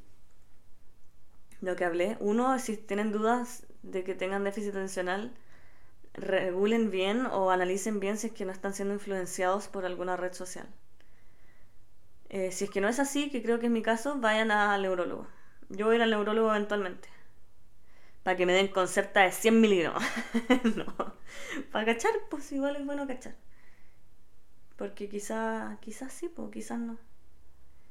lo 1.61 1.77
que 1.77 1.85
hablé, 1.85 2.17
uno, 2.21 2.59
si 2.59 2.77
tienen 2.77 3.13
dudas 3.13 3.67
de 3.83 4.03
que 4.05 4.15
tengan 4.15 4.45
déficit 4.45 4.71
atencional, 4.71 5.33
regulen 6.15 6.91
bien 6.91 7.27
o 7.27 7.51
analicen 7.51 8.01
bien 8.01 8.19
si 8.19 8.29
es 8.29 8.33
que 8.33 8.45
no 8.45 8.53
están 8.53 8.75
siendo 8.75 8.95
influenciados 8.95 9.69
por 9.69 9.85
alguna 9.87 10.17
red 10.17 10.33
social. 10.33 10.69
Eh, 12.29 12.51
si 12.51 12.65
es 12.65 12.71
que 12.71 12.81
no 12.81 12.89
es 12.89 12.99
así, 12.99 13.31
que 13.31 13.43
creo 13.43 13.61
que 13.61 13.67
es 13.67 13.73
mi 13.73 13.83
caso, 13.83 14.19
vayan 14.19 14.51
al 14.51 14.83
neurólogo. 14.83 15.27
Yo 15.69 15.87
voy 15.87 15.95
a 15.95 15.97
ir 15.97 16.03
al 16.03 16.11
neurólogo 16.11 16.51
eventualmente. 16.51 17.09
Para 18.23 18.37
que 18.37 18.47
me 18.47 18.53
den 18.53 18.69
concerta 18.69 19.23
de 19.23 19.33
100 19.33 19.61
miligramos. 19.61 20.03
no. 20.77 21.15
Para 21.73 21.87
cachar, 21.87 22.13
pues 22.31 22.53
igual 22.53 22.77
es 22.77 22.85
bueno 22.85 23.07
cachar. 23.07 23.35
Porque 24.77 25.09
quizás 25.09 25.79
quizás 25.81 26.13
sí, 26.13 26.29
pues 26.29 26.51
quizás 26.51 26.79
no. 26.79 26.99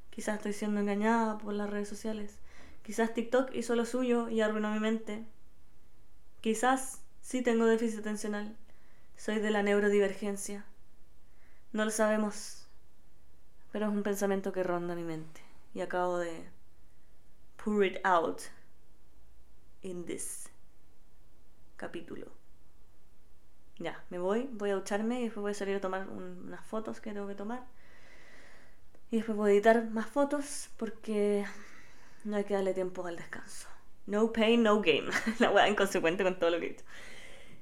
Quizás 0.09 0.37
estoy 0.37 0.53
siendo 0.53 0.79
engañada 0.79 1.37
por 1.37 1.53
las 1.53 1.69
redes 1.69 1.87
sociales. 1.87 2.37
Quizás 2.83 3.13
TikTok 3.13 3.53
hizo 3.53 3.75
lo 3.75 3.85
suyo 3.85 4.29
y 4.29 4.41
arruinó 4.41 4.71
mi 4.71 4.79
mente. 4.79 5.25
Quizás 6.41 7.01
sí 7.21 7.41
tengo 7.41 7.65
déficit 7.65 7.99
atencional. 7.99 8.55
Soy 9.17 9.39
de 9.39 9.51
la 9.51 9.63
neurodivergencia. 9.63 10.65
No 11.73 11.85
lo 11.85 11.91
sabemos. 11.91 12.67
Pero 13.71 13.87
es 13.87 13.91
un 13.93 14.03
pensamiento 14.03 14.51
que 14.51 14.63
ronda 14.63 14.95
mi 14.95 15.03
mente. 15.03 15.41
Y 15.73 15.81
acabo 15.81 16.17
de 16.17 16.49
pour 17.63 17.85
it 17.85 17.99
out 18.03 18.41
in 19.81 20.05
this 20.05 20.49
capítulo. 21.77 22.27
Ya, 23.79 24.03
me 24.09 24.19
voy, 24.19 24.47
voy 24.53 24.69
a 24.69 24.75
ducharme 24.75 25.19
y 25.21 25.23
después 25.25 25.41
voy 25.41 25.51
a 25.51 25.55
salir 25.55 25.75
a 25.77 25.81
tomar 25.81 26.07
un- 26.09 26.43
unas 26.47 26.63
fotos 26.65 27.01
que 27.01 27.11
tengo 27.13 27.27
que 27.27 27.35
tomar. 27.35 27.63
Y 29.09 29.17
después 29.17 29.37
voy 29.37 29.51
a 29.51 29.53
editar 29.53 29.89
más 29.89 30.07
fotos 30.07 30.69
porque 30.77 31.45
no 32.23 32.37
hay 32.37 32.43
que 32.43 32.53
darle 32.53 32.73
tiempo 32.73 33.05
al 33.05 33.17
descanso. 33.17 33.67
No 34.05 34.31
pain, 34.31 34.63
no 34.63 34.81
game. 34.81 35.09
La 35.39 35.51
weá 35.51 35.67
inconsecuente 35.69 36.23
con 36.23 36.37
todo 36.39 36.51
lo 36.51 36.59
que 36.59 36.65
he 36.65 36.69
dicho. 36.69 36.85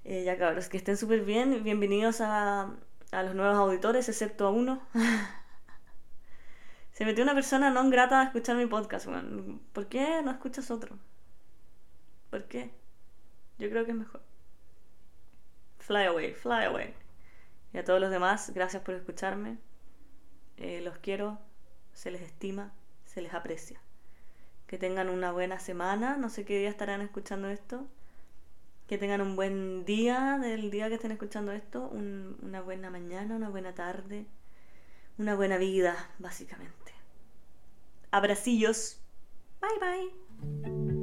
Eh, 0.06 0.24
ya 0.24 0.38
cabros, 0.38 0.70
que 0.70 0.78
estén 0.78 0.98
súper 0.98 1.22
bien. 1.22 1.64
Bienvenidos 1.64 2.22
a, 2.22 2.72
a 3.12 3.24
los 3.24 3.36
nuevos 3.36 3.58
auditores, 3.58 4.10
excepto 4.10 4.46
a 4.48 4.52
uno. 4.52 4.82
Se 6.92 7.06
metió 7.06 7.24
una 7.24 7.34
persona 7.34 7.70
no 7.72 7.90
grata 7.90 8.20
a 8.22 8.24
escuchar 8.26 8.56
mi 8.58 8.66
podcast, 8.66 9.08
weón. 9.08 9.62
¿Por 9.74 9.88
qué 9.88 10.22
no 10.24 10.32
escuchas 10.32 10.70
otro? 10.70 10.98
¿Por 12.30 12.46
qué? 12.46 12.72
Yo 13.58 13.70
creo 13.70 13.86
que 13.86 13.92
es 13.92 13.98
mejor. 13.98 14.22
Fly 15.80 16.06
away, 16.06 16.34
fly 16.34 16.66
away. 16.66 16.94
Y 17.74 17.78
a 17.78 17.84
todos 17.84 18.00
los 18.00 18.12
demás, 18.12 18.52
gracias 18.54 18.84
por 18.84 18.96
escucharme. 18.96 19.58
Eh, 20.58 20.82
los 20.82 20.98
quiero, 20.98 21.40
se 21.94 22.12
les 22.12 22.22
estima, 22.22 22.72
se 23.06 23.22
les 23.22 23.34
aprecia. 23.34 23.80
Que 24.68 24.78
tengan 24.78 25.10
una 25.10 25.32
buena 25.32 25.60
semana, 25.60 26.18
no 26.18 26.30
sé 26.30 26.46
qué 26.46 26.60
día 26.60 26.70
estarán 26.70 27.02
escuchando 27.02 27.50
esto. 27.50 27.88
Que 28.88 28.98
tengan 28.98 29.22
un 29.22 29.36
buen 29.36 29.86
día 29.86 30.38
del 30.42 30.72
día 30.72 30.90
que 30.90 30.96
estén 30.96 31.12
escuchando 31.12 31.52
esto, 31.52 31.88
un- 31.88 32.38
una 32.42 32.62
buena 32.62 32.90
mañana, 32.90 33.36
una 33.36 33.50
buena 33.50 33.74
tarde, 33.76 34.26
una 35.18 35.36
buena 35.36 35.58
vida, 35.58 36.10
básicamente. 36.20 36.94
Abracillos. 38.12 39.00
Bye 39.62 39.80
bye. 39.80 40.99